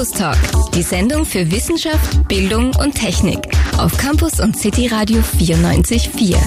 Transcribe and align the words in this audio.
Campus 0.00 0.18
Talk, 0.18 0.38
die 0.74 0.82
Sendung 0.82 1.26
für 1.26 1.50
Wissenschaft, 1.50 2.26
Bildung 2.26 2.74
und 2.76 2.94
Technik 2.94 3.38
auf 3.76 3.98
Campus 3.98 4.40
und 4.40 4.56
City 4.56 4.86
Radio 4.86 5.20
94.4. 5.20 6.38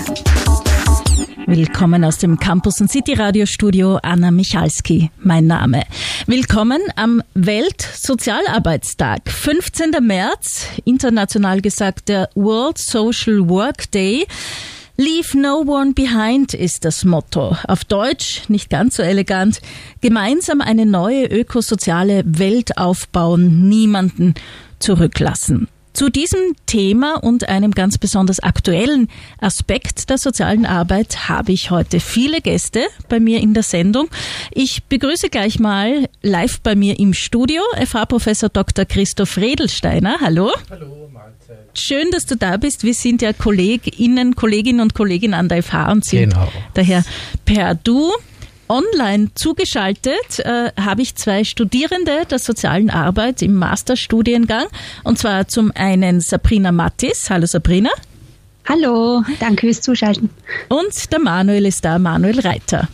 Willkommen 1.46 2.04
aus 2.04 2.18
dem 2.18 2.40
Campus 2.40 2.82
und 2.82 2.90
City 2.92 3.14
Radio 3.14 3.46
Studio, 3.46 4.00
Anna 4.02 4.32
Michalski, 4.32 5.12
mein 5.20 5.46
Name. 5.46 5.84
Willkommen 6.26 6.82
am 6.96 7.22
Weltsozialarbeitstag, 7.36 9.30
15. 9.30 9.98
März, 10.02 10.70
international 10.86 11.62
gesagt 11.62 12.10
der 12.10 12.32
World 12.34 12.80
Social 12.80 13.48
Work 13.50 13.92
Day. 13.92 14.26
Leave 15.04 15.38
no 15.38 15.64
one 15.66 15.92
behind 15.92 16.54
ist 16.54 16.86
das 16.86 17.04
Motto. 17.04 17.58
Auf 17.68 17.84
Deutsch, 17.84 18.48
nicht 18.48 18.70
ganz 18.70 18.96
so 18.96 19.04
elegant, 19.04 19.60
gemeinsam 20.00 20.62
eine 20.62 20.86
neue 20.86 21.26
ökosoziale 21.26 22.24
Welt 22.26 22.78
aufbauen, 22.78 23.68
niemanden 23.68 24.34
zurücklassen. 24.80 25.68
Zu 25.94 26.10
diesem 26.10 26.56
Thema 26.66 27.24
und 27.24 27.48
einem 27.48 27.72
ganz 27.72 28.00
besonders 28.00 28.40
aktuellen 28.40 29.10
Aspekt 29.40 30.10
der 30.10 30.18
sozialen 30.18 30.66
Arbeit 30.66 31.30
habe 31.30 31.52
ich 31.52 31.70
heute 31.70 32.00
viele 32.00 32.42
Gäste 32.42 32.88
bei 33.10 33.20
mir 33.20 33.40
in 33.42 33.54
der 33.54 33.62
Sendung. 33.62 34.10
Ich 34.52 34.84
begrüße 34.86 35.30
gleich 35.30 35.60
mal 35.60 36.10
live 36.24 36.62
bei 36.62 36.76
mir 36.76 37.00
im 37.00 37.14
Studio 37.14 37.62
FH-Professor 37.76 38.50
Dr. 38.50 38.86
Christoph 38.86 39.38
Redelsteiner. 39.38 40.18
Hallo. 40.20 40.52
Hallo, 40.72 41.10
Mahlzeit. 41.14 41.70
Schön, 41.78 42.10
dass 42.10 42.26
du 42.26 42.38
da 42.38 42.58
bist. 42.58 42.84
Wir 42.84 42.96
sind 42.96 43.22
ja 43.22 43.32
Kolleginnen, 43.32 44.36
Kolleginnen 44.36 44.80
und 44.80 44.96
Kollegen 44.96 45.36
an 45.36 45.48
der 45.48 45.62
FH 45.62 45.92
und 45.92 46.06
sind 46.06 46.32
genau. 46.32 46.52
daher 46.74 47.06
per 47.46 47.76
Du 47.76 48.12
online 48.70 49.30
zugeschaltet 49.36 50.40
äh, 50.40 50.72
habe 50.80 51.02
ich 51.02 51.16
zwei 51.16 51.44
Studierende 51.44 52.26
der 52.30 52.40
sozialen 52.40 52.90
Arbeit 52.90 53.42
im 53.42 53.56
Masterstudiengang. 53.56 54.66
Und 55.04 55.20
zwar 55.20 55.48
zum 55.48 55.72
einen 55.76 56.22
Sabrina 56.22 56.72
Mattis. 56.72 57.30
Hallo 57.30 57.46
Sabrina. 57.46 57.90
Hallo, 58.68 59.24
danke 59.40 59.68
fürs 59.68 59.82
Zuschalten. 59.82 60.30
Und 60.70 61.12
der 61.12 61.20
Manuel 61.20 61.66
ist 61.66 61.84
da, 61.84 62.00
Manuel 62.00 62.40
Reiter. 62.40 62.88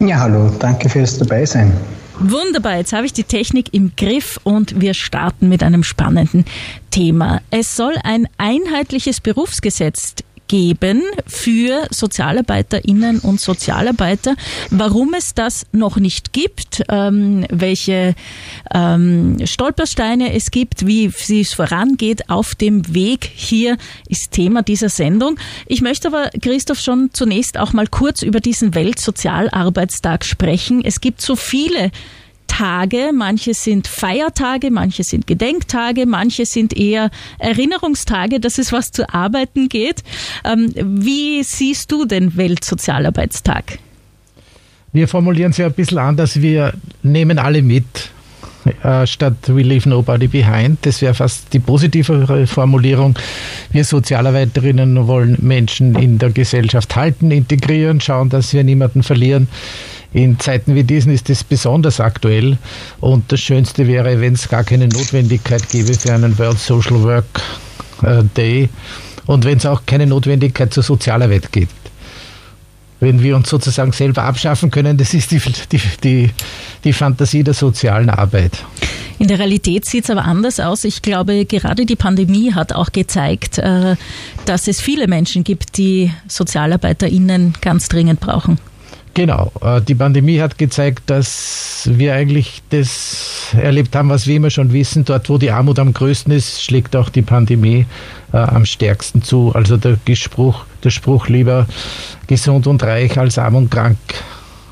Ja, 0.00 0.18
hallo, 0.20 0.50
danke 0.58 0.88
fürs 0.88 1.18
Dabeisein. 1.18 1.72
Wunderbar, 2.18 2.76
jetzt 2.76 2.92
habe 2.92 3.06
ich 3.06 3.12
die 3.12 3.24
Technik 3.24 3.74
im 3.74 3.92
Griff 3.96 4.38
und 4.44 4.80
wir 4.80 4.94
starten 4.94 5.48
mit 5.48 5.62
einem 5.62 5.82
spannenden 5.82 6.44
Thema. 6.90 7.40
Es 7.50 7.76
soll 7.76 7.94
ein 8.04 8.28
einheitliches 8.38 9.20
Berufsgesetz 9.20 10.14
geben 10.48 11.02
für 11.26 11.86
Sozialarbeiterinnen 11.90 13.20
und 13.20 13.40
Sozialarbeiter. 13.40 14.34
Warum 14.70 15.14
es 15.14 15.34
das 15.34 15.66
noch 15.72 15.96
nicht 15.96 16.32
gibt, 16.32 16.82
ähm, 16.88 17.46
welche 17.50 18.14
ähm, 18.72 19.38
Stolpersteine 19.44 20.34
es 20.34 20.50
gibt, 20.50 20.86
wie 20.86 21.06
es 21.06 21.54
vorangeht 21.54 22.30
auf 22.30 22.54
dem 22.54 22.94
Weg 22.94 23.30
hier 23.34 23.76
ist 24.08 24.32
Thema 24.32 24.62
dieser 24.62 24.88
Sendung. 24.88 25.38
Ich 25.66 25.80
möchte 25.80 26.08
aber, 26.08 26.30
Christoph, 26.40 26.80
schon 26.80 27.10
zunächst 27.12 27.58
auch 27.58 27.72
mal 27.72 27.86
kurz 27.86 28.22
über 28.22 28.40
diesen 28.40 28.74
Weltsozialarbeitstag 28.74 30.24
sprechen. 30.24 30.84
Es 30.84 31.00
gibt 31.00 31.20
so 31.20 31.36
viele 31.36 31.90
Tage, 32.46 33.10
manche 33.12 33.54
sind 33.54 33.86
Feiertage, 33.88 34.70
manche 34.70 35.04
sind 35.04 35.26
Gedenktage, 35.26 36.06
manche 36.06 36.46
sind 36.46 36.76
eher 36.76 37.10
Erinnerungstage, 37.38 38.40
dass 38.40 38.58
es 38.58 38.72
was 38.72 38.92
zu 38.92 39.12
arbeiten 39.12 39.68
geht. 39.68 40.02
Ähm, 40.44 40.72
wie 40.76 41.42
siehst 41.42 41.90
du 41.90 42.04
den 42.04 42.36
Weltsozialarbeitstag? 42.36 43.78
Wir 44.92 45.08
formulieren 45.08 45.50
es 45.50 45.56
ja 45.56 45.66
ein 45.66 45.72
bisschen 45.72 45.98
anders. 45.98 46.40
Wir 46.40 46.72
nehmen 47.02 47.38
alle 47.38 47.62
mit 47.62 47.84
äh, 48.82 49.06
statt 49.06 49.36
We 49.48 49.62
leave 49.62 49.88
nobody 49.88 50.26
behind. 50.26 50.78
Das 50.86 51.02
wäre 51.02 51.14
fast 51.14 51.52
die 51.52 51.58
positivere 51.58 52.46
Formulierung. 52.46 53.18
Wir 53.70 53.84
Sozialarbeiterinnen 53.84 55.06
wollen 55.06 55.36
Menschen 55.40 55.94
in 55.96 56.18
der 56.18 56.30
Gesellschaft 56.30 56.96
halten, 56.96 57.30
integrieren, 57.30 58.00
schauen, 58.00 58.28
dass 58.30 58.52
wir 58.52 58.64
niemanden 58.64 59.02
verlieren. 59.02 59.48
In 60.14 60.38
Zeiten 60.38 60.76
wie 60.76 60.84
diesen 60.84 61.12
ist 61.12 61.28
das 61.28 61.42
besonders 61.42 61.98
aktuell 61.98 62.56
und 63.00 63.32
das 63.32 63.40
Schönste 63.40 63.88
wäre, 63.88 64.20
wenn 64.20 64.34
es 64.34 64.48
gar 64.48 64.62
keine 64.62 64.86
Notwendigkeit 64.86 65.68
gäbe 65.68 65.92
für 65.92 66.12
einen 66.14 66.38
World 66.38 66.58
Social 66.58 67.02
Work 67.02 67.24
äh, 68.02 68.22
Day 68.36 68.68
und 69.26 69.44
wenn 69.44 69.58
es 69.58 69.66
auch 69.66 69.82
keine 69.84 70.06
Notwendigkeit 70.06 70.72
zur 70.72 70.84
Sozialarbeit 70.84 71.50
gibt. 71.50 71.74
Wenn 73.00 73.22
wir 73.24 73.34
uns 73.34 73.50
sozusagen 73.50 73.90
selber 73.90 74.22
abschaffen 74.22 74.70
können, 74.70 74.96
das 74.96 75.14
ist 75.14 75.32
die, 75.32 75.40
die, 75.72 75.80
die, 76.04 76.30
die 76.84 76.92
Fantasie 76.92 77.42
der 77.42 77.54
sozialen 77.54 78.08
Arbeit. 78.08 78.52
In 79.18 79.26
der 79.26 79.40
Realität 79.40 79.84
sieht 79.84 80.04
es 80.04 80.10
aber 80.10 80.24
anders 80.24 80.60
aus. 80.60 80.84
Ich 80.84 81.02
glaube, 81.02 81.44
gerade 81.44 81.86
die 81.86 81.96
Pandemie 81.96 82.52
hat 82.52 82.72
auch 82.72 82.92
gezeigt, 82.92 83.58
äh, 83.58 83.96
dass 84.44 84.68
es 84.68 84.80
viele 84.80 85.08
Menschen 85.08 85.42
gibt, 85.42 85.76
die 85.76 86.12
SozialarbeiterInnen 86.28 87.54
ganz 87.60 87.88
dringend 87.88 88.20
brauchen. 88.20 88.58
Genau, 89.14 89.52
äh, 89.62 89.80
die 89.80 89.94
Pandemie 89.94 90.40
hat 90.40 90.58
gezeigt, 90.58 91.04
dass 91.06 91.88
wir 91.90 92.14
eigentlich 92.14 92.62
das 92.70 93.46
erlebt 93.56 93.94
haben, 93.94 94.08
was 94.08 94.26
wir 94.26 94.34
immer 94.34 94.50
schon 94.50 94.72
wissen. 94.72 95.04
Dort, 95.04 95.28
wo 95.28 95.38
die 95.38 95.52
Armut 95.52 95.78
am 95.78 95.94
größten 95.94 96.32
ist, 96.32 96.60
schlägt 96.62 96.96
auch 96.96 97.08
die 97.10 97.22
Pandemie 97.22 97.86
äh, 98.32 98.38
am 98.38 98.66
stärksten 98.66 99.22
zu. 99.22 99.52
Also 99.54 99.76
der 99.76 99.98
Spruch, 100.16 100.64
der 100.82 100.90
Spruch 100.90 101.28
lieber 101.28 101.68
gesund 102.26 102.66
und 102.66 102.82
reich 102.82 103.16
als 103.16 103.38
arm 103.38 103.54
und 103.54 103.70
krank 103.70 103.98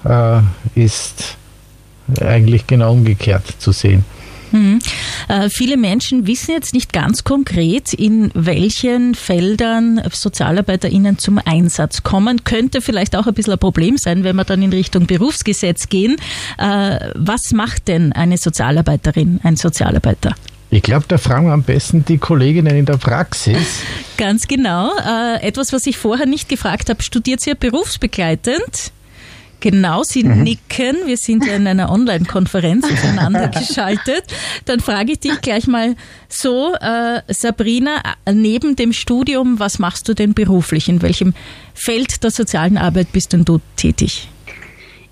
äh, 0.04 0.40
ist 0.74 1.36
eigentlich 2.20 2.66
genau 2.66 2.92
umgekehrt 2.92 3.46
zu 3.58 3.70
sehen. 3.70 4.04
Mhm. 4.52 4.78
Äh, 5.28 5.48
viele 5.48 5.76
Menschen 5.76 6.26
wissen 6.26 6.52
jetzt 6.52 6.74
nicht 6.74 6.92
ganz 6.92 7.24
konkret, 7.24 7.92
in 7.92 8.30
welchen 8.34 9.14
Feldern 9.14 10.02
SozialarbeiterInnen 10.10 11.18
zum 11.18 11.40
Einsatz 11.44 12.02
kommen. 12.02 12.44
Könnte 12.44 12.80
vielleicht 12.80 13.16
auch 13.16 13.26
ein 13.26 13.34
bisschen 13.34 13.54
ein 13.54 13.58
Problem 13.58 13.96
sein, 13.96 14.24
wenn 14.24 14.36
wir 14.36 14.44
dann 14.44 14.62
in 14.62 14.72
Richtung 14.72 15.06
Berufsgesetz 15.06 15.88
gehen. 15.88 16.16
Äh, 16.58 17.10
was 17.14 17.52
macht 17.52 17.88
denn 17.88 18.12
eine 18.12 18.36
Sozialarbeiterin, 18.36 19.40
ein 19.42 19.56
Sozialarbeiter? 19.56 20.34
Ich 20.70 20.82
glaube, 20.82 21.04
da 21.06 21.18
fragen 21.18 21.46
wir 21.46 21.52
am 21.52 21.64
besten 21.64 22.04
die 22.06 22.16
Kolleginnen 22.16 22.74
in 22.74 22.86
der 22.86 22.96
Praxis. 22.96 23.82
Ganz 24.16 24.48
genau. 24.48 24.90
Äh, 24.96 25.42
etwas, 25.46 25.72
was 25.72 25.86
ich 25.86 25.98
vorher 25.98 26.24
nicht 26.24 26.48
gefragt 26.48 26.88
habe, 26.88 27.02
studiert 27.02 27.42
sie 27.42 27.50
ja 27.50 27.56
berufsbegleitend? 27.58 28.92
Genau, 29.62 30.02
Sie 30.02 30.24
mhm. 30.24 30.42
nicken. 30.42 30.96
Wir 31.06 31.16
sind 31.16 31.46
ja 31.46 31.54
in 31.54 31.68
einer 31.68 31.92
Online-Konferenz 31.92 32.90
miteinander 32.90 33.46
geschaltet. 33.60 34.24
Dann 34.64 34.80
frage 34.80 35.12
ich 35.12 35.20
dich 35.20 35.40
gleich 35.40 35.68
mal 35.68 35.94
so, 36.28 36.74
äh, 36.74 37.22
Sabrina, 37.28 38.02
neben 38.28 38.74
dem 38.74 38.92
Studium, 38.92 39.60
was 39.60 39.78
machst 39.78 40.08
du 40.08 40.14
denn 40.14 40.34
beruflich? 40.34 40.88
In 40.88 41.00
welchem 41.00 41.32
Feld 41.74 42.24
der 42.24 42.32
sozialen 42.32 42.76
Arbeit 42.76 43.12
bist 43.12 43.34
denn 43.34 43.44
du 43.44 43.60
tätig? 43.76 44.28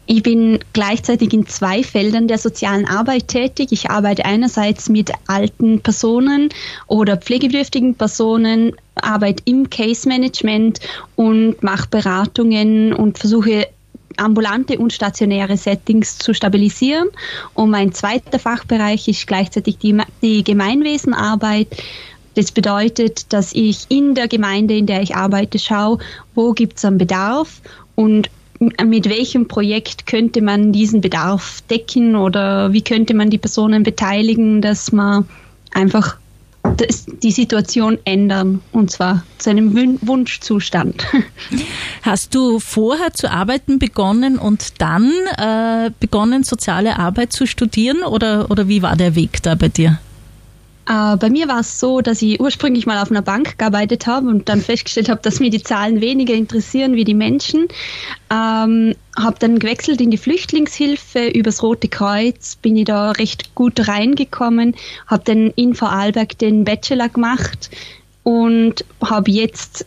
Ich 0.06 0.24
bin 0.24 0.58
gleichzeitig 0.72 1.32
in 1.32 1.46
zwei 1.46 1.84
Feldern 1.84 2.26
der 2.26 2.38
sozialen 2.38 2.88
Arbeit 2.88 3.28
tätig. 3.28 3.68
Ich 3.70 3.88
arbeite 3.88 4.24
einerseits 4.24 4.88
mit 4.88 5.12
alten 5.28 5.80
Personen 5.80 6.48
oder 6.88 7.16
pflegebedürftigen 7.16 7.94
Personen, 7.94 8.72
arbeite 8.96 9.44
im 9.44 9.70
Case 9.70 10.08
Management 10.08 10.80
und 11.14 11.62
mache 11.62 11.86
Beratungen 11.88 12.92
und 12.92 13.16
versuche 13.16 13.68
ambulante 14.20 14.78
und 14.78 14.92
stationäre 14.92 15.56
Settings 15.56 16.18
zu 16.18 16.34
stabilisieren. 16.34 17.08
Und 17.54 17.70
mein 17.70 17.92
zweiter 17.92 18.38
Fachbereich 18.38 19.08
ist 19.08 19.26
gleichzeitig 19.26 19.78
die, 19.78 19.98
die 20.22 20.44
Gemeinwesenarbeit. 20.44 21.68
Das 22.34 22.52
bedeutet, 22.52 23.32
dass 23.32 23.52
ich 23.52 23.86
in 23.88 24.14
der 24.14 24.28
Gemeinde, 24.28 24.76
in 24.76 24.86
der 24.86 25.02
ich 25.02 25.16
arbeite, 25.16 25.58
schaue, 25.58 25.98
wo 26.34 26.52
gibt 26.52 26.78
es 26.78 26.84
einen 26.84 26.98
Bedarf 26.98 27.60
und 27.96 28.30
mit 28.84 29.08
welchem 29.08 29.48
Projekt 29.48 30.06
könnte 30.06 30.42
man 30.42 30.70
diesen 30.70 31.00
Bedarf 31.00 31.62
decken 31.70 32.14
oder 32.14 32.72
wie 32.72 32.82
könnte 32.82 33.14
man 33.14 33.30
die 33.30 33.38
Personen 33.38 33.82
beteiligen, 33.82 34.60
dass 34.60 34.92
man 34.92 35.26
einfach 35.72 36.18
die 37.22 37.30
Situation 37.30 37.98
ändern 38.04 38.62
und 38.72 38.90
zwar 38.90 39.24
zu 39.38 39.50
einem 39.50 39.74
Wunschzustand. 40.02 41.06
Hast 42.02 42.34
du 42.34 42.58
vorher 42.58 43.12
zu 43.12 43.30
arbeiten 43.30 43.78
begonnen 43.78 44.38
und 44.38 44.80
dann 44.80 45.12
äh, 45.36 45.90
begonnen, 46.00 46.44
soziale 46.44 46.98
Arbeit 46.98 47.32
zu 47.32 47.46
studieren 47.46 48.02
oder, 48.02 48.50
oder 48.50 48.68
wie 48.68 48.82
war 48.82 48.96
der 48.96 49.14
Weg 49.14 49.42
da 49.42 49.54
bei 49.54 49.68
dir? 49.68 49.98
Äh, 50.90 51.16
bei 51.18 51.30
mir 51.30 51.46
war 51.46 51.60
es 51.60 51.78
so, 51.78 52.00
dass 52.00 52.20
ich 52.20 52.40
ursprünglich 52.40 52.84
mal 52.84 53.00
auf 53.00 53.12
einer 53.12 53.22
Bank 53.22 53.58
gearbeitet 53.58 54.08
habe 54.08 54.26
und 54.26 54.48
dann 54.48 54.60
festgestellt 54.60 55.08
habe, 55.08 55.20
dass 55.22 55.38
mir 55.38 55.50
die 55.50 55.62
Zahlen 55.62 56.00
weniger 56.00 56.34
interessieren 56.34 56.94
wie 56.94 57.04
die 57.04 57.14
Menschen. 57.14 57.68
Ähm, 58.28 58.96
habe 59.16 59.36
dann 59.38 59.60
gewechselt 59.60 60.00
in 60.00 60.10
die 60.10 60.18
Flüchtlingshilfe 60.18 61.28
übers 61.28 61.62
Rote 61.62 61.86
Kreuz, 61.86 62.56
bin 62.56 62.76
ich 62.76 62.86
da 62.86 63.12
recht 63.12 63.54
gut 63.54 63.86
reingekommen, 63.86 64.74
habe 65.06 65.22
dann 65.24 65.52
in 65.54 65.74
Vorarlberg 65.74 66.36
den 66.38 66.64
Bachelor 66.64 67.08
gemacht 67.08 67.70
und 68.24 68.84
habe 69.00 69.30
jetzt 69.30 69.86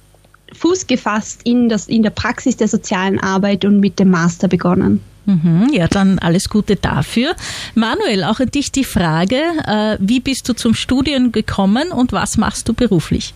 Fuß 0.53 0.87
gefasst 0.87 1.41
in, 1.43 1.67
das, 1.67 1.87
in 1.87 2.03
der 2.03 2.11
Praxis 2.11 2.55
der 2.55 2.69
sozialen 2.69 3.19
Arbeit 3.19 3.65
und 3.65 3.81
mit 3.81 3.99
dem 3.99 4.09
Master 4.09 4.47
begonnen. 4.47 5.01
Mhm, 5.25 5.69
ja, 5.71 5.87
dann 5.87 6.19
alles 6.19 6.49
Gute 6.49 6.75
dafür. 6.75 7.33
Manuel, 7.75 8.23
auch 8.23 8.39
an 8.39 8.51
dich 8.51 8.71
die 8.71 8.83
Frage, 8.83 9.37
äh, 9.65 9.97
wie 9.99 10.19
bist 10.19 10.49
du 10.49 10.53
zum 10.53 10.73
Studieren 10.73 11.31
gekommen 11.31 11.91
und 11.91 12.11
was 12.11 12.37
machst 12.37 12.67
du 12.67 12.73
beruflich? 12.73 13.33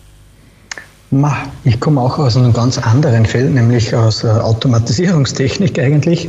Ich 1.64 1.80
komme 1.80 2.02
auch 2.02 2.18
aus 2.18 2.36
einem 2.36 2.52
ganz 2.52 2.76
anderen 2.76 3.24
Feld, 3.24 3.54
nämlich 3.54 3.94
aus 3.94 4.26
Automatisierungstechnik 4.26 5.78
eigentlich 5.78 6.28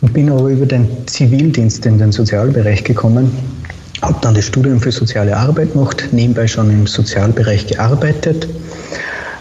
und 0.00 0.12
bin 0.12 0.28
aber 0.30 0.48
über 0.48 0.66
den 0.66 0.88
Zivildienst 1.06 1.86
in 1.86 1.98
den 1.98 2.10
Sozialbereich 2.10 2.82
gekommen. 2.82 3.30
Habe 4.02 4.16
dann 4.22 4.34
das 4.34 4.46
Studium 4.46 4.80
für 4.80 4.90
soziale 4.90 5.36
Arbeit 5.36 5.74
gemacht, 5.74 6.08
nebenbei 6.10 6.48
schon 6.48 6.70
im 6.70 6.88
Sozialbereich 6.88 7.68
gearbeitet 7.68 8.48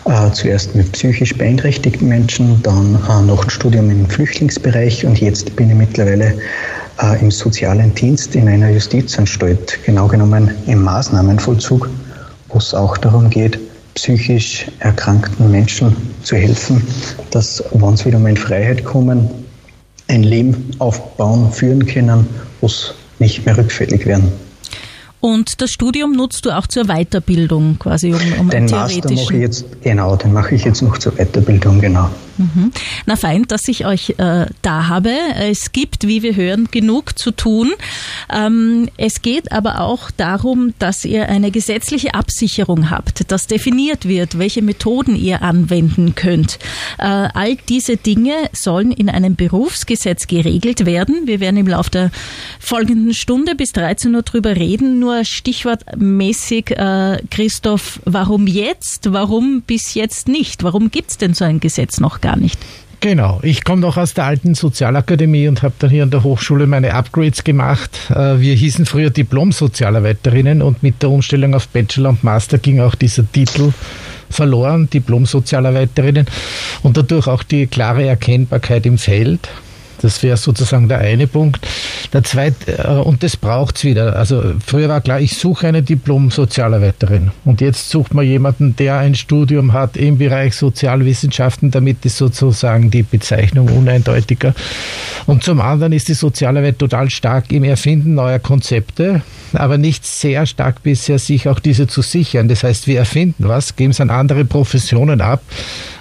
äh, 0.06 0.32
zuerst 0.32 0.76
mit 0.76 0.92
psychisch 0.92 1.36
beeinträchtigten 1.36 2.08
Menschen, 2.08 2.62
dann 2.64 2.96
äh, 3.10 3.22
noch 3.24 3.44
ein 3.44 3.50
Studium 3.50 3.90
im 3.90 4.08
Flüchtlingsbereich 4.08 5.06
und 5.06 5.20
jetzt 5.20 5.56
bin 5.56 5.70
ich 5.70 5.76
mittlerweile 5.76 6.34
äh, 7.02 7.20
im 7.20 7.32
sozialen 7.32 7.94
Dienst 7.96 8.36
in 8.36 8.48
einer 8.48 8.70
Justizanstalt, 8.70 9.80
genau 9.84 10.08
genommen 10.08 10.52
im 10.68 10.84
Maßnahmenvollzug, 10.84 11.90
wo 12.50 12.58
es 12.58 12.74
auch 12.74 12.98
darum 12.98 13.30
geht, 13.30 13.60
psychisch 13.96 14.68
erkrankten 14.80 15.50
Menschen 15.50 15.96
zu 16.22 16.36
helfen, 16.36 16.82
dass, 17.32 17.64
wenn 17.72 17.98
sie 17.98 18.06
wieder 18.06 18.20
mal 18.20 18.30
in 18.30 18.38
Freiheit 18.38 18.84
kommen, 18.86 19.30
ein 20.08 20.24
Leben 20.24 20.72
aufbauen, 20.80 21.52
führen 21.52 21.86
können, 21.86 22.28
wo 22.62 22.68
es 22.68 22.94
nicht 23.20 23.46
mehr 23.46 23.58
rückfällig 23.58 24.06
werden. 24.06 24.32
Und 25.26 25.60
das 25.60 25.72
Studium 25.72 26.12
nutzt 26.12 26.46
du 26.46 26.52
auch 26.52 26.68
zur 26.68 26.84
Weiterbildung 26.84 27.80
quasi, 27.80 28.14
um, 28.14 28.42
um 28.42 28.50
den 28.52 28.68
Master 28.68 29.12
mache 29.12 29.34
ich 29.34 29.42
jetzt, 29.42 29.66
genau, 29.82 30.16
den 30.16 30.34
mache 30.34 30.54
ich 30.54 30.64
jetzt 30.66 30.84
noch 30.84 31.00
zur 31.00 31.14
Weiterbildung, 31.14 31.82
genau. 31.82 32.12
Mhm. 32.38 32.72
Na 33.06 33.16
fein, 33.16 33.44
dass 33.44 33.68
ich 33.68 33.86
euch 33.86 34.16
äh, 34.18 34.46
da 34.62 34.88
habe. 34.88 35.12
Es 35.36 35.72
gibt, 35.72 36.08
wie 36.08 36.24
wir 36.24 36.36
hören, 36.36 36.68
genug 36.72 37.18
zu 37.18 37.32
tun. 37.32 37.72
Ähm, 38.34 38.90
es 38.98 39.22
geht 39.22 39.52
aber 39.52 39.82
auch 39.82 40.12
darum, 40.12 40.74
dass 40.80 41.06
ihr 41.06 41.30
eine 41.30 41.52
gesetzliche 41.52 42.14
Absicherung 42.14 42.90
habt, 42.90 43.32
dass 43.32 43.48
definiert 43.48 44.08
wird, 44.08 44.38
welche 44.38 44.62
Methoden 44.62 45.16
ihr 45.16 45.42
anwenden 45.42 46.16
könnt. 46.16 46.60
Äh, 46.98 47.04
all 47.06 47.56
diese 47.70 47.98
Dinge 47.98 48.34
sollen 48.54 48.92
in 48.92 49.10
einem 49.10 49.36
Berufsgesetz 49.36 50.28
geregelt 50.28 50.86
werden. 50.86 51.28
Wir 51.28 51.40
werden 51.40 51.58
im 51.58 51.68
Laufe 51.68 51.92
der 51.92 52.12
folgenden 52.60 53.14
Stunde 53.14 53.56
bis 53.56 53.72
13 53.72 54.14
Uhr 54.16 54.24
drüber 54.24 54.56
reden. 54.56 55.00
Nur 55.00 55.24
stichwortmäßig, 55.24 56.72
äh, 56.72 57.20
Christoph, 57.30 58.00
warum 58.06 58.48
jetzt? 58.48 59.14
Warum 59.14 59.62
bis 59.62 59.94
jetzt 59.94 60.28
nicht? 60.28 60.64
Warum 60.64 60.92
gibt 60.92 61.12
es 61.12 61.18
denn 61.18 61.34
so 61.34 61.46
ein 61.46 61.60
Gesetz 61.60 62.00
noch 62.00 62.22
gar 62.26 62.38
nicht. 62.38 62.60
Genau, 63.02 63.40
ich 63.44 63.64
komme 63.64 63.82
noch 63.82 63.98
aus 63.98 64.16
der 64.16 64.24
alten 64.24 64.56
Sozialakademie 64.56 65.48
und 65.48 65.62
habe 65.62 65.76
dann 65.78 65.92
hier 65.92 66.02
an 66.02 66.10
der 66.10 66.24
Hochschule 66.24 66.66
meine 66.66 66.96
Upgrades 66.96 67.44
gemacht. 67.44 67.92
Äh, 68.10 68.40
wir 68.40 68.56
hießen 68.56 68.88
früher 68.88 69.12
Diplom-Sozialarbeiterinnen 69.12 70.64
und 70.64 70.82
mit 70.82 71.04
der 71.04 71.12
Umstellung 71.12 71.54
auf 71.54 71.68
Bachelor 71.68 72.10
und 72.10 72.24
Master 72.24 72.58
ging 72.58 72.80
auch 72.80 72.96
dieser 72.96 73.32
Titel 73.32 73.74
verloren, 74.32 74.90
Diplom-Sozialarbeiterinnen 74.90 76.26
und 76.82 76.98
dadurch 76.98 77.28
auch 77.28 77.44
die 77.44 77.68
klare 77.68 78.08
Erkennbarkeit 78.08 78.88
im 78.88 78.98
Feld. 78.98 79.50
Das 80.02 80.24
wäre 80.24 80.38
sozusagen 80.38 80.88
der 80.88 81.00
eine 81.00 81.28
Punkt. 81.28 81.66
Der 82.14 82.24
zweite, 82.24 82.78
äh, 82.78 83.02
und 83.02 83.24
das 83.24 83.38
braucht 83.38 83.78
es 83.78 83.84
wieder. 83.84 84.16
Also 84.16 84.44
früher 84.66 84.90
war 84.90 85.02
klar, 85.02 85.20
ich 85.20 85.38
suche 85.38 85.68
eine 85.68 85.82
Diplom-Sozialarbeiterin. 85.82 87.32
Und 87.44 87.62
jetzt 87.62 87.90
sucht 87.90 88.14
man 88.14 88.26
jemanden, 88.26 88.76
der 88.76 88.98
ein 88.98 89.16
Studium 89.16 89.74
hat 89.74 89.98
im 89.98 90.18
Bereich 90.18 90.56
Sozialwissenschaften. 90.56 91.72
Damit 91.72 92.06
ist 92.06 92.18
sozusagen 92.18 92.92
die 92.92 93.04
Bezeichnung 93.04 93.70
uneindeutiger. 93.70 94.54
Und 95.26 95.44
zum 95.44 95.62
anderen 95.62 95.94
ist 95.94 96.08
die 96.08 96.14
Sozialarbeit 96.14 96.80
total 96.80 97.10
stark 97.10 97.52
im 97.52 97.64
Erfinden 97.64 98.14
neuer 98.14 98.40
Konzepte, 98.40 99.22
aber 99.54 99.78
nicht 99.78 100.06
sehr 100.06 100.46
stark 100.46 100.84
bisher, 100.84 101.18
sich 101.20 101.48
auch 101.48 101.60
diese 101.60 101.88
zu 101.88 102.02
sichern. 102.02 102.48
Das 102.48 102.64
heißt, 102.64 102.88
wir 102.88 103.00
erfinden 103.00 103.48
was, 103.48 103.76
geben 103.76 103.92
es 103.92 104.02
an 104.02 104.10
andere 104.10 104.46
Professionen 104.46 105.22
ab 105.22 105.42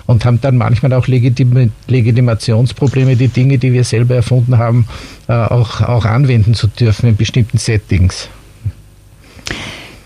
und 0.07 0.25
haben 0.25 0.41
dann 0.41 0.57
manchmal 0.57 0.93
auch 0.93 1.07
Legitim 1.07 1.73
Legitimationsprobleme, 1.89 3.17
die 3.17 3.29
Dinge, 3.29 3.59
die 3.59 3.73
wir 3.73 3.85
selber 3.85 4.17
erfunden 4.17 4.59
haben, 4.59 4.87
äh, 5.29 5.33
auch, 5.33 5.81
auch 5.81 6.05
anwenden 6.05 6.55
zu 6.55 6.67
dürfen 6.67 7.09
in 7.09 7.17
bestimmten 7.17 7.59
Settings. 7.59 8.29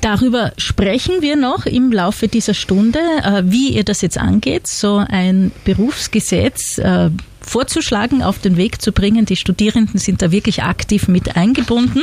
Darüber 0.00 0.52
sprechen 0.56 1.22
wir 1.22 1.34
noch 1.34 1.66
im 1.66 1.90
Laufe 1.90 2.28
dieser 2.28 2.54
Stunde, 2.54 3.00
äh, 3.24 3.42
wie 3.44 3.70
ihr 3.70 3.84
das 3.84 4.00
jetzt 4.00 4.18
angeht, 4.18 4.68
so 4.68 5.04
ein 5.08 5.50
Berufsgesetz 5.64 6.78
äh, 6.78 7.10
vorzuschlagen, 7.48 8.22
auf 8.22 8.38
den 8.38 8.56
Weg 8.56 8.80
zu 8.80 8.92
bringen. 8.92 9.26
Die 9.26 9.36
Studierenden 9.36 9.98
sind 9.98 10.22
da 10.22 10.30
wirklich 10.30 10.62
aktiv 10.62 11.08
mit 11.08 11.36
eingebunden. 11.36 12.02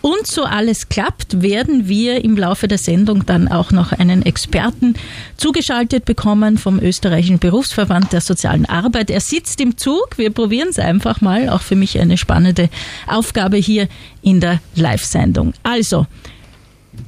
Und 0.00 0.26
so 0.26 0.44
alles 0.44 0.88
klappt, 0.88 1.42
werden 1.42 1.88
wir 1.88 2.24
im 2.24 2.36
Laufe 2.36 2.68
der 2.68 2.78
Sendung 2.78 3.26
dann 3.26 3.48
auch 3.48 3.70
noch 3.70 3.92
einen 3.92 4.22
Experten 4.22 4.94
zugeschaltet 5.36 6.04
bekommen 6.04 6.58
vom 6.58 6.80
österreichischen 6.80 7.38
Berufsverband 7.38 8.12
der 8.12 8.20
sozialen 8.20 8.66
Arbeit. 8.66 9.10
Er 9.10 9.20
sitzt 9.20 9.60
im 9.60 9.76
Zug. 9.76 10.16
Wir 10.16 10.30
probieren 10.30 10.68
es 10.70 10.78
einfach 10.78 11.20
mal. 11.20 11.48
Auch 11.48 11.62
für 11.62 11.76
mich 11.76 11.98
eine 11.98 12.16
spannende 12.16 12.68
Aufgabe 13.06 13.56
hier 13.56 13.88
in 14.22 14.40
der 14.40 14.60
Live-Sendung. 14.74 15.54
Also, 15.62 16.06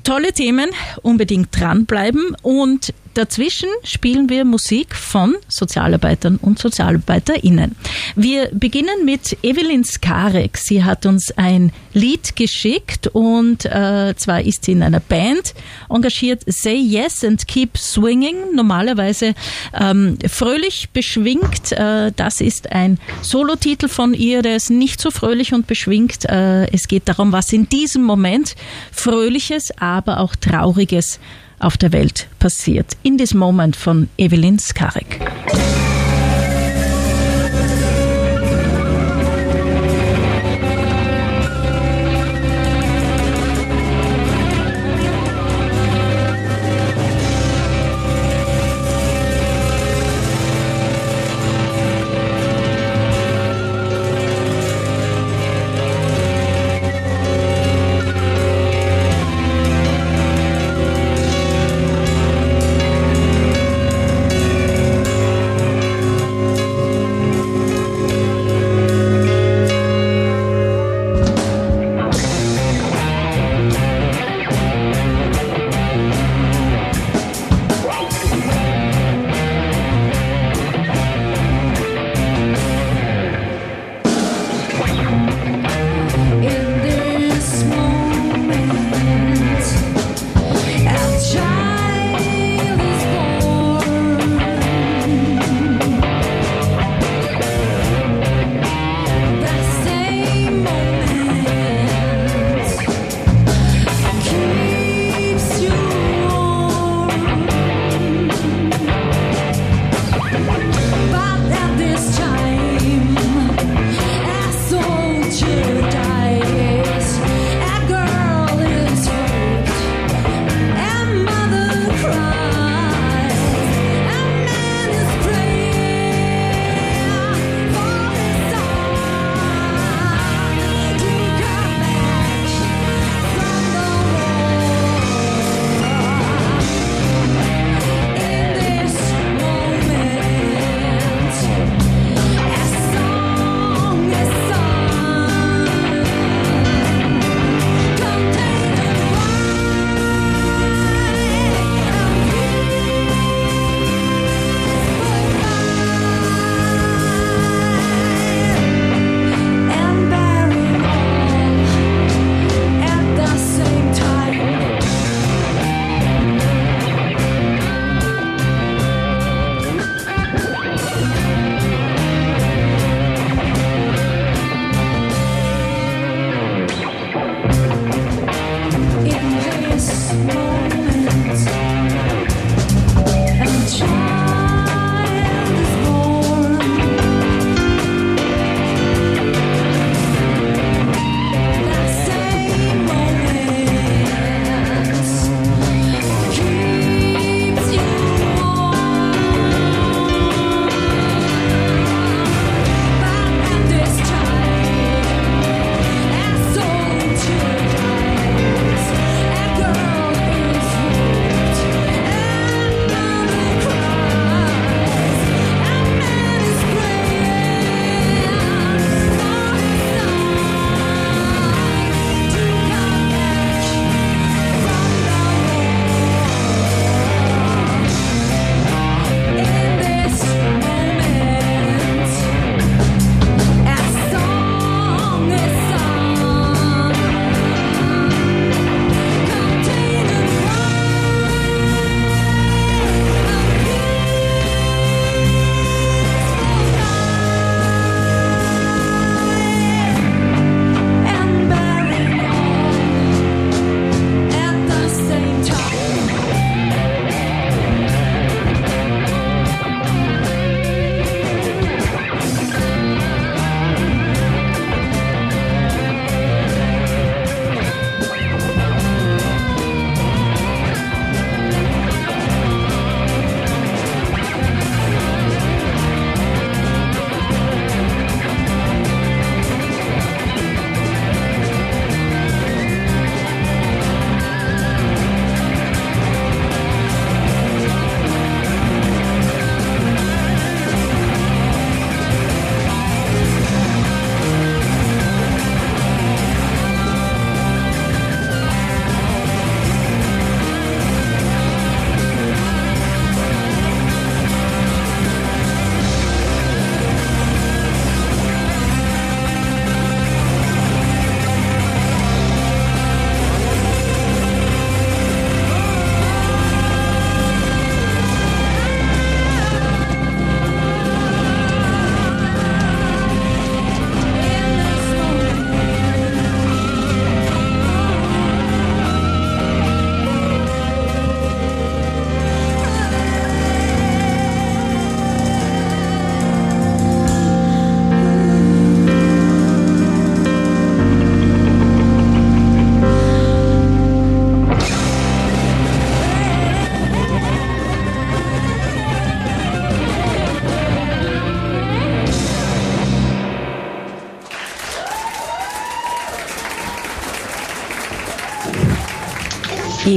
tolle 0.05 0.33
Themen, 0.33 0.71
unbedingt 1.03 1.49
dranbleiben 1.53 2.37
und 2.43 2.93
Dazwischen 3.15 3.69
spielen 3.83 4.29
wir 4.29 4.45
Musik 4.45 4.95
von 4.95 5.35
Sozialarbeitern 5.49 6.37
und 6.37 6.61
SozialarbeiterInnen. 6.61 7.75
Wir 8.15 8.51
beginnen 8.53 9.05
mit 9.05 9.37
Evelyn 9.43 9.83
Skarek. 9.83 10.57
Sie 10.57 10.85
hat 10.85 11.07
uns 11.07 11.33
ein 11.37 11.73
Lied 11.93 12.37
geschickt 12.37 13.09
und 13.09 13.65
äh, 13.65 14.15
zwar 14.17 14.43
ist 14.43 14.65
sie 14.65 14.73
in 14.73 14.85
einer 14.85 15.01
Band 15.01 15.55
engagiert. 15.89 16.43
Say 16.47 16.77
Yes 16.77 17.25
and 17.25 17.49
Keep 17.49 17.79
Swinging. 17.79 18.55
Normalerweise 18.55 19.35
ähm, 19.75 20.17
fröhlich 20.29 20.91
beschwingt. 20.91 21.73
Äh, 21.73 22.13
das 22.15 22.41
ist 22.41 22.71
ein 22.71 23.01
Solotitel 23.23 23.89
von 23.89 24.15
ihr, 24.15 24.43
der 24.43 24.55
ist 24.55 24.71
nicht 24.71 25.01
so 25.01 25.11
fröhlich 25.11 25.53
und 25.53 25.67
beschwingt. 25.67 26.27
Äh, 26.27 26.71
es 26.73 26.87
geht 26.87 27.09
darum, 27.09 27.33
was 27.33 27.53
in 27.53 27.69
diesem 27.69 28.05
Moment 28.05 28.55
Fröhliches, 28.93 29.73
aber 29.81 30.21
auch 30.21 30.37
Trauriges 30.37 31.19
auf 31.61 31.77
der 31.77 31.93
Welt 31.93 32.29
passiert. 32.39 32.97
In 33.03 33.19
this 33.19 33.35
moment 33.35 33.77
von 33.77 34.09
Evelyn 34.17 34.59
Skarek. 34.59 35.21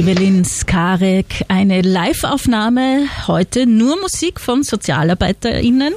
Evelyn 0.06 0.44
Skarek, 0.44 1.46
eine 1.48 1.80
Live-Aufnahme 1.80 3.06
heute 3.26 3.64
nur 3.64 3.98
Musik 4.02 4.38
von 4.38 4.62
SozialarbeiterInnen 4.62 5.94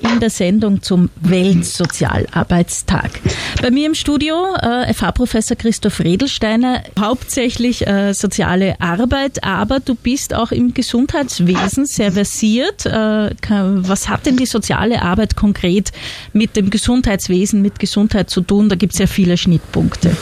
in 0.00 0.18
der 0.18 0.30
Sendung 0.30 0.82
zum 0.82 1.08
Weltsozialarbeitstag. 1.20 3.20
Bei 3.62 3.70
mir 3.70 3.86
im 3.86 3.94
Studio 3.94 4.56
äh, 4.60 4.92
FH-Professor 4.92 5.56
Christoph 5.56 6.00
Redelsteiner, 6.00 6.82
hauptsächlich 6.98 7.86
äh, 7.86 8.12
soziale 8.12 8.80
Arbeit, 8.80 9.44
aber 9.44 9.78
du 9.78 9.94
bist 9.94 10.34
auch 10.34 10.50
im 10.50 10.74
Gesundheitswesen 10.74 11.86
sehr 11.86 12.10
versiert. 12.10 12.86
Äh, 12.86 13.36
was 13.48 14.08
hat 14.08 14.26
denn 14.26 14.36
die 14.36 14.46
soziale 14.46 15.00
Arbeit 15.00 15.36
konkret 15.36 15.92
mit 16.32 16.56
dem 16.56 16.70
Gesundheitswesen, 16.70 17.62
mit 17.62 17.78
Gesundheit 17.78 18.30
zu 18.30 18.40
tun? 18.40 18.68
Da 18.68 18.74
gibt 18.74 18.94
es 18.94 18.98
ja 18.98 19.06
viele 19.06 19.36
Schnittpunkte. 19.36 20.16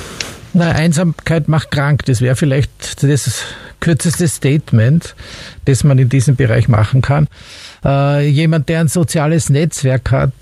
Na, 0.54 0.72
Einsamkeit 0.72 1.48
macht 1.48 1.70
krank. 1.70 2.04
Das 2.06 2.20
wäre 2.20 2.36
vielleicht 2.36 3.02
das 3.02 3.44
kürzeste 3.80 4.28
Statement, 4.28 5.14
das 5.64 5.82
man 5.84 5.98
in 5.98 6.08
diesem 6.08 6.36
Bereich 6.36 6.68
machen 6.68 7.02
kann. 7.02 7.28
Äh, 7.84 8.28
jemand, 8.28 8.68
der 8.68 8.80
ein 8.80 8.88
soziales 8.88 9.50
Netzwerk 9.50 10.12
hat, 10.12 10.32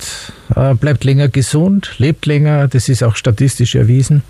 äh, 0.55 0.75
bleibt 0.75 1.05
länger 1.05 1.29
gesund, 1.29 1.95
lebt 1.99 2.27
länger, 2.27 2.69
das 2.69 2.89
ist 2.89 3.03
auch 3.03 3.17
statistisch 3.17 3.75
erwiesen. 3.75 4.23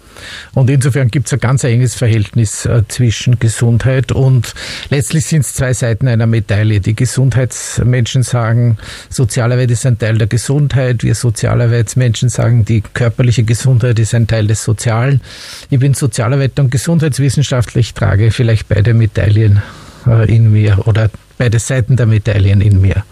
Und 0.55 0.71
insofern 0.71 1.09
gibt 1.09 1.27
es 1.27 1.33
ein 1.33 1.41
ganz 1.41 1.65
enges 1.65 1.95
Verhältnis 1.95 2.67
äh, 2.67 2.83
zwischen 2.87 3.39
Gesundheit 3.39 4.13
und 4.13 4.55
letztlich 4.91 5.27
sind 5.27 5.41
es 5.41 5.55
zwei 5.55 5.73
Seiten 5.73 6.07
einer 6.07 6.27
Medaille. 6.27 6.81
Die 6.81 6.95
Gesundheitsmenschen 6.95 8.23
sagen, 8.23 8.77
Sozialarbeit 9.09 9.71
ist 9.71 9.87
ein 9.87 9.99
Teil 9.99 10.19
der 10.19 10.27
Gesundheit. 10.29 11.03
Wir 11.03 11.15
Sozialarbeitsmenschen 11.15 12.29
sagen, 12.29 12.65
die 12.65 12.83
körperliche 12.83 13.43
Gesundheit 13.43 13.99
ist 13.99 14.15
ein 14.15 14.27
Teil 14.27 14.47
des 14.47 14.63
Sozialen. 14.63 15.21
Ich 15.69 15.81
bin 15.81 15.95
Sozialarbeiter 15.95 16.63
und 16.63 16.71
Gesundheitswissenschaftler. 16.71 17.81
Ich 17.81 17.95
trage 17.95 18.31
vielleicht 18.31 18.69
beide 18.69 18.95
Medaillen 18.95 19.63
äh, 20.07 20.33
in 20.33 20.53
mir 20.53 20.87
oder 20.87 21.11
beide 21.41 21.59
Seiten 21.59 21.97
der 21.97 22.05
Medaillen 22.05 22.61
in 22.61 22.83
mir. 22.83 23.03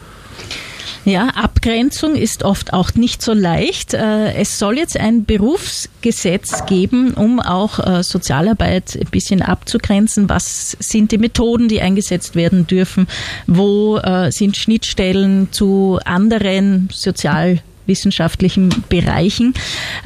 Ja, 1.06 1.28
Abgrenzung 1.28 2.14
ist 2.14 2.42
oft 2.42 2.74
auch 2.74 2.92
nicht 2.92 3.22
so 3.22 3.32
leicht. 3.32 3.94
Äh, 3.94 4.34
es 4.34 4.58
soll 4.58 4.76
jetzt 4.76 5.00
ein 5.00 5.24
Berufsgesetz 5.24 6.66
geben, 6.66 7.14
um 7.14 7.40
auch 7.40 7.78
äh, 7.78 8.02
Sozialarbeit 8.02 8.98
ein 9.00 9.10
bisschen 9.10 9.40
abzugrenzen. 9.40 10.28
Was 10.28 10.76
sind 10.78 11.10
die 11.10 11.16
Methoden, 11.16 11.68
die 11.68 11.80
eingesetzt 11.80 12.36
werden 12.36 12.66
dürfen? 12.66 13.06
Wo 13.46 13.96
äh, 13.96 14.30
sind 14.30 14.58
Schnittstellen 14.58 15.48
zu 15.50 15.98
anderen 16.04 16.90
Sozial 16.92 17.62
wissenschaftlichen 17.88 18.68
Bereichen. 18.88 19.54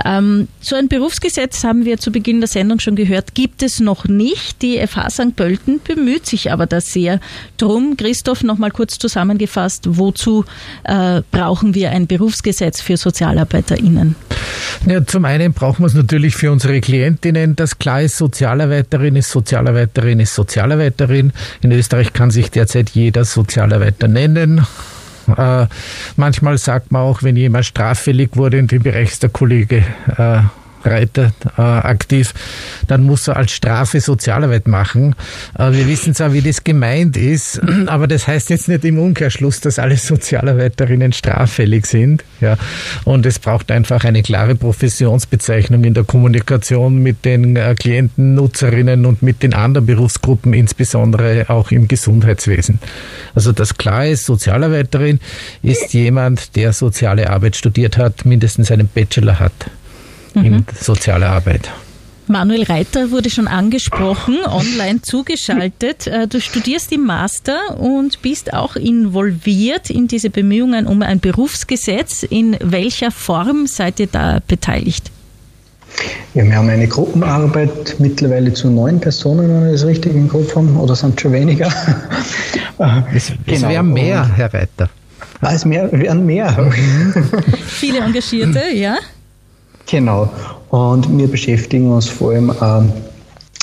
Ähm, 0.05 0.49
so 0.61 0.77
ein 0.77 0.89
Berufsgesetz 0.89 1.65
haben 1.65 1.85
wir 1.85 1.99
zu 1.99 2.11
Beginn 2.13 2.41
der 2.41 2.49
Sendung 2.49 2.81
schon 2.81 2.97
gehört, 2.97 3.35
gibt 3.35 3.63
es 3.63 3.81
noch 3.81 4.07
nicht. 4.07 4.63
Die 4.63 4.79
FH 4.87 5.11
St. 5.11 5.37
Pölten 5.37 5.81
bemüht 5.83 6.27
sich 6.27 6.51
aber 6.51 6.67
da 6.67 6.81
sehr 6.81 7.21
drum. 7.59 7.97
Christoph, 7.97 8.43
nochmal 8.43 8.71
kurz 8.71 8.99
zusammengefasst, 8.99 9.85
wozu 9.89 10.45
äh, 10.85 11.23
brauchen 11.31 11.75
wir 11.75 11.91
ein 11.91 12.07
Berufsgesetz 12.07 12.81
für 12.81 12.97
SozialarbeiterInnen? 12.97 14.15
Ja, 14.87 15.05
zum 15.07 15.25
einen 15.25 15.53
brauchen 15.53 15.83
wir 15.83 15.87
es 15.87 15.95
natürlich 15.95 16.35
für 16.35 16.51
unsere 16.51 16.81
Klientinnen, 16.81 17.57
dass 17.57 17.79
klar 17.79 18.03
ist, 18.03 18.17
Sozialarbeiterin 18.17 19.17
ist 19.17 19.31
Sozialarbeiterin 19.31 20.21
ist 20.21 20.35
Sozialarbeiterin. 20.35 21.33
In 21.61 21.73
Österreich 21.73 22.13
kann 22.13 22.31
sich 22.31 22.51
derzeit 22.51 22.91
jeder 22.91 23.25
Sozialarbeiter 23.25 24.09
nennen. 24.09 24.67
Äh, 25.37 25.67
manchmal 26.17 26.59
sagt 26.59 26.93
man 26.93 27.03
auch, 27.03 27.23
wenn 27.23 27.37
jemand 27.37 27.65
straffällig 27.65 28.31
wurde, 28.37 28.59
in 28.59 28.67
dem 28.67 28.83
Bereich 28.83 29.13
ist 29.13 29.23
der 29.23 29.31
Kollege 29.31 29.85
äh, 30.17 30.41
Reiter 30.87 31.33
äh, 31.57 31.63
aktiv, 31.63 32.35
dann 32.89 33.05
muss 33.05 33.29
er 33.29 33.37
als 33.37 33.53
Strafe 33.53 34.01
Sozialarbeit 34.01 34.69
machen. 34.69 35.15
Äh, 35.59 35.73
wir 35.73 35.87
wissen 35.89 36.15
zwar, 36.15 36.33
wie 36.33 36.41
das 36.41 36.65
gemeint 36.65 37.17
ist, 37.17 37.61
aber 37.87 38.07
das 38.07 38.27
heißt 38.27 38.51
jetzt 38.51 38.69
nicht 38.69 38.85
im 38.85 38.99
Umkehrschluss, 38.99 39.61
dass 39.61 39.79
alle 39.79 39.97
Sozialarbeiterinnen 39.97 41.13
straffällig 41.13 41.87
sind. 41.87 42.25
Ja. 42.41 42.57
Und 43.05 43.27
es 43.27 43.39
braucht 43.39 43.71
einfach 43.71 44.05
eine 44.05 44.23
klare 44.23 44.55
Professionsbezeichnung 44.55 45.85
in 45.85 45.95
der 45.95 46.05
Kommunikation 46.05 46.99
mit 47.03 47.25
den 47.25 47.57
äh, 47.57 47.75
Klienten, 47.79 48.35
Nutzerinnen 48.35 49.07
und 49.07 49.23
mit 49.23 49.43
den 49.43 49.55
anderen 49.55 49.87
Berufsgruppen, 49.87 50.53
insbesondere 50.53 51.49
auch 51.49 51.71
im 51.71 51.89
Gesundheitswesen. 51.89 52.79
Also 53.35 53.53
das 53.53 53.77
klar 53.77 54.07
ist, 54.07 54.27
Sozialarbeiterin 54.27 55.21
ist 55.63 55.93
jemand, 55.95 56.57
der 56.57 56.73
soziale 56.73 57.31
Arbeit 57.31 57.57
studiert 57.57 57.97
hat, 57.97 58.25
mindestens 58.25 58.71
einen 58.71 58.89
Bachelor 58.89 59.39
hat 59.39 59.53
mhm. 60.35 60.45
in 60.45 60.67
sozialer 60.81 61.31
Arbeit. 61.31 61.71
Manuel 62.29 62.63
Reiter 62.63 63.11
wurde 63.11 63.31
schon 63.31 63.49
angesprochen, 63.49 64.39
online 64.47 65.03
zugeschaltet. 65.03 66.07
Äh, 66.07 66.29
du 66.29 66.41
studierst 66.41 66.93
im 66.93 67.05
Master 67.05 67.79
und 67.79 68.23
bist 68.23 68.55
auch 68.55 68.77
involviert 68.77 69.91
in 69.91 70.09
diese 70.09 70.31
Bemühungen 70.31 70.87
um 70.87 71.03
ein 71.03 71.21
Berufsgesetz. 71.21 72.23
In 72.23 72.57
welcher 72.61 73.11
Form 73.11 73.67
seid 73.67 74.01
ihr 74.01 74.07
da 74.07 74.41
beteiligt? 74.47 75.11
Ja, 76.35 76.45
wir 76.45 76.57
haben 76.57 76.71
eine 76.71 76.89
Gruppenarbeit 76.89 77.97
mittlerweile 77.99 78.53
zu 78.55 78.71
neun 78.71 78.99
Personen, 79.01 79.49
wenn 79.51 79.67
ich 79.67 79.81
das 79.81 79.87
richtig 79.87 80.15
im 80.15 80.29
Kopf 80.29 80.57
habe, 80.57 80.69
oder 80.69 80.97
sind 80.97 81.17
es 81.17 81.21
schon 81.21 81.33
weniger? 81.33 81.71
Es, 83.15 83.31
es 83.31 83.37
genau. 83.47 83.69
wären 83.69 83.93
mehr, 83.93 84.29
Herr 84.35 84.53
Reiter. 84.53 84.91
Ah, 85.41 85.53
es 85.53 85.65
mehr, 85.65 85.89
wären 85.93 86.27
mehr. 86.27 86.73
Viele 87.69 88.01
Engagierte, 88.01 88.61
ja. 88.75 88.97
Genau. 89.93 90.27
Und 90.71 91.19
wir 91.19 91.29
beschäftigen 91.29 91.93
uns 91.93 92.09
vor 92.09 92.33
allem 92.33 92.51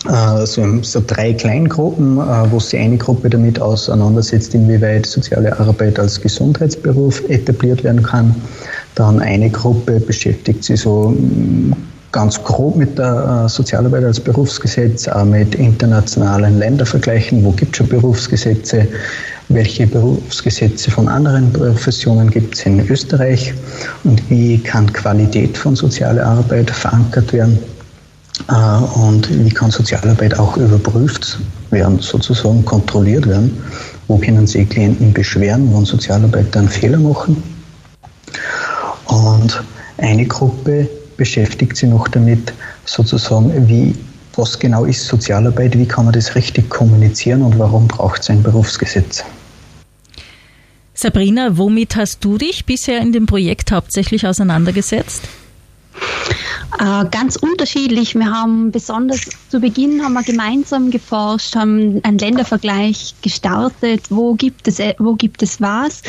äh, 0.05 0.45
so, 0.45 0.63
so, 0.83 1.01
drei 1.05 1.33
Kleingruppen, 1.33 2.19
äh, 2.19 2.51
wo 2.51 2.59
sich 2.59 2.79
eine 2.79 2.97
Gruppe 2.97 3.31
damit 3.31 3.59
auseinandersetzt, 3.59 4.53
inwieweit 4.53 5.07
soziale 5.07 5.59
Arbeit 5.59 5.97
als 5.97 6.21
Gesundheitsberuf 6.21 7.27
etabliert 7.29 7.83
werden 7.83 8.03
kann. 8.03 8.35
Dann 8.93 9.19
eine 9.19 9.49
Gruppe 9.49 9.99
beschäftigt 9.99 10.63
sich 10.63 10.81
so 10.81 11.09
mm, 11.09 11.73
ganz 12.11 12.43
grob 12.43 12.75
mit 12.75 12.99
der 12.99 13.45
äh, 13.45 13.49
Sozialarbeit 13.49 14.03
als 14.03 14.19
Berufsgesetz, 14.19 15.07
auch 15.07 15.25
mit 15.25 15.55
internationalen 15.55 16.59
Ländervergleichen, 16.59 17.43
wo 17.43 17.53
gibt 17.53 17.71
es 17.71 17.77
schon 17.77 17.87
Berufsgesetze, 17.87 18.87
welche 19.49 19.87
Berufsgesetze 19.87 20.91
von 20.91 21.07
anderen 21.07 21.51
Professionen 21.51 22.29
gibt 22.29 22.55
es 22.55 22.65
in 22.65 22.87
Österreich 22.87 23.53
und 24.03 24.21
wie 24.29 24.59
kann 24.59 24.91
Qualität 24.93 25.57
von 25.57 25.75
sozialer 25.75 26.23
Arbeit 26.23 26.69
verankert 26.69 27.33
werden 27.33 27.57
äh, 28.47 28.99
und 28.99 29.27
wie 29.43 29.49
kann 29.49 29.71
Sozialarbeit 29.71 30.37
auch 30.37 30.55
überprüft 30.55 31.39
werden, 31.71 31.99
sozusagen 31.99 32.63
kontrolliert 32.63 33.27
werden. 33.27 33.57
Wo 34.07 34.17
können 34.17 34.45
sich 34.45 34.69
Klienten 34.69 35.13
beschweren, 35.13 35.73
wenn 35.73 35.85
Sozialarbeiter 35.85 36.59
einen 36.59 36.69
Fehler 36.69 36.99
machen? 36.99 37.41
Und 39.05 39.63
eine 39.97 40.25
Gruppe 40.25 40.87
beschäftigt 41.17 41.75
sich 41.75 41.89
noch 41.89 42.07
damit, 42.07 42.53
sozusagen, 42.85 43.67
wie 43.67 43.95
was 44.35 44.57
genau 44.57 44.85
ist 44.85 45.05
Sozialarbeit, 45.05 45.77
wie 45.77 45.87
kann 45.87 46.05
man 46.05 46.13
das 46.13 46.35
richtig 46.35 46.69
kommunizieren 46.69 47.41
und 47.41 47.59
warum 47.59 47.87
braucht 47.87 48.21
es 48.21 48.29
ein 48.29 48.41
Berufsgesetz? 48.41 49.25
Sabrina, 51.01 51.57
womit 51.57 51.95
hast 51.95 52.25
du 52.25 52.37
dich 52.37 52.65
bisher 52.65 52.99
in 52.99 53.13
dem 53.13 53.25
Projekt 53.25 53.71
hauptsächlich 53.71 54.27
auseinandergesetzt? 54.27 55.29
Äh, 56.77 57.05
ganz 57.09 57.37
unterschiedlich. 57.37 58.15
Wir 58.15 58.29
haben 58.29 58.71
besonders 58.71 59.21
zu 59.47 59.61
Beginn 59.61 60.03
haben 60.03 60.11
wir 60.11 60.23
gemeinsam 60.23 60.91
geforscht, 60.91 61.55
haben 61.55 62.01
einen 62.03 62.17
Ländervergleich 62.17 63.15
gestartet, 63.21 64.07
wo 64.09 64.33
gibt 64.33 64.67
es, 64.67 64.79
äh, 64.79 64.93
wo 64.99 65.15
gibt 65.15 65.41
es 65.41 65.61
was. 65.61 66.01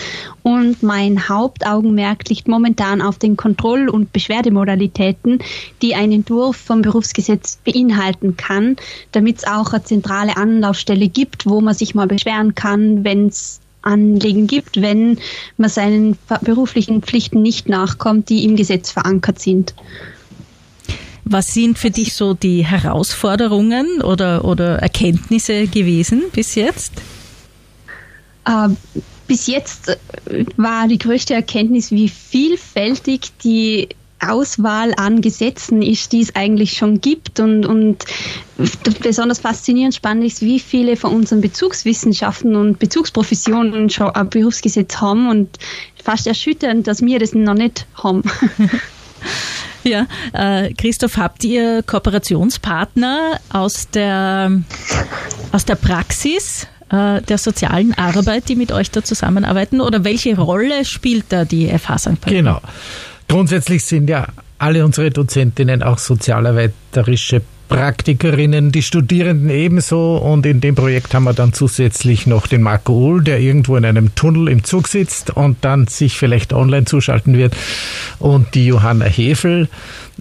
Und 0.42 0.82
mein 0.82 1.28
Hauptaugenmerk 1.28 2.28
liegt 2.28 2.48
momentan 2.48 3.00
auf 3.00 3.16
den 3.16 3.36
Kontroll- 3.36 3.88
und 3.88 4.12
Beschwerdemodalitäten, 4.12 5.38
die 5.82 5.94
ein 5.94 6.10
Entwurf 6.10 6.56
vom 6.56 6.82
Berufsgesetz 6.82 7.60
beinhalten 7.64 8.36
kann, 8.36 8.74
damit 9.12 9.38
es 9.38 9.46
auch 9.46 9.72
eine 9.72 9.84
zentrale 9.84 10.36
Anlaufstelle 10.36 11.06
gibt, 11.06 11.46
wo 11.46 11.60
man 11.60 11.74
sich 11.74 11.94
mal 11.94 12.08
beschweren 12.08 12.56
kann, 12.56 13.04
wenn 13.04 13.28
es 13.28 13.59
Anliegen 13.82 14.46
gibt, 14.46 14.80
wenn 14.80 15.18
man 15.56 15.70
seinen 15.70 16.18
beruflichen 16.42 17.02
Pflichten 17.02 17.42
nicht 17.42 17.68
nachkommt, 17.68 18.28
die 18.28 18.44
im 18.44 18.56
Gesetz 18.56 18.90
verankert 18.90 19.38
sind. 19.38 19.74
Was 21.24 21.54
sind 21.54 21.78
für 21.78 21.90
dich 21.90 22.14
so 22.14 22.34
die 22.34 22.64
Herausforderungen 22.66 24.02
oder, 24.02 24.44
oder 24.44 24.78
Erkenntnisse 24.78 25.68
gewesen 25.68 26.24
bis 26.32 26.56
jetzt? 26.56 26.92
Äh, 28.46 28.68
bis 29.28 29.46
jetzt 29.46 29.96
war 30.56 30.88
die 30.88 30.98
größte 30.98 31.34
Erkenntnis, 31.34 31.92
wie 31.92 32.08
vielfältig 32.08 33.30
die 33.44 33.90
Auswahl 34.20 34.92
an 34.96 35.20
Gesetzen 35.20 35.82
ist, 35.82 36.12
die 36.12 36.20
es 36.20 36.34
eigentlich 36.34 36.74
schon 36.74 37.00
gibt. 37.00 37.40
Und, 37.40 37.66
und 37.66 38.04
besonders 39.02 39.40
faszinierend 39.40 39.94
spannend 39.94 40.24
ist, 40.24 40.42
wie 40.42 40.58
viele 40.58 40.96
von 40.96 41.14
unseren 41.14 41.40
Bezugswissenschaften 41.40 42.56
und 42.56 42.78
Bezugsprofessionen 42.78 43.90
schon 43.90 44.10
ein 44.10 44.28
Berufsgesetz 44.28 45.00
haben 45.00 45.28
und 45.28 45.58
fast 46.02 46.26
erschütternd, 46.26 46.86
dass 46.86 47.02
wir 47.02 47.18
das 47.18 47.34
noch 47.34 47.54
nicht 47.54 47.86
haben. 47.94 48.22
Ja, 49.82 50.06
äh, 50.34 50.74
Christoph, 50.74 51.16
habt 51.16 51.42
ihr 51.42 51.82
Kooperationspartner 51.82 53.40
aus 53.50 53.88
der, 53.88 54.52
aus 55.52 55.64
der 55.64 55.74
Praxis? 55.74 56.66
äh, 56.90 57.22
der 57.22 57.38
sozialen 57.38 57.94
Arbeit, 57.94 58.48
die 58.48 58.56
mit 58.56 58.72
euch 58.72 58.90
da 58.90 59.02
zusammenarbeiten? 59.02 59.80
Oder 59.80 60.04
welche 60.04 60.36
Rolle 60.36 60.84
spielt 60.84 61.26
da 61.30 61.44
die 61.44 61.66
FH 61.66 61.98
St. 61.98 62.20
Pölten? 62.20 62.44
Genau. 62.44 62.60
Grundsätzlich 63.30 63.84
sind 63.84 64.10
ja 64.10 64.26
alle 64.58 64.84
unsere 64.84 65.12
Dozentinnen 65.12 65.84
auch 65.84 65.98
sozialarbeiterische 65.98 67.42
Praktikerinnen, 67.68 68.72
die 68.72 68.82
Studierenden 68.82 69.50
ebenso. 69.50 70.16
Und 70.16 70.44
in 70.46 70.60
dem 70.60 70.74
Projekt 70.74 71.14
haben 71.14 71.22
wir 71.22 71.32
dann 71.32 71.52
zusätzlich 71.52 72.26
noch 72.26 72.48
den 72.48 72.60
Marco 72.60 72.92
Uhl, 72.92 73.22
der 73.22 73.38
irgendwo 73.38 73.76
in 73.76 73.84
einem 73.84 74.16
Tunnel 74.16 74.48
im 74.48 74.64
Zug 74.64 74.88
sitzt 74.88 75.30
und 75.30 75.58
dann 75.60 75.86
sich 75.86 76.18
vielleicht 76.18 76.52
online 76.52 76.86
zuschalten 76.86 77.38
wird. 77.38 77.54
Und 78.18 78.56
die 78.56 78.66
Johanna 78.66 79.04
Hefel, 79.04 79.68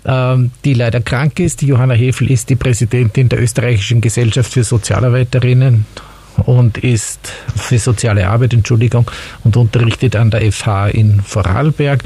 ähm, 0.05 0.51
die 0.63 0.75
leider 0.75 1.01
krank 1.01 1.39
ist. 1.39 1.61
Die 1.61 1.67
Johanna 1.67 1.95
Hefel 1.95 2.29
ist 2.29 2.51
die 2.51 2.55
Präsidentin 2.57 3.27
der 3.27 3.41
Österreichischen 3.41 4.01
Gesellschaft 4.01 4.53
für 4.53 4.63
Sozialarbeiterinnen 4.63 5.87
und 6.37 6.77
ist 6.77 7.31
für 7.55 7.79
soziale 7.79 8.27
Arbeit, 8.27 8.53
Entschuldigung, 8.53 9.09
und 9.43 9.57
unterrichtet 9.57 10.15
an 10.15 10.31
der 10.31 10.51
FH 10.51 10.89
in 10.89 11.21
Vorarlberg. 11.21 12.03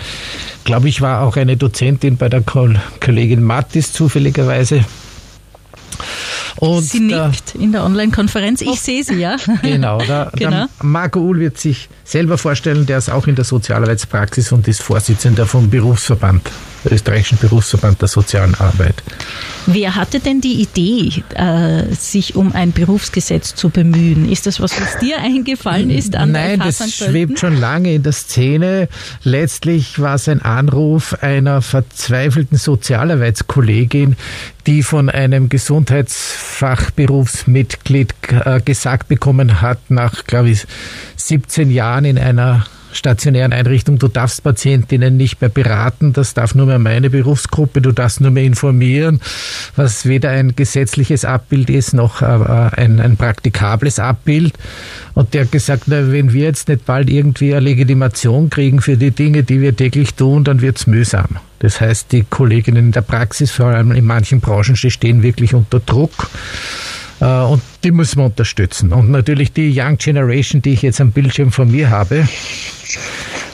Glaube 0.64 0.90
ich, 0.90 1.02
war 1.02 1.22
auch 1.22 1.36
eine 1.36 1.58
Dozentin 1.58 2.18
bei 2.18 2.30
der 2.30 2.42
Kollegin 2.42 3.44
Mattis 3.44 3.94
zufälligerweise. 3.94 4.86
Und 6.58 6.84
sie 6.84 7.00
nickt 7.00 7.56
in 7.56 7.72
der 7.72 7.84
Online-Konferenz. 7.84 8.62
Ich 8.62 8.80
sehe 8.80 9.04
sie, 9.04 9.16
ja. 9.16 9.36
Genau. 9.62 9.98
Der, 10.00 10.32
genau. 10.36 10.66
Marco 10.82 11.20
Uhl 11.20 11.40
wird 11.40 11.58
sich 11.58 11.90
selber 12.04 12.38
vorstellen, 12.38 12.86
der 12.86 12.98
ist 12.98 13.10
auch 13.10 13.28
in 13.28 13.36
der 13.36 13.46
Sozialarbeitspraxis 13.46 14.52
und 14.52 14.68
ist 14.68 14.82
Vorsitzender 14.82 15.46
vom 15.46 15.70
Berufsverband, 15.70 16.52
österreichischen 16.90 17.38
Berufsverband 17.38 18.02
der 18.02 18.10
sozialen 18.10 18.56
Arbeit. 18.56 19.02
Wer 19.66 19.96
hatte 19.96 20.20
denn 20.20 20.42
die 20.42 20.62
Idee, 20.62 21.24
äh, 21.36 21.86
sich 21.96 22.36
um 22.36 22.52
ein 22.52 22.74
Berufsgesetz 22.74 23.56
zu 23.56 23.70
bemühen? 23.70 24.30
Ist 24.30 24.46
das 24.46 24.60
was, 24.60 24.78
was 24.80 25.00
dir 25.00 25.20
eingefallen 25.20 25.90
ist? 25.90 26.18
An 26.18 26.34
Nein, 26.34 26.60
das 26.60 26.94
schwebt 26.94 27.40
schon 27.40 27.58
lange 27.58 27.94
in 27.94 28.04
der 28.04 28.12
Szene. 28.12 28.90
Letztlich 29.24 30.00
war 30.00 30.16
es 30.16 30.28
ein 30.28 30.42
Anruf 30.42 31.14
einer 31.22 31.62
verzweifelten 31.62 32.58
Sozialarbeitskollegin, 32.58 34.18
die 34.68 34.84
von 34.84 35.10
einem 35.10 35.48
Gesundheitsfachberufsmitglied 35.50 38.14
äh, 38.30 38.62
gesagt 38.62 39.08
bekommen 39.08 39.62
hat, 39.62 39.80
nach, 39.90 40.26
glaube 40.26 40.50
ich, 40.50 40.66
17 41.16 41.72
Jahren 41.72 41.93
in 42.00 42.18
einer 42.18 42.66
stationären 42.96 43.54
Einrichtung, 43.54 43.98
du 43.98 44.08
darfst 44.08 44.44
Patientinnen 44.44 45.18
nicht 45.18 45.42
mehr 45.42 45.50
beraten, 45.50 46.14
das 46.14 46.34
darf 46.34 46.56
nur 46.56 46.66
mehr 46.66 46.80
meine 46.80 47.10
Berufsgruppe, 47.10 47.82
du 47.82 47.92
darfst 47.92 48.22
nur 48.22 48.32
mehr 48.32 48.44
informieren, 48.44 49.20
was 49.76 50.06
weder 50.06 50.30
ein 50.30 50.56
gesetzliches 50.56 51.26
Abbild 51.26 51.70
ist 51.70 51.94
noch 51.94 52.22
äh, 52.22 52.26
ein, 52.26 53.00
ein 53.00 53.18
praktikables 53.18 54.00
Abbild. 54.00 54.54
Und 55.14 55.34
der 55.34 55.42
hat 55.42 55.52
gesagt, 55.52 55.84
na, 55.88 56.12
wenn 56.12 56.34
wir 56.34 56.44
jetzt 56.44 56.70
nicht 56.70 56.86
bald 56.86 57.10
irgendwie 57.10 57.54
eine 57.54 57.66
Legitimation 57.66 58.50
kriegen 58.50 58.82
für 58.82 58.98
die 58.98 59.12
Dinge, 59.12 59.44
die 59.44 59.62
wir 59.62 59.76
täglich 59.76 60.16
tun, 60.16 60.44
dann 60.44 60.62
wird's 60.62 60.88
mühsam. 60.88 61.38
Das 61.60 61.80
heißt, 61.80 62.12
die 62.12 62.26
Kolleginnen 62.30 62.88
in 62.88 62.92
der 62.92 63.02
Praxis, 63.02 63.52
vor 63.52 63.68
allem 63.68 63.92
in 63.92 64.06
manchen 64.06 64.42
Branchen, 64.42 64.76
stehen 64.76 65.24
wirklich 65.24 65.54
unter 65.54 65.80
Druck. 65.80 66.30
Äh, 67.24 67.44
und 67.44 67.62
die 67.84 67.92
müssen 67.92 68.20
wir 68.20 68.26
unterstützen. 68.26 68.92
Und 68.92 69.10
natürlich 69.10 69.54
die 69.54 69.74
Young 69.76 69.98
Generation, 69.98 70.62
die 70.62 70.74
ich 70.74 70.82
jetzt 70.82 71.00
am 71.00 71.12
Bildschirm 71.12 71.52
von 71.52 71.72
mir 71.72 71.90
habe, 71.90 72.28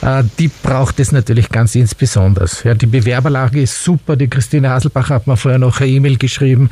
äh, 0.02 0.24
die 0.38 0.48
braucht 0.48 0.98
es 0.98 1.12
natürlich 1.12 1.50
ganz 1.50 1.74
insbesondere. 1.76 2.48
Ja, 2.64 2.74
die 2.74 2.86
Bewerberlage 2.86 3.62
ist 3.62 3.84
super. 3.84 4.16
Die 4.16 4.28
Christine 4.28 4.70
Haselbach 4.70 5.10
hat 5.10 5.26
mir 5.26 5.36
vorher 5.36 5.58
noch 5.58 5.80
eine 5.80 5.90
E-Mail 5.90 6.16
geschrieben. 6.16 6.68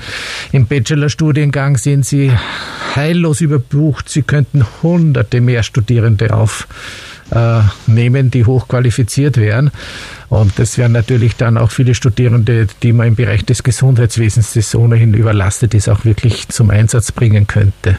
Im 0.50 0.66
Bachelorstudiengang 0.66 1.76
sind 1.76 2.04
sie 2.04 2.32
heillos 2.96 3.40
überbucht. 3.40 4.08
Sie 4.08 4.22
könnten 4.22 4.66
hunderte 4.82 5.40
mehr 5.40 5.62
Studierende 5.62 6.34
auf 6.34 6.66
äh, 7.30 7.60
nehmen, 7.86 8.30
die 8.30 8.44
hochqualifiziert 8.44 9.36
wären. 9.36 9.70
Und 10.28 10.58
das 10.58 10.78
wären 10.78 10.92
natürlich 10.92 11.36
dann 11.36 11.56
auch 11.56 11.70
viele 11.70 11.94
Studierende, 11.94 12.66
die 12.82 12.92
man 12.92 13.08
im 13.08 13.16
Bereich 13.16 13.44
des 13.44 13.62
Gesundheitswesens, 13.62 14.52
das 14.52 14.74
ohnehin 14.74 15.14
überlastet 15.14 15.74
ist, 15.74 15.88
auch 15.88 16.04
wirklich 16.04 16.48
zum 16.48 16.70
Einsatz 16.70 17.12
bringen 17.12 17.46
könnte. 17.46 17.98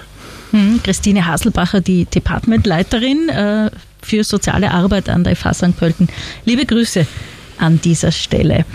Hm, 0.52 0.80
Christine 0.84 1.26
Haselbacher, 1.26 1.82
die 1.82 2.06
Departmentleiterin 2.06 3.30
äh, 3.30 3.72
für 4.02 4.24
soziale 4.24 4.72
Arbeit 4.72 5.10
an 5.10 5.24
der 5.24 5.36
FH 5.36 5.54
St. 5.54 5.78
Pölten. 5.78 6.08
Liebe 6.46 6.66
Grüße 6.66 7.06
an 7.60 7.82
dieser 7.82 8.12
Stelle. 8.12 8.66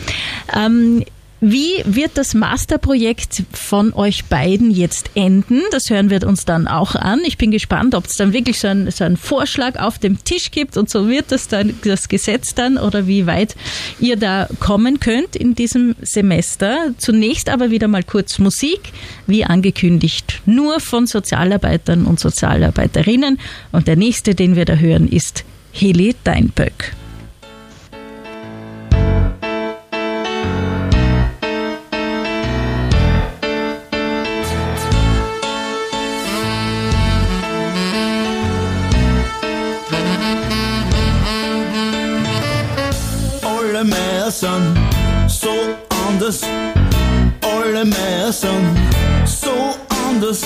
Ähm, 0.55 1.05
wie 1.47 1.83
wird 1.85 2.13
das 2.15 2.33
Masterprojekt 2.33 3.43
von 3.53 3.93
euch 3.93 4.25
beiden 4.25 4.71
jetzt 4.71 5.11
enden? 5.15 5.61
Das 5.73 5.91
hören 5.91 6.09
wir 6.09 6.27
uns 6.27 6.47
dann 6.47 6.67
auch 6.67 6.95
an. 6.95 7.21
Ich 7.27 7.37
bin 7.37 7.51
gespannt, 7.51 7.95
ob 7.95 8.07
es 8.07 8.17
dann 8.17 8.33
wirklich 8.33 8.59
so, 8.59 8.69
ein, 8.69 8.91
so 8.91 9.05
einen 9.05 9.19
Vorschlag 9.19 9.79
auf 9.79 9.99
dem 9.99 10.25
Tisch 10.25 10.51
gibt 10.51 10.79
und 10.79 10.89
so 10.89 11.07
wird 11.07 11.33
das 11.33 11.49
dann 11.49 11.79
das 11.85 12.09
Gesetz 12.09 12.55
dann 12.55 12.79
oder 12.79 13.07
wie 13.07 13.27
weit 13.27 13.57
ihr 14.01 14.17
da 14.17 14.49
kommen 14.59 15.01
könnt 15.01 15.37
in 15.37 15.55
diesem 15.55 15.95
Semester. 16.01 16.95
Zunächst 16.97 17.51
aber 17.51 17.71
wieder 17.71 17.89
mal 17.89 18.05
kurz 18.05 18.39
Musik, 18.39 18.81
wie 19.27 19.45
angekündigt, 19.45 20.41
nur 20.47 20.81
von 20.81 21.07
Sozialarbeitern 21.07 22.07
und 22.07 22.21
Sozialarbeiterinnen. 22.21 23.39
Und 23.71 23.87
der 23.87 23.97
nächste, 23.97 24.35
den 24.35 24.57
wir 24.57 24.65
da 24.65 24.77
hören, 24.77 25.09
ist 25.09 25.45
Heli 25.73 26.15
Deinböck. 26.25 26.95
Sind 44.31 44.77
so 45.29 45.51
anders. 46.09 46.41
Alle 47.43 47.85
mehr 47.85 48.33
sind 48.33 48.77
so 49.25 49.77
anders. 50.07 50.43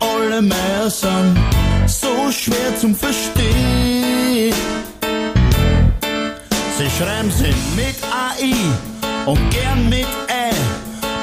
Alle 0.00 0.42
mehr 0.42 0.90
sind 0.90 1.38
so 1.86 2.30
schwer 2.30 2.76
zum 2.78 2.94
Verstehen. 2.94 4.54
Sie 6.76 6.90
schreiben 6.98 7.30
sie 7.30 7.54
mit 7.76 7.96
AI 8.04 8.54
und 9.26 9.50
gern 9.50 9.88
mit 9.88 10.06
E. 10.28 10.54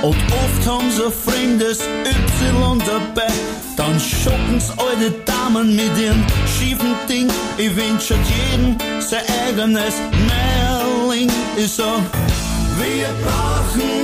Und 0.01 0.15
oft 0.15 0.67
haben 0.67 0.89
sie 0.89 1.05
ein 1.05 1.11
fremdes 1.11 1.79
Y 1.81 2.79
dabei. 2.79 3.31
Dann 3.77 3.99
schocken's 3.99 4.69
alte 4.77 5.11
Damen 5.25 5.75
mit 5.75 5.97
ihrem 5.97 6.25
schiefen 6.57 6.95
Ding. 7.07 7.29
Ich 7.57 7.75
wünsch 7.75 8.09
jedem 8.09 8.77
sein 8.99 9.21
eigenes 9.47 9.95
Merling. 11.21 11.31
Ich 11.57 11.71
sag, 11.71 12.01
wir 12.79 13.07
brauchen 13.23 14.00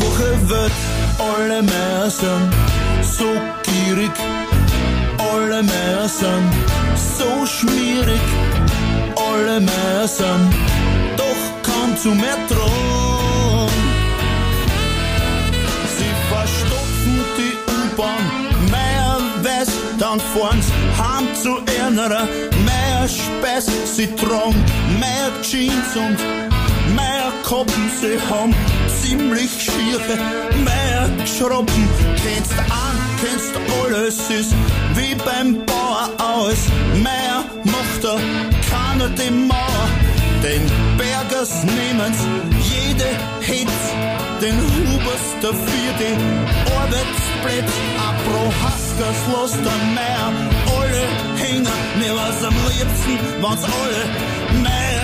einfache 0.00 0.50
Welt. 0.50 0.72
Alle 1.18 1.62
Männer 1.62 2.10
sind 2.10 2.50
so 3.02 3.26
gierig, 3.62 4.10
alle 5.18 5.62
Männer 5.62 6.08
sind 6.08 6.50
so 6.96 7.46
schmierig, 7.46 8.20
alle 9.16 9.60
Männer 9.60 10.08
sind 10.08 10.54
doch 11.16 11.42
kaum 11.62 11.96
zu 11.96 12.08
mehr 12.08 12.36
dran. 12.48 13.68
Sie 15.96 16.12
verstopfen 16.30 17.24
die 17.36 17.56
U-Bahn, 17.70 18.70
mehr 18.70 19.18
West, 19.42 19.72
dann 19.98 20.20
fahren's 20.20 20.66
heim 20.98 21.26
zu 21.34 21.58
einer, 21.84 22.08
mehr 22.08 23.08
Speis, 23.08 23.66
sie 23.96 24.06
tragen 24.16 24.64
mehr 24.98 25.30
Jeans 25.42 25.96
und 25.96 26.59
mehr 26.94 27.32
Koppen, 27.44 27.90
sie 28.00 28.18
haben 28.30 28.54
ziemlich 29.02 29.50
schiere 29.62 30.16
Merkschruppen. 30.64 31.88
Kennst 32.22 32.52
an, 32.58 32.96
kennst 33.20 33.52
alles, 33.82 34.18
ist 34.30 34.54
wie 34.94 35.14
beim 35.14 35.64
Bauer 35.66 36.10
aus. 36.18 36.58
Mehr 36.94 37.44
macht 37.64 38.04
er 38.04 38.20
keiner 38.70 39.08
dem 39.10 39.48
Mauer. 39.48 39.88
Den 40.42 40.62
Bergers 40.96 41.64
nehmen's 41.64 42.18
jede 42.62 43.10
Hitz, 43.40 43.80
den 44.40 44.56
Hubers 44.56 45.26
dafür 45.42 45.90
die 46.00 46.16
Arbeitsplätze, 46.80 47.80
a 47.98 48.12
pro 48.24 48.44
Haskers 48.62 49.20
los 49.32 49.52
dann 49.52 49.94
mehr. 49.94 50.32
Alle 50.78 51.02
hängen, 51.36 51.68
mir 51.98 52.14
was 52.14 52.42
am 52.44 52.54
liebsten, 52.68 53.18
wenn's 53.42 53.64
alle 53.64 54.62
mehr 54.62 54.99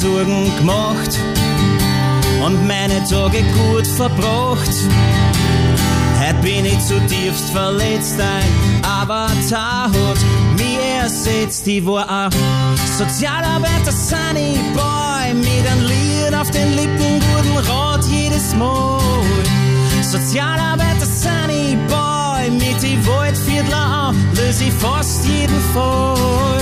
Sorgen 0.00 0.54
gemacht 0.58 1.18
und 2.44 2.66
meine 2.66 3.02
Tage 3.08 3.42
gut 3.42 3.86
verbracht. 3.86 4.70
Heute 6.20 6.34
bin 6.42 6.66
ich 6.66 6.78
zutiefst 6.80 7.48
verletzt, 7.50 8.20
ein 8.20 8.84
Avatar 8.84 9.84
hat 9.84 10.18
mich 10.58 10.78
ersetzt. 11.00 11.66
Ich 11.66 11.84
war 11.86 12.08
ein 12.08 12.30
Sozialarbeiter, 12.98 13.90
Sunny 13.90 14.58
Boy, 14.74 15.32
mit 15.34 15.66
einem 15.66 15.86
Lied 15.86 16.34
auf 16.38 16.50
den 16.50 16.76
Lippen, 16.76 17.20
guten 17.34 17.56
Rat 17.66 18.04
jedes 18.04 18.54
Mal. 18.54 19.00
Sozialarbeiter, 20.02 21.06
Sunny 21.06 21.78
Boy, 21.88 22.50
mit 22.50 22.82
die 22.82 22.98
Waldviertler 23.06 23.76
an, 24.08 24.16
löse 24.34 24.64
ich 24.64 24.72
fast 24.74 25.24
jeden 25.24 25.60
Fall. 25.72 26.60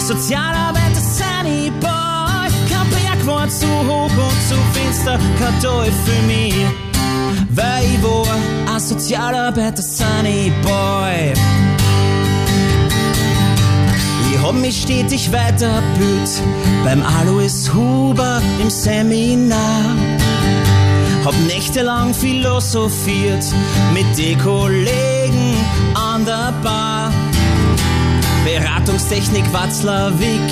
Sozialarbeiter, 0.00 1.00
Sunny 1.00 1.72
Boy, 1.80 1.97
war 3.28 3.48
zu 3.48 3.66
hoch 3.66 4.10
und 4.10 4.38
zu 4.48 4.56
finster, 4.72 5.18
kein 5.38 5.60
Teufel 5.60 5.92
für 6.04 6.22
mich. 6.26 6.54
Weil 7.50 7.84
ich 7.84 8.02
war 8.02 8.74
ein 8.74 8.80
Sozialarbeiter, 8.80 9.82
Sunny 9.82 10.52
Boy. 10.62 11.34
Ich 14.30 14.42
hab 14.42 14.54
mich 14.54 14.82
stetig 14.82 15.30
weitergebildet 15.32 16.42
beim 16.84 17.02
Alois 17.02 17.70
Huber 17.74 18.40
im 18.60 18.70
Seminar. 18.70 19.96
Hab 21.24 21.34
nächtelang 21.46 22.14
philosophiert 22.14 23.44
mit 23.92 24.06
den 24.16 24.38
Kollegen 24.38 25.54
an 25.94 26.24
der 26.24 26.54
Bar. 26.62 27.12
Beratungstechnik 28.44 29.44
Watzlawick, 29.52 30.50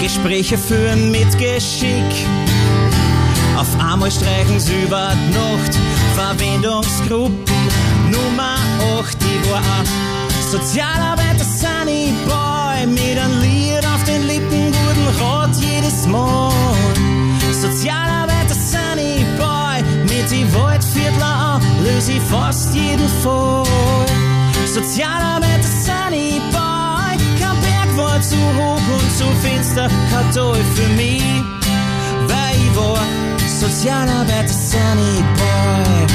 Gespräche 0.00 0.58
führen 0.58 1.10
mit 1.10 1.38
Geschick. 1.38 2.12
Auf 3.56 3.68
einmal 3.80 4.10
streichen 4.10 4.60
sie 4.60 4.82
über 4.82 5.12
die 5.14 5.34
Nacht 5.34 5.78
Verwendungsgruppen 6.14 7.44
Nummer 8.10 8.56
8. 9.00 9.16
Ich 9.20 9.50
war 9.50 9.58
ein 9.58 9.86
Sozialarbeiter 10.50 11.44
Sunny 11.44 12.12
Boy 12.26 12.86
mit 12.86 13.18
einem 13.18 13.40
Lied 13.40 13.84
auf 13.86 14.04
den 14.04 14.26
Lippen, 14.26 14.72
guten 14.72 15.22
Rat 15.22 15.50
jedes 15.56 16.06
Mal. 16.06 16.52
Sozialarbeiter 17.52 18.54
Sunny 18.54 19.24
Boy 19.38 19.82
mit 20.02 20.30
die 20.30 20.46
Waldviertler 20.54 21.26
an, 21.26 21.62
löse 21.84 22.12
ich 22.12 22.22
fast 22.22 22.74
jeden 22.74 23.08
Fall. 23.22 23.64
Sozialarbeiter 24.66 25.68
Sunny 25.84 26.40
Boy, 26.52 26.65
war 27.96 28.20
zu 28.20 28.36
hoch 28.36 28.80
und 28.96 29.10
zu 29.16 29.24
finster, 29.42 29.88
für 30.74 30.88
mich, 30.94 31.22
weil 32.28 32.54
ich 32.54 32.76
war 32.76 33.02
Sozialarbeiter 33.60 34.48
Sunny 34.48 35.24
Boy. 35.38 36.06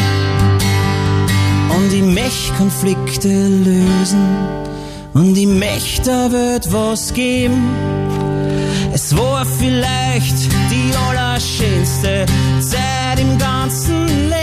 Und 1.76 1.94
ich 1.94 2.04
möchte 2.04 2.54
Konflikte 2.54 3.30
lösen 3.30 4.38
und 5.14 5.36
möchte 5.48 6.04
der 6.04 6.32
Welt 6.32 6.72
was 6.72 7.14
geben. 7.14 7.70
Es 8.94 9.16
war 9.18 9.46
vielleicht 9.46 10.36
die 10.70 10.92
allerschönste 11.10 12.26
Zeit 12.60 13.20
im 13.20 13.38
ganzen 13.38 14.06
Leben. 14.06 14.36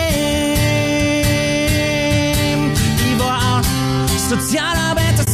Ich 2.96 3.18
war 3.18 3.58
ein 3.58 4.08
Sozialarbeiter 4.28 5.24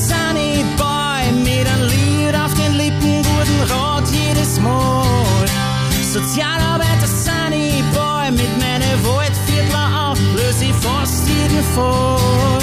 jeden 11.75 11.75
Fall. 11.75 12.61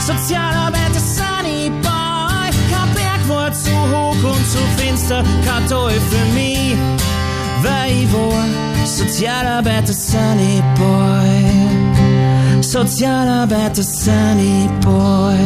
Sozialarbeiter 0.00 1.00
Sunny 1.00 1.70
Boy, 1.82 2.50
kein 2.70 2.94
Berg 2.94 3.28
war 3.28 3.52
zu 3.52 3.70
hoch 3.70 4.24
und 4.34 4.46
zu 4.46 4.58
finster, 4.76 5.22
kein 5.44 5.68
Teufel 5.68 6.24
mich, 6.34 6.76
weil 7.62 7.92
ich 7.92 8.10
war 8.12 8.46
Sozialarbeiter 8.86 9.92
Sunny 9.92 10.62
Boy. 10.78 12.62
Sozialarbeiter 12.62 13.82
Sunny 13.82 14.70
Boy. 14.80 15.36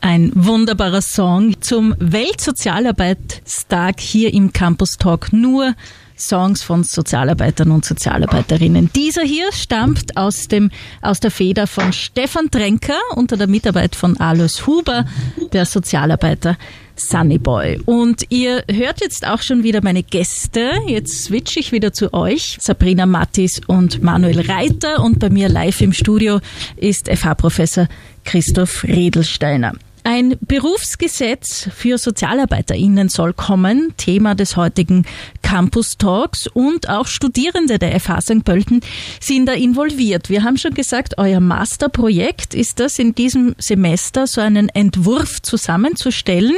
Ein 0.00 0.32
wunderbarer 0.34 1.02
Song 1.02 1.60
zum 1.60 1.94
Weltsozialarbeitstag 1.98 4.00
hier 4.00 4.32
im 4.32 4.52
Campus 4.52 4.96
Talk. 4.96 5.32
Nur 5.32 5.74
Songs 6.18 6.62
von 6.62 6.84
Sozialarbeitern 6.84 7.70
und 7.70 7.84
Sozialarbeiterinnen. 7.84 8.90
Dieser 8.94 9.22
hier 9.22 9.52
stammt 9.52 10.16
aus 10.16 10.48
dem, 10.48 10.70
aus 11.00 11.20
der 11.20 11.30
Feder 11.30 11.66
von 11.66 11.92
Stefan 11.92 12.50
Trenker 12.50 12.98
unter 13.14 13.36
der 13.36 13.46
Mitarbeit 13.46 13.94
von 13.94 14.18
Alois 14.18 14.66
Huber, 14.66 15.04
der 15.52 15.64
Sozialarbeiter 15.64 16.56
Sunnyboy. 16.96 17.80
Und 17.86 18.26
ihr 18.30 18.64
hört 18.70 19.00
jetzt 19.00 19.26
auch 19.26 19.42
schon 19.42 19.62
wieder 19.62 19.82
meine 19.82 20.02
Gäste. 20.02 20.72
Jetzt 20.86 21.24
switche 21.24 21.60
ich 21.60 21.72
wieder 21.72 21.92
zu 21.92 22.12
euch. 22.12 22.58
Sabrina 22.60 23.06
Mattis 23.06 23.60
und 23.66 24.02
Manuel 24.02 24.40
Reiter. 24.40 25.02
Und 25.02 25.18
bei 25.18 25.30
mir 25.30 25.48
live 25.48 25.80
im 25.80 25.92
Studio 25.92 26.40
ist 26.76 27.08
FH-Professor 27.08 27.88
Christoph 28.24 28.84
Redelsteiner. 28.84 29.74
Ein 30.10 30.38
Berufsgesetz 30.40 31.68
für 31.76 31.98
SozialarbeiterInnen 31.98 33.10
soll 33.10 33.34
kommen, 33.34 33.92
Thema 33.98 34.34
des 34.34 34.56
heutigen 34.56 35.04
Campus 35.42 35.98
Talks 35.98 36.46
und 36.46 36.88
auch 36.88 37.06
Studierende 37.06 37.78
der 37.78 38.00
FH 38.00 38.22
St. 38.22 38.42
Pölten 38.42 38.80
sind 39.20 39.44
da 39.44 39.52
involviert. 39.52 40.30
Wir 40.30 40.44
haben 40.44 40.56
schon 40.56 40.72
gesagt, 40.72 41.18
euer 41.18 41.40
Masterprojekt 41.40 42.54
ist 42.54 42.80
das 42.80 42.98
in 42.98 43.14
diesem 43.14 43.54
Semester, 43.58 44.26
so 44.26 44.40
einen 44.40 44.70
Entwurf 44.70 45.42
zusammenzustellen. 45.42 46.56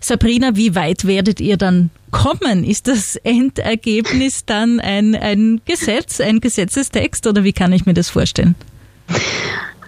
Sabrina, 0.00 0.56
wie 0.56 0.74
weit 0.74 1.06
werdet 1.06 1.40
ihr 1.40 1.56
dann 1.56 1.90
kommen? 2.10 2.64
Ist 2.64 2.88
das 2.88 3.14
Endergebnis 3.14 4.44
dann 4.44 4.80
ein, 4.80 5.14
ein 5.14 5.60
Gesetz, 5.66 6.20
ein 6.20 6.40
Gesetzestext 6.40 7.28
oder 7.28 7.44
wie 7.44 7.52
kann 7.52 7.72
ich 7.72 7.86
mir 7.86 7.94
das 7.94 8.10
vorstellen? 8.10 8.56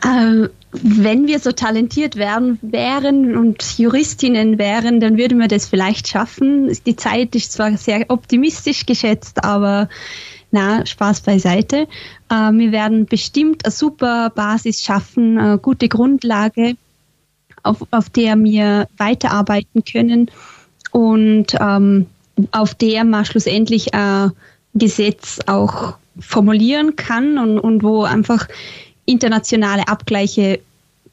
Ähm, 0.07 0.49
wenn 0.73 1.27
wir 1.27 1.41
so 1.41 1.53
talentiert 1.53 2.17
wären, 2.17 2.59
wären 2.63 3.37
und 3.37 3.79
Juristinnen 3.79 4.59
wären, 4.59 5.01
dann 5.01 5.19
würden 5.19 5.39
wir 5.39 5.49
das 5.49 5.67
vielleicht 5.67 6.09
schaffen. 6.09 6.73
Die 6.87 6.97
Zeit 6.97 7.35
ist 7.35 7.53
zwar 7.53 7.77
sehr 7.77 8.05
optimistisch 8.09 8.87
geschätzt, 8.87 9.45
aber 9.45 9.89
na, 10.53 10.85
Spaß 10.87 11.23
beiseite. 11.23 11.89
Äh, 12.29 12.53
wir 12.53 12.73
werden 12.73 13.07
bestimmt 13.07 13.65
eine 13.65 13.73
super 13.73 14.31
Basis 14.31 14.83
schaffen, 14.83 15.39
eine 15.39 15.59
gute 15.59 15.89
Grundlage, 15.89 16.77
auf, 17.63 17.87
auf 17.91 18.09
der 18.11 18.39
wir 18.39 18.89
weiterarbeiten 18.97 19.85
können 19.85 20.31
und 20.93 21.55
ähm, 21.61 22.07
auf 22.53 22.75
der 22.75 23.05
man 23.05 23.25
schlussendlich 23.25 23.93
ein 23.95 24.33
Gesetz 24.75 25.41
auch 25.47 25.95
formulieren 26.19 26.97
kann 26.97 27.39
und, 27.39 27.59
und 27.59 27.83
wo 27.83 28.05
einfach 28.05 28.49
internationale 29.11 29.88
Abgleiche 29.88 30.61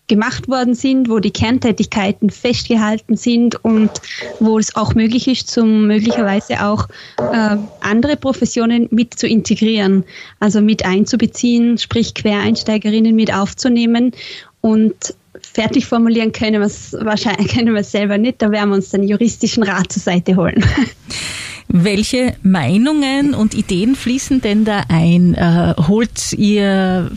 gemacht 0.07 0.47
worden 0.47 0.73
sind, 0.73 1.09
wo 1.09 1.19
die 1.19 1.31
Kerntätigkeiten 1.31 2.29
festgehalten 2.29 3.17
sind 3.17 3.63
und 3.63 3.91
wo 4.39 4.57
es 4.57 4.75
auch 4.75 4.95
möglich 4.95 5.27
ist, 5.27 5.49
zum 5.49 5.87
möglicherweise 5.87 6.65
auch 6.65 6.87
äh, 7.17 7.57
andere 7.81 8.15
Professionen 8.15 8.87
mit 8.89 9.19
zu 9.19 9.27
integrieren, 9.27 10.05
also 10.39 10.61
mit 10.61 10.85
einzubeziehen, 10.85 11.77
sprich 11.77 12.13
Quereinsteigerinnen 12.13 13.15
mit 13.15 13.33
aufzunehmen 13.33 14.13
und 14.61 14.95
fertig 15.41 15.85
formulieren 15.85 16.31
können 16.31 16.61
wir 16.61 16.67
es 16.67 16.95
wahrscheinlich 16.99 17.47
können 17.53 17.75
wir 17.75 17.83
selber 17.83 18.17
nicht, 18.17 18.41
da 18.41 18.51
werden 18.51 18.69
wir 18.69 18.75
uns 18.75 18.89
den 18.89 19.03
juristischen 19.03 19.63
Rat 19.63 19.91
zur 19.91 20.01
Seite 20.01 20.35
holen. 20.37 20.63
Welche 21.69 22.35
Meinungen 22.43 23.33
und 23.33 23.53
Ideen 23.53 23.95
fließen 23.95 24.39
denn 24.39 24.63
da 24.63 24.85
ein? 24.87 25.33
Äh, 25.33 25.73
holt 25.85 26.31
ihr 26.31 27.11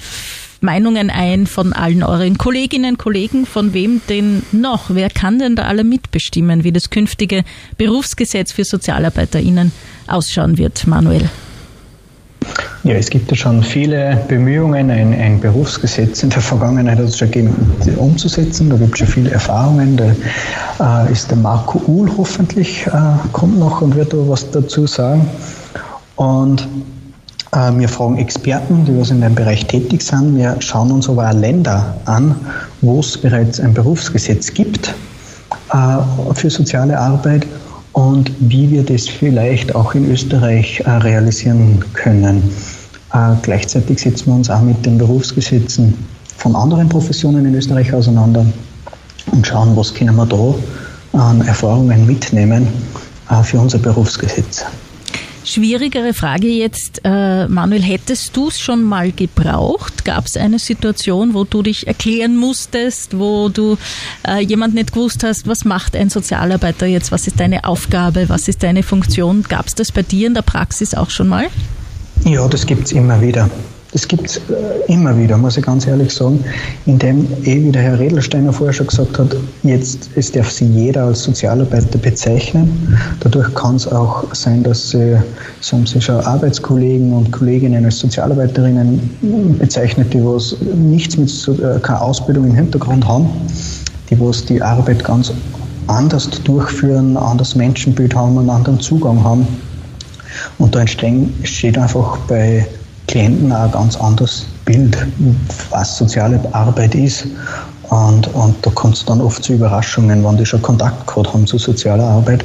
Meinungen 0.60 1.10
ein 1.10 1.46
von 1.46 1.72
allen 1.72 2.02
euren 2.02 2.36
Kolleginnen, 2.38 2.98
Kollegen, 2.98 3.46
von 3.46 3.72
wem 3.72 4.00
denn 4.08 4.42
noch? 4.52 4.90
Wer 4.90 5.08
kann 5.10 5.38
denn 5.38 5.56
da 5.56 5.64
alle 5.64 5.84
mitbestimmen, 5.84 6.64
wie 6.64 6.72
das 6.72 6.90
künftige 6.90 7.44
Berufsgesetz 7.78 8.52
für 8.52 8.64
SozialarbeiterInnen 8.64 9.72
ausschauen 10.06 10.58
wird, 10.58 10.86
Manuel? 10.86 11.30
Ja, 12.82 12.94
es 12.94 13.10
gibt 13.10 13.30
ja 13.30 13.36
schon 13.36 13.62
viele 13.62 14.24
Bemühungen, 14.28 14.90
ein, 14.90 15.12
ein 15.12 15.38
Berufsgesetz 15.38 16.22
in 16.22 16.30
der 16.30 16.40
Vergangenheit 16.40 16.98
hat 16.98 17.14
schon 17.14 17.30
umzusetzen. 17.98 18.70
Da 18.70 18.76
gibt 18.76 18.94
es 18.94 18.98
schon 19.00 19.08
viele 19.08 19.30
Erfahrungen. 19.30 19.98
Da 20.78 21.04
äh, 21.06 21.12
ist 21.12 21.30
der 21.30 21.36
Marco 21.36 21.82
Uhl 21.86 22.10
hoffentlich, 22.16 22.86
äh, 22.86 22.90
kommt 23.32 23.58
noch 23.58 23.82
und 23.82 23.96
wird 23.96 24.14
da 24.14 24.16
was 24.26 24.50
dazu 24.50 24.86
sagen. 24.86 25.28
Und 26.16 26.66
wir 27.52 27.88
fragen 27.88 28.16
Experten, 28.18 28.84
die 28.84 28.96
was 28.96 29.10
in 29.10 29.20
dem 29.20 29.34
Bereich 29.34 29.66
tätig 29.66 30.02
sind. 30.02 30.36
Wir 30.36 30.56
schauen 30.60 30.92
uns 30.92 31.08
aber 31.08 31.28
auch 31.28 31.34
Länder 31.34 31.96
an, 32.04 32.36
wo 32.80 33.00
es 33.00 33.18
bereits 33.18 33.58
ein 33.58 33.74
Berufsgesetz 33.74 34.54
gibt 34.54 34.94
äh, 35.72 36.34
für 36.34 36.48
soziale 36.48 36.96
Arbeit 36.96 37.46
und 37.92 38.30
wie 38.38 38.70
wir 38.70 38.84
das 38.84 39.08
vielleicht 39.08 39.74
auch 39.74 39.94
in 39.94 40.08
Österreich 40.10 40.80
äh, 40.80 40.90
realisieren 40.90 41.84
können. 41.92 42.42
Gleichzeitig 43.42 43.98
setzen 43.98 44.26
wir 44.26 44.34
uns 44.34 44.48
auch 44.48 44.60
mit 44.60 44.86
den 44.86 44.96
Berufsgesetzen 44.96 45.94
von 46.36 46.54
anderen 46.54 46.88
Professionen 46.88 47.44
in 47.44 47.56
Österreich 47.56 47.92
auseinander 47.92 48.46
und 49.32 49.44
schauen, 49.44 49.76
was 49.76 49.92
können 49.92 50.14
wir 50.14 50.26
da 50.26 50.54
an 51.18 51.40
Erfahrungen 51.40 52.06
mitnehmen 52.06 52.68
für 53.42 53.58
unser 53.58 53.78
Berufsgesetz. 53.78 54.64
Schwierigere 55.44 56.12
Frage 56.12 56.48
jetzt, 56.48 57.00
äh, 57.05 57.48
Manuel, 57.48 57.83
hättest 57.83 58.37
du 58.37 58.48
es 58.48 58.61
schon 58.61 58.83
mal 58.83 59.11
gebraucht? 59.11 60.05
Gab 60.05 60.26
es 60.26 60.37
eine 60.37 60.59
Situation, 60.59 61.33
wo 61.33 61.44
du 61.44 61.62
dich 61.62 61.87
erklären 61.87 62.37
musstest, 62.37 63.18
wo 63.18 63.48
du 63.48 63.79
äh, 64.29 64.40
jemand 64.44 64.74
nicht 64.74 64.92
gewusst 64.92 65.24
hast, 65.24 65.46
was 65.46 65.64
macht 65.64 65.96
ein 65.96 66.11
Sozialarbeiter 66.11 66.87
jetzt, 66.87 67.11
was 67.11 67.26
ist 67.26 67.40
deine 67.40 67.64
Aufgabe, 67.64 68.29
was 68.29 68.48
ist 68.48 68.62
deine 68.62 68.83
Funktion? 68.83 69.42
Gab 69.48 69.66
es 69.66 69.74
das 69.74 69.92
bei 69.92 70.03
dir 70.03 70.26
in 70.26 70.35
der 70.35 70.42
Praxis 70.42 70.94
auch 70.94 71.11
schon 71.11 71.29
mal? 71.29 71.46
Ja, 72.24 72.46
das 72.46 72.66
gibt 72.66 72.85
es 72.85 72.92
immer 72.92 73.22
wieder. 73.22 73.48
Das 73.92 74.07
gibt 74.07 74.26
es 74.26 74.37
äh, 74.37 74.92
immer 74.92 75.18
wieder, 75.18 75.37
muss 75.37 75.57
ich 75.57 75.64
ganz 75.64 75.87
ehrlich 75.87 76.12
sagen, 76.12 76.44
indem, 76.87 77.26
eh 77.44 77.64
wie 77.64 77.72
der 77.72 77.83
Herr 77.83 77.98
Redelsteiner 77.98 78.53
vorher 78.53 78.72
schon 78.72 78.87
gesagt 78.87 79.18
hat, 79.18 79.35
jetzt 79.64 80.11
es 80.14 80.31
darf 80.31 80.50
sie 80.50 80.66
jeder 80.66 81.05
als 81.05 81.24
Sozialarbeiter 81.24 81.98
bezeichnen. 81.98 82.96
Dadurch 83.18 83.53
kann 83.55 83.76
es 83.76 83.88
auch 83.88 84.33
sein, 84.33 84.62
dass 84.62 84.90
sie, 84.90 85.16
so 85.61 85.76
haben 85.76 85.87
sie 85.87 86.00
schon 86.00 86.20
Arbeitskollegen 86.20 87.12
und 87.12 87.33
Kolleginnen 87.33 87.85
als 87.85 87.98
Sozialarbeiterinnen 87.98 89.59
bezeichnet, 89.59 90.14
die 90.14 90.24
was 90.24 90.57
nichts 90.74 91.16
mit, 91.16 91.31
äh, 91.61 91.81
keine 91.81 92.00
Ausbildung 92.00 92.46
im 92.46 92.55
Hintergrund 92.55 93.07
haben, 93.07 93.29
die 94.09 94.20
was 94.20 94.44
die 94.44 94.62
Arbeit 94.62 95.03
ganz 95.03 95.33
anders 95.88 96.31
durchführen, 96.44 97.16
anderes 97.16 97.57
Menschenbild 97.57 98.14
haben, 98.14 98.38
einen 98.38 98.50
anderen 98.50 98.79
Zugang 98.79 99.24
haben. 99.24 99.48
Und 100.59 100.76
da 100.76 100.81
entsteht 100.83 101.76
einfach 101.76 102.16
bei 102.29 102.64
Klienten 103.10 103.50
auch 103.52 103.64
ein 103.64 103.72
ganz 103.72 103.96
anderes 103.96 104.46
Bild, 104.64 104.96
was 105.70 105.98
soziale 105.98 106.40
Arbeit 106.52 106.94
ist. 106.94 107.26
Und, 107.88 108.32
und 108.34 108.54
da 108.64 108.70
kommt 108.70 108.94
es 108.94 109.04
dann 109.04 109.20
oft 109.20 109.42
zu 109.42 109.54
Überraschungen, 109.54 110.24
wenn 110.24 110.36
die 110.36 110.46
schon 110.46 110.62
Kontakt 110.62 111.08
gehabt 111.08 111.34
haben 111.34 111.44
zu 111.44 111.58
sozialer 111.58 112.04
Arbeit. 112.04 112.44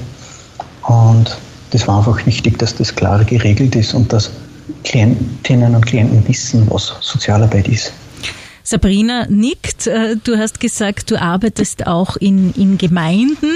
Und 0.88 1.38
das 1.69 1.88
war 1.88 1.99
einfach 1.99 2.25
wichtig, 2.25 2.58
dass 2.58 2.75
das 2.75 2.95
klar 2.95 3.23
geregelt 3.23 3.75
ist 3.75 3.93
und 3.93 4.12
dass 4.12 4.32
Klientinnen 4.84 5.75
und 5.75 5.86
Klienten 5.86 6.28
wissen, 6.28 6.65
was 6.71 6.95
Sozialarbeit 6.99 7.67
ist. 7.67 7.93
Sabrina 8.65 9.28
nickt. 9.30 9.88
Äh, 9.88 10.17
du 10.21 10.38
hast 10.38 10.60
gesagt, 10.60 11.12
du 11.12 11.21
arbeitest 11.21 11.88
auch 11.88 12.17
in, 12.17 12.51
in 12.54 12.78
Gemeinden, 12.78 13.51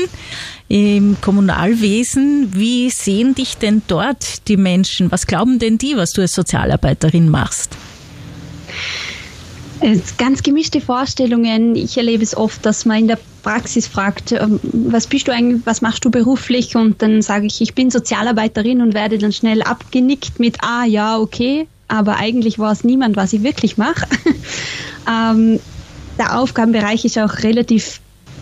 im 0.69 1.17
Kommunalwesen. 1.19 2.51
Wie 2.55 2.89
sehen 2.91 3.33
dich 3.35 3.57
denn 3.57 3.81
dort 3.87 4.47
die 4.47 4.55
Menschen? 4.55 5.11
Was 5.11 5.25
glauben 5.27 5.57
denn 5.59 5.79
die, 5.79 5.97
was 5.97 6.11
du 6.11 6.21
als 6.21 6.33
Sozialarbeiterin 6.33 7.27
machst? 7.27 7.75
Ganz 10.17 10.43
gemischte 10.43 10.79
Vorstellungen. 10.79 11.75
Ich 11.75 11.97
erlebe 11.97 12.21
es 12.21 12.37
oft, 12.37 12.65
dass 12.65 12.85
man 12.85 12.99
in 12.99 13.07
der 13.07 13.17
Praxis 13.41 13.87
fragt, 13.87 14.33
ähm, 14.33 14.59
was 14.61 15.07
bist 15.07 15.27
du 15.27 15.31
eigentlich, 15.31 15.65
was 15.65 15.81
machst 15.81 16.05
du 16.05 16.11
beruflich? 16.11 16.75
Und 16.75 17.01
dann 17.01 17.21
sage 17.23 17.47
ich, 17.47 17.61
ich 17.61 17.73
bin 17.73 17.89
Sozialarbeiterin 17.89 18.81
und 18.81 18.93
werde 18.93 19.17
dann 19.17 19.31
schnell 19.31 19.63
abgenickt 19.63 20.39
mit, 20.39 20.57
ah 20.61 20.85
ja, 20.85 21.17
okay, 21.17 21.65
aber 21.87 22.17
eigentlich 22.17 22.59
weiß 22.59 22.83
niemand, 22.83 23.15
was 23.15 23.33
ich 23.33 23.41
wirklich 23.41 23.77
mache. 23.77 24.05
ähm, 25.09 25.59
der 26.17 26.37
Aufgabenbereich 26.37 27.05
ist 27.05 27.17
auch 27.17 27.39
relativ 27.39 27.99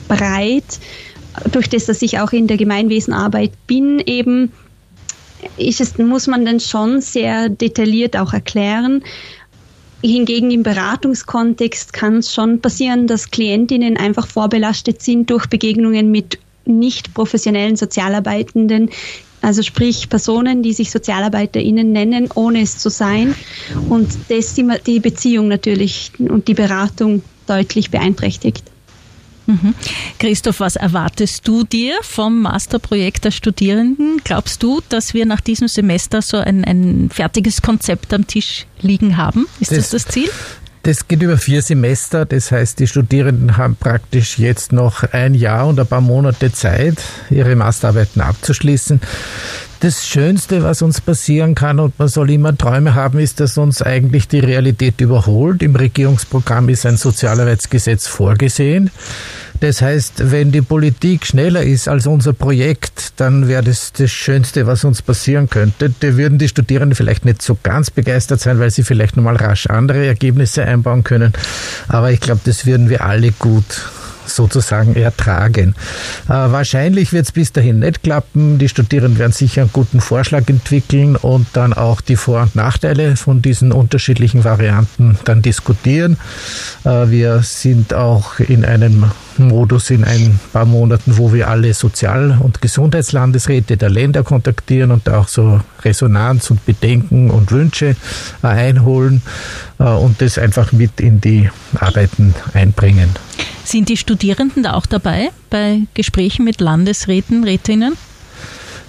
breit. 0.08 0.80
Durch 1.52 1.70
das, 1.70 1.86
dass 1.86 2.02
ich 2.02 2.20
auch 2.20 2.32
in 2.32 2.48
der 2.48 2.58
Gemeinwesenarbeit 2.58 3.52
bin, 3.68 4.00
eben 4.06 4.52
ist 5.58 5.82
es, 5.82 5.98
muss 5.98 6.28
man 6.28 6.46
dann 6.46 6.60
schon 6.60 7.02
sehr 7.02 7.50
detailliert 7.50 8.18
auch 8.18 8.34
erklären. 8.34 9.04
Hingegen 10.04 10.52
im 10.52 10.64
Beratungskontext 10.64 11.94
kann 11.94 12.18
es 12.18 12.34
schon 12.34 12.60
passieren, 12.60 13.08
dass 13.08 13.32
Klientinnen 13.32 13.98
einfach 13.98 14.28
vorbelastet 14.28 15.02
sind 15.02 15.30
durch 15.30 15.48
Begegnungen 15.48 16.12
mit 16.12 16.40
nicht 16.66 17.14
professionellen 17.14 17.76
Sozialarbeitenden, 17.76 18.90
also 19.42 19.62
sprich 19.62 20.10
Personen, 20.10 20.64
die 20.64 20.74
sich 20.74 20.92
SozialarbeiterInnen 20.92 21.92
nennen, 21.92 22.30
ohne 22.34 22.62
es 22.62 22.78
zu 22.78 22.90
sein. 22.90 23.36
Und 23.90 24.10
das 24.30 24.56
die 24.56 25.00
Beziehung 25.00 25.48
natürlich 25.48 26.12
und 26.20 26.48
die 26.48 26.54
Beratung 26.54 27.22
deutlich 27.46 27.92
beeinträchtigt. 27.92 28.64
Mhm. 29.48 29.74
Christoph, 30.20 30.60
was 30.60 30.76
erwartest 30.76 31.48
du 31.48 31.64
dir 31.64 31.96
vom 32.02 32.42
Masterprojekt 32.42 33.24
der 33.24 33.32
Studierenden? 33.32 34.20
Glaubst 34.24 34.62
du, 34.62 34.82
dass 34.90 35.14
wir 35.14 35.26
nach 35.26 35.40
diesem 35.40 35.70
Semester 35.70 36.22
so 36.22 36.38
ein, 36.38 36.66
ein 36.66 37.10
fertiges 37.10 37.62
Konzept 37.62 38.14
am 38.14 38.28
Tisch 38.28 38.66
liegen 38.82 39.16
haben? 39.16 39.48
Ist 39.62 39.72
das 39.72 39.90
das, 39.90 40.04
das 40.04 40.14
Ziel? 40.14 40.30
Das 40.88 41.10
geht 41.10 41.22
über 41.22 41.38
vier 41.38 41.62
Semester, 41.62 42.26
das 42.26 42.50
heißt, 42.50 42.80
die 42.80 42.88
Studierenden 42.88 43.58
haben 43.58 43.76
praktisch 43.76 44.40
jetzt 44.40 44.72
noch 44.72 45.04
ein 45.04 45.34
Jahr 45.34 45.68
und 45.68 45.78
ein 45.82 45.86
paar 45.86 46.00
Monate 46.00 46.54
Zeit, 46.54 47.04
ihre 47.30 47.58
Masterarbeiten 47.58 48.22
abzuschließen. 48.22 49.02
Das 49.80 50.08
Schönste, 50.08 50.64
was 50.64 50.82
uns 50.82 51.02
passieren 51.02 51.56
kann, 51.56 51.80
und 51.80 51.98
man 52.00 52.08
soll 52.08 52.32
immer 52.32 52.58
Träume 52.58 52.96
haben, 52.96 53.20
ist, 53.20 53.40
dass 53.40 53.58
uns 53.58 53.82
eigentlich 53.82 54.28
die 54.28 54.40
Realität 54.40 55.02
überholt. 55.02 55.62
Im 55.62 55.76
Regierungsprogramm 55.76 56.70
ist 56.70 56.86
ein 56.86 56.98
Sozialarbeitsgesetz 56.98 58.08
vorgesehen. 58.08 58.92
Das 59.60 59.82
heißt, 59.82 60.32
wenn 60.32 60.52
die 60.52 60.62
Politik 60.62 61.26
schneller 61.26 61.64
ist 61.64 61.88
als 61.88 62.06
unser 62.06 62.34
Projekt, 62.34 63.14
dann 63.18 63.48
wäre 63.48 63.64
das 63.64 63.92
das 63.92 64.12
Schönste, 64.12 64.68
was 64.68 64.84
uns 64.84 65.02
passieren 65.02 65.50
könnte. 65.50 65.92
Da 66.00 66.16
würden 66.16 66.38
die 66.38 66.48
Studierenden 66.48 66.96
vielleicht 66.96 67.26
nicht 67.26 67.42
so 67.42 67.58
ganz 67.64 67.90
begeistert 67.90 68.40
sein, 68.40 68.60
weil 68.60 68.70
sie 68.70 68.84
vielleicht 68.84 69.18
nochmal 69.18 69.36
rasch 69.36 69.68
andere 69.68 70.06
Ergebnisse 70.06 70.64
einbauen 70.64 71.04
können. 71.04 71.34
Aber 71.88 72.12
ich 72.12 72.20
glaube, 72.20 72.42
das 72.44 72.66
würden 72.66 72.90
wir 72.90 73.04
alle 73.04 73.32
gut 73.32 73.90
sozusagen 74.28 74.96
ertragen. 74.96 75.76
Äh, 76.26 76.30
wahrscheinlich 76.30 77.14
wird 77.14 77.26
es 77.26 77.32
bis 77.32 77.52
dahin 77.52 77.80
nicht 77.80 78.04
klappen. 78.04 78.58
Die 78.58 78.70
Studierenden 78.70 79.20
werden 79.20 79.32
sicher 79.32 79.62
einen 79.62 79.72
guten 79.74 80.02
Vorschlag 80.02 80.48
entwickeln 80.48 81.16
und 81.16 81.48
dann 81.54 81.74
auch 81.74 82.02
die 82.02 82.16
Vor- 82.16 82.42
und 82.42 82.56
Nachteile 82.56 83.16
von 83.16 83.42
diesen 83.42 83.72
unterschiedlichen 83.72 84.44
Varianten 84.44 85.18
dann 85.26 85.42
diskutieren. 85.42 86.18
Äh, 86.84 87.10
wir 87.10 87.42
sind 87.44 87.94
auch 87.94 88.40
in 88.40 88.66
einem 88.66 89.12
Modus 89.38 89.90
in 89.90 90.04
ein 90.04 90.40
paar 90.52 90.66
Monaten, 90.66 91.18
wo 91.18 91.34
wir 91.34 91.48
alle 91.48 91.74
Sozial- 91.74 92.38
und 92.40 92.62
Gesundheitslandesräte 92.62 93.78
der 93.78 93.90
Länder 93.90 94.24
kontaktieren 94.24 94.92
und 94.92 95.10
auch 95.10 95.28
so 95.28 95.62
Resonanz 95.84 96.50
und 96.50 96.66
Bedenken 96.66 97.30
und 97.30 97.52
Wünsche 97.52 97.96
einholen 98.42 99.22
und 99.86 100.22
das 100.22 100.38
einfach 100.38 100.72
mit 100.72 101.00
in 101.00 101.22
die 101.22 101.50
Arbeiten 101.80 102.34
einbringen. 102.54 103.10
Sind 103.64 103.90
die 103.90 103.98
Studierenden 103.98 104.64
da 104.64 104.74
auch 104.74 104.86
dabei 104.86 105.30
bei 105.50 105.82
Gesprächen 105.94 106.46
mit 106.46 106.62
Landesräten, 106.62 107.44
Rätinnen? 107.44 107.96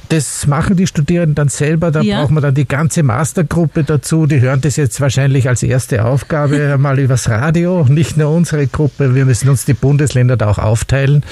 Das 0.09 0.47
machen 0.47 0.77
die 0.77 0.87
Studierenden 0.87 1.35
dann 1.35 1.49
selber, 1.49 1.91
da 1.91 2.01
ja. 2.01 2.21
braucht 2.21 2.31
man 2.31 2.43
dann 2.43 2.55
die 2.55 2.67
ganze 2.67 3.03
Mastergruppe 3.03 3.85
dazu. 3.85 4.27
Die 4.27 4.41
hören 4.41 4.63
das 4.63 4.77
jetzt 4.77 5.01
wahrscheinlich 5.03 5.49
als 5.49 5.63
erste 5.63 6.05
Aufgabe 6.07 6.79
mal 6.79 6.99
übers 6.99 7.29
Radio, 7.29 7.85
nicht 7.89 8.17
nur 8.17 8.31
unsere 8.31 8.67
Gruppe. 8.67 9.15
Wir 9.15 9.27
müssen 9.27 9.51
uns 9.51 9.67
die 9.67 9.75
Bundesländer 9.75 10.39
da 10.39 10.49
auch 10.49 10.59
aufteilen 10.59 11.25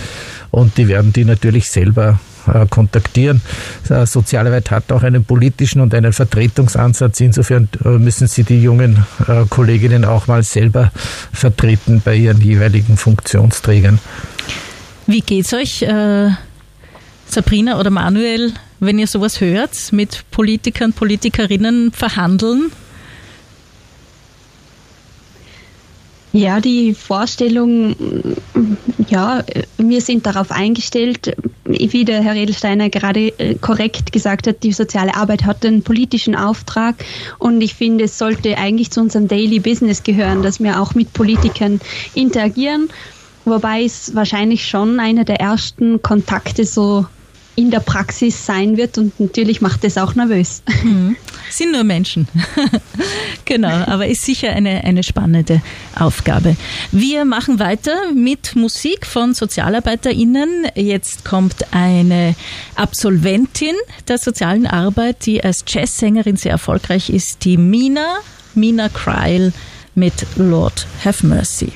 und 0.50 0.76
die 0.76 0.88
werden 0.88 1.14
die 1.14 1.24
natürlich 1.24 1.70
selber 1.70 2.18
äh, 2.18 2.35
kontaktieren. 2.70 3.40
Äh, 3.88 4.06
Sozialarbeit 4.06 4.70
hat 4.70 4.92
auch 4.92 5.02
einen 5.02 5.24
politischen 5.24 5.80
und 5.80 5.94
einen 5.94 6.12
Vertretungsansatz. 6.12 7.20
Insofern 7.20 7.68
äh, 7.84 7.88
müssen 7.88 8.26
Sie 8.26 8.44
die 8.44 8.62
jungen 8.62 9.04
Kolleginnen 9.50 10.04
auch 10.04 10.26
mal 10.26 10.42
selber 10.42 10.90
vertreten 11.32 12.02
bei 12.04 12.16
ihren 12.16 12.40
jeweiligen 12.40 12.96
Funktionsträgern. 12.96 13.98
Wie 15.06 15.20
geht's 15.20 15.52
euch, 15.52 15.82
äh, 15.82 16.30
Sabrina 17.28 17.78
oder 17.78 17.90
Manuel? 17.90 18.52
wenn 18.80 18.98
ihr 18.98 19.06
sowas 19.06 19.40
hört, 19.40 19.92
mit 19.92 20.24
Politikern, 20.30 20.92
Politikerinnen 20.92 21.92
verhandeln? 21.92 22.70
Ja, 26.36 26.60
die 26.60 26.92
Vorstellung, 26.92 27.96
ja, 29.08 29.42
wir 29.78 30.02
sind 30.02 30.26
darauf 30.26 30.50
eingestellt, 30.50 31.34
wie 31.64 32.04
der 32.04 32.22
Herr 32.22 32.34
Edelsteiner 32.34 32.90
gerade 32.90 33.28
äh, 33.38 33.54
korrekt 33.54 34.12
gesagt 34.12 34.46
hat, 34.46 34.62
die 34.62 34.72
soziale 34.72 35.14
Arbeit 35.14 35.46
hat 35.46 35.64
einen 35.64 35.82
politischen 35.82 36.34
Auftrag. 36.34 36.96
Und 37.38 37.62
ich 37.62 37.72
finde, 37.72 38.04
es 38.04 38.18
sollte 38.18 38.58
eigentlich 38.58 38.90
zu 38.90 39.00
unserem 39.00 39.28
Daily 39.28 39.60
Business 39.60 40.02
gehören, 40.02 40.42
dass 40.42 40.60
wir 40.60 40.78
auch 40.78 40.94
mit 40.94 41.14
Politikern 41.14 41.80
interagieren, 42.12 42.90
wobei 43.46 43.84
es 43.84 44.14
wahrscheinlich 44.14 44.68
schon 44.68 45.00
einer 45.00 45.24
der 45.24 45.40
ersten 45.40 46.02
Kontakte 46.02 46.66
so 46.66 47.06
in 47.56 47.70
der 47.70 47.80
Praxis 47.80 48.46
sein 48.46 48.76
wird 48.76 48.98
und 48.98 49.18
natürlich 49.18 49.60
macht 49.60 49.82
das 49.82 49.98
auch 49.98 50.14
nervös. 50.14 50.62
Mhm. 50.84 51.16
Sind 51.50 51.72
nur 51.72 51.84
Menschen. 51.84 52.28
genau, 53.44 53.68
aber 53.86 54.06
ist 54.06 54.24
sicher 54.24 54.50
eine, 54.50 54.84
eine 54.84 55.02
spannende 55.02 55.62
Aufgabe. 55.98 56.56
Wir 56.92 57.24
machen 57.24 57.58
weiter 57.58 58.12
mit 58.14 58.56
Musik 58.56 59.06
von 59.06 59.32
SozialarbeiterInnen. 59.32 60.66
Jetzt 60.74 61.24
kommt 61.24 61.72
eine 61.72 62.34
Absolventin 62.74 63.74
der 64.06 64.18
sozialen 64.18 64.66
Arbeit, 64.66 65.24
die 65.24 65.42
als 65.42 65.64
Jazzsängerin 65.66 66.36
sehr 66.36 66.52
erfolgreich 66.52 67.08
ist, 67.10 67.44
die 67.44 67.56
Mina, 67.56 68.18
Mina 68.54 68.88
Kreil 68.90 69.52
mit 69.94 70.26
Lord 70.36 70.86
Have 71.04 71.26
Mercy. 71.26 71.72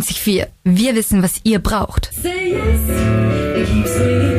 94.4. 0.00 0.46
Wir 0.64 0.94
wissen, 0.94 1.22
was 1.22 1.40
ihr 1.44 1.58
braucht. 1.58 2.10
Say 2.12 2.52
yes, 2.52 4.31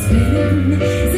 spin 0.00 1.09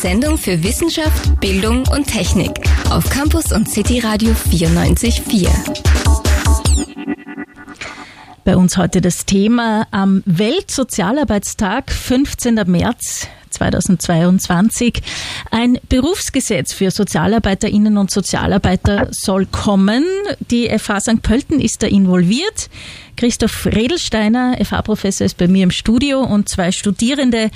Sendung 0.00 0.38
für 0.38 0.62
Wissenschaft, 0.62 1.38
Bildung 1.40 1.86
und 1.94 2.06
Technik 2.06 2.52
auf 2.88 3.10
Campus 3.10 3.52
und 3.52 3.68
City 3.68 3.98
Radio 3.98 4.32
94.4. 4.32 5.50
Bei 8.42 8.56
uns 8.56 8.78
heute 8.78 9.02
das 9.02 9.26
Thema 9.26 9.86
am 9.90 10.22
Weltsozialarbeitstag, 10.24 11.92
15. 11.92 12.62
März 12.64 13.28
2022. 13.50 15.02
Ein 15.50 15.78
Berufsgesetz 15.90 16.72
für 16.72 16.90
Sozialarbeiterinnen 16.90 17.98
und 17.98 18.10
Sozialarbeiter 18.10 19.08
soll 19.10 19.44
kommen. 19.44 20.06
Die 20.50 20.68
FH 20.68 21.00
St. 21.00 21.22
Pölten 21.22 21.60
ist 21.60 21.82
da 21.82 21.86
involviert. 21.86 22.68
Christoph 23.16 23.66
Redelsteiner, 23.66 24.56
FH-Professor, 24.64 25.26
ist 25.26 25.36
bei 25.36 25.46
mir 25.46 25.64
im 25.64 25.70
Studio 25.70 26.20
und 26.20 26.48
zwei 26.48 26.72
Studierende 26.72 27.50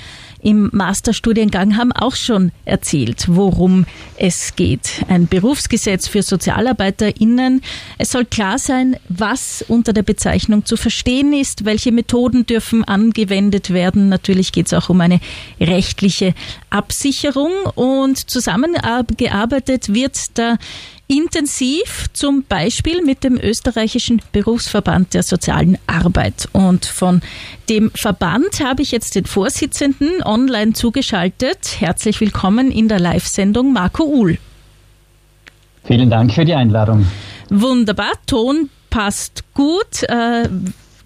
im 0.45 0.69
Masterstudiengang 0.71 1.75
haben 1.75 1.91
auch 1.91 2.15
schon 2.15 2.51
erzählt, 2.65 3.25
worum 3.29 3.87
es 4.15 4.55
geht. 4.55 5.03
Ein 5.07 5.25
Berufsgesetz 5.25 6.07
für 6.07 6.21
SozialarbeiterInnen. 6.21 7.63
Es 7.97 8.11
soll 8.11 8.25
klar 8.25 8.59
sein, 8.59 8.97
was 9.09 9.65
unter 9.67 9.91
der 9.91 10.03
Bezeichnung 10.03 10.63
zu 10.63 10.77
verstehen 10.77 11.33
ist, 11.33 11.65
welche 11.65 11.91
Methoden 11.91 12.45
dürfen 12.45 12.83
angewendet 12.83 13.73
werden. 13.73 14.07
Natürlich 14.07 14.51
geht 14.51 14.67
es 14.67 14.73
auch 14.73 14.89
um 14.89 15.01
eine 15.01 15.19
rechtliche 15.59 16.35
Absicherung 16.69 17.51
und 17.73 18.29
zusammengearbeitet 18.29 19.91
wird 19.95 20.37
da 20.37 20.57
intensiv, 21.07 22.07
zum 22.13 22.43
Beispiel 22.43 23.03
mit 23.03 23.23
dem 23.23 23.37
österreichischen 23.37 24.21
Berufsverband 24.31 25.13
der 25.13 25.23
sozialen 25.23 25.77
Arbeit. 25.87 26.47
Und 26.51 26.85
von 26.85 27.21
dem 27.69 27.91
Verband 27.91 28.63
habe 28.63 28.81
ich 28.81 28.91
jetzt 28.91 29.15
den 29.15 29.25
Vorsitzenden 29.25 30.23
online 30.23 30.73
zugeschaltet. 30.73 31.79
Herzlich 31.79 32.19
willkommen 32.21 32.71
in 32.71 32.87
der 32.87 32.99
Live-Sendung 32.99 33.73
Marco 33.73 34.03
Uhl. 34.03 34.37
Vielen 35.83 36.09
Dank 36.09 36.33
für 36.33 36.45
die 36.45 36.55
Einladung. 36.55 37.05
Wunderbar, 37.49 38.13
Ton 38.25 38.69
passt 38.89 39.43
gut. 39.53 40.03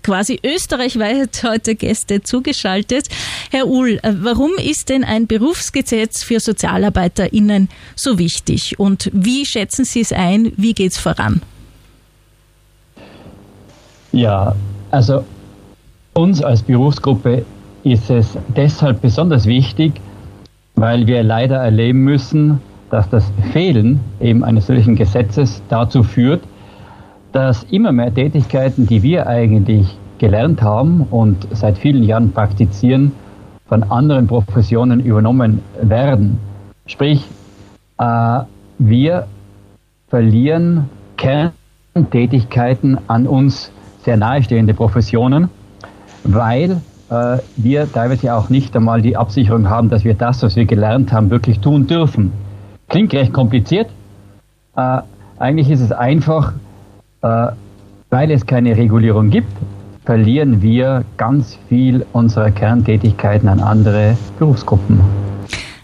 Quasi 0.10 0.40
österreichweit 0.44 1.44
heute 1.44 1.76
Gäste 1.76 2.24
zugeschaltet. 2.24 3.10
Herr 3.52 3.68
Uhl, 3.68 4.00
äh, 4.02 4.12
warum 4.20 4.50
ist 4.58 4.90
denn 4.90 5.04
ein 5.04 5.28
Berufsgesetz 5.28 6.24
für 6.24 6.40
SozialarbeiterInnen 6.40 7.70
so 7.96 8.18
wichtig 8.18 8.80
und 8.80 9.12
wie 9.14 9.46
schätzen 9.46 9.86
Sie 9.86 10.00
es 10.02 10.12
ein? 10.12 10.52
Wie 10.58 10.74
geht 10.74 10.94
es 10.94 10.98
voran? 10.98 11.44
Ja, 14.12 14.56
also 14.90 15.26
uns 16.16 16.42
als 16.42 16.64
Berufsgruppe 16.64 17.46
ist 17.84 18.10
es 18.10 18.36
deshalb 18.58 19.04
besonders 19.04 19.46
wichtig, 19.46 20.02
weil 20.74 21.06
wir 21.06 21.22
leider 21.22 21.58
erleben 21.58 22.00
müssen, 22.04 22.60
dass 22.90 23.08
das 23.12 23.32
Fehlen 23.54 24.00
eben 24.20 24.44
eines 24.44 24.66
solchen 24.66 24.96
Gesetzes 24.96 25.62
dazu 25.70 26.02
führt, 26.02 26.42
dass 27.32 27.62
immer 27.66 27.92
mehr 27.92 28.12
Tätigkeiten, 28.12 28.88
die 28.88 29.04
wir 29.04 29.28
eigentlich 29.28 29.99
gelernt 30.20 30.62
haben 30.62 31.08
und 31.10 31.48
seit 31.52 31.78
vielen 31.78 32.04
Jahren 32.04 32.32
praktizieren, 32.32 33.14
von 33.68 33.84
anderen 33.84 34.28
Professionen 34.28 35.00
übernommen 35.00 35.62
werden. 35.82 36.40
Sprich, 36.88 37.28
äh, 38.00 38.40
wir 38.80 39.28
verlieren 40.08 40.90
Kerntätigkeiten 41.18 42.98
an 43.08 43.28
uns 43.28 43.72
sehr 44.04 44.18
nahestehende 44.18 44.74
Professionen, 44.74 45.50
weil 46.24 46.82
äh, 47.10 47.38
wir 47.58 47.92
teilweise 47.92 48.34
auch 48.34 48.50
nicht 48.50 48.76
einmal 48.76 49.02
die 49.02 49.18
Absicherung 49.18 49.70
haben, 49.70 49.90
dass 49.90 50.04
wir 50.04 50.16
das, 50.16 50.42
was 50.42 50.56
wir 50.56 50.66
gelernt 50.66 51.12
haben, 51.12 51.30
wirklich 51.30 51.60
tun 51.60 51.88
dürfen. 51.88 52.32
Klingt 52.88 53.14
recht 53.14 53.34
kompliziert. 53.34 53.90
Äh, 54.76 55.02
eigentlich 55.38 55.70
ist 55.70 55.82
es 55.82 55.92
einfach, 55.92 56.54
äh, 57.22 57.48
weil 58.10 58.32
es 58.32 58.46
keine 58.46 58.76
Regulierung 58.76 59.30
gibt, 59.30 59.52
verlieren 60.10 60.64
wir 60.64 61.04
ganz 61.18 61.60
viel 61.68 62.04
unserer 62.14 62.50
Kerntätigkeiten 62.50 63.48
an 63.48 63.60
andere 63.60 64.18
Berufsgruppen. 64.40 65.00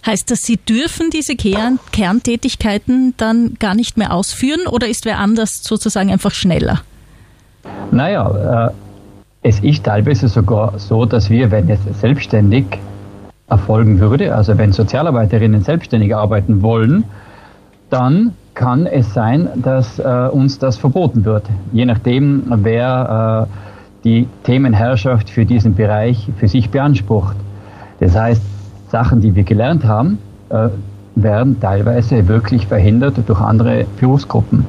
Heißt 0.04 0.32
das, 0.32 0.42
Sie 0.42 0.58
dürfen 0.58 1.12
diese 1.14 1.36
Kern 1.36 1.78
Kerntätigkeiten 1.92 3.14
dann 3.18 3.54
gar 3.60 3.76
nicht 3.76 3.98
mehr 3.98 4.12
ausführen 4.12 4.66
oder 4.66 4.88
ist 4.88 5.06
wer 5.06 5.20
anders 5.20 5.64
sozusagen 5.64 6.10
einfach 6.10 6.32
schneller? 6.32 6.82
Naja, 7.92 8.70
äh, 8.70 8.72
es 9.48 9.60
ist 9.60 9.84
teilweise 9.84 10.28
sogar 10.28 10.80
so, 10.80 11.06
dass 11.06 11.30
wir, 11.30 11.52
wenn 11.52 11.70
es 11.70 11.78
selbstständig 12.02 12.66
erfolgen 13.48 14.00
würde, 14.00 14.34
also 14.34 14.58
wenn 14.58 14.72
Sozialarbeiterinnen 14.72 15.62
selbstständig 15.62 16.16
arbeiten 16.16 16.64
wollen, 16.64 17.04
dann 17.92 18.34
kann 18.56 18.88
es 18.88 19.14
sein, 19.14 19.50
dass 19.54 20.00
äh, 20.00 20.04
uns 20.32 20.58
das 20.58 20.78
verboten 20.78 21.26
wird, 21.26 21.44
je 21.74 21.86
nachdem, 21.86 22.46
wer 22.64 23.48
äh, 23.52 23.75
die 24.06 24.28
Themenherrschaft 24.44 25.30
für 25.30 25.46
diesen 25.46 25.76
Bereich 25.76 26.30
für 26.38 26.48
sich 26.48 26.70
beansprucht. 26.70 27.36
Das 28.00 28.16
heißt, 28.16 28.42
Sachen, 28.90 29.20
die 29.20 29.36
wir 29.36 29.44
gelernt 29.44 29.84
haben, 29.84 30.20
äh, 30.50 30.70
werden 31.16 31.60
teilweise 31.60 32.28
wirklich 32.28 32.68
verhindert 32.68 33.18
durch 33.28 33.42
andere 33.42 33.86
Berufsgruppen. 34.00 34.66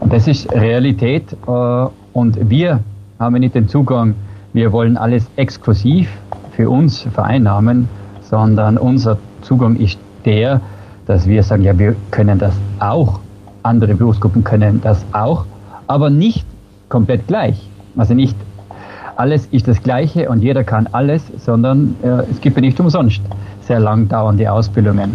Und 0.00 0.12
das 0.12 0.26
ist 0.26 0.52
Realität 0.52 1.32
äh, 1.46 1.86
und 2.12 2.50
wir 2.50 2.80
haben 3.18 3.38
nicht 3.38 3.54
den 3.54 3.68
Zugang, 3.68 4.14
wir 4.52 4.72
wollen 4.72 4.96
alles 4.96 5.26
exklusiv 5.36 6.10
für 6.50 6.68
uns 6.68 7.02
vereinnahmen, 7.02 7.88
sondern 8.22 8.78
unser 8.78 9.16
Zugang 9.42 9.76
ist 9.76 9.98
der, 10.24 10.60
dass 11.06 11.26
wir 11.26 11.42
sagen, 11.42 11.62
ja, 11.62 11.78
wir 11.78 11.94
können 12.10 12.38
das 12.38 12.54
auch, 12.80 13.20
andere 13.62 13.94
Berufsgruppen 13.94 14.42
können 14.42 14.80
das 14.82 15.04
auch, 15.12 15.44
aber 15.86 16.10
nicht 16.10 16.44
komplett 16.88 17.26
gleich. 17.28 17.68
Also 17.96 18.14
nicht 18.14 18.36
alles 19.22 19.46
ist 19.52 19.68
das 19.68 19.80
Gleiche 19.80 20.28
und 20.28 20.42
jeder 20.42 20.64
kann 20.64 20.88
alles, 20.90 21.22
sondern 21.38 21.94
äh, 22.02 22.28
es 22.28 22.40
gibt 22.40 22.56
ja 22.56 22.60
nicht 22.60 22.80
umsonst 22.80 23.20
sehr 23.60 23.78
lang 23.78 24.08
dauernde 24.08 24.50
Ausbildungen. 24.50 25.14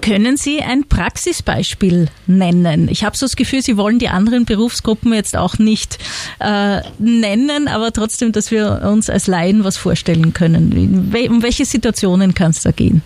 Können 0.00 0.36
Sie 0.36 0.60
ein 0.60 0.84
Praxisbeispiel 0.88 2.06
nennen? 2.28 2.88
Ich 2.88 3.02
habe 3.02 3.16
so 3.16 3.26
das 3.26 3.34
Gefühl, 3.34 3.62
Sie 3.62 3.76
wollen 3.76 3.98
die 3.98 4.10
anderen 4.10 4.44
Berufsgruppen 4.44 5.12
jetzt 5.12 5.36
auch 5.36 5.58
nicht 5.58 5.98
äh, 6.38 6.82
nennen, 6.98 7.66
aber 7.66 7.90
trotzdem, 7.90 8.30
dass 8.30 8.52
wir 8.52 8.82
uns 8.88 9.10
als 9.10 9.26
Laien 9.26 9.64
was 9.64 9.76
vorstellen 9.76 10.32
können. 10.32 11.10
Um 11.28 11.42
welche 11.42 11.64
Situationen 11.64 12.32
kann 12.32 12.52
es 12.52 12.62
da 12.62 12.70
gehen? 12.70 13.02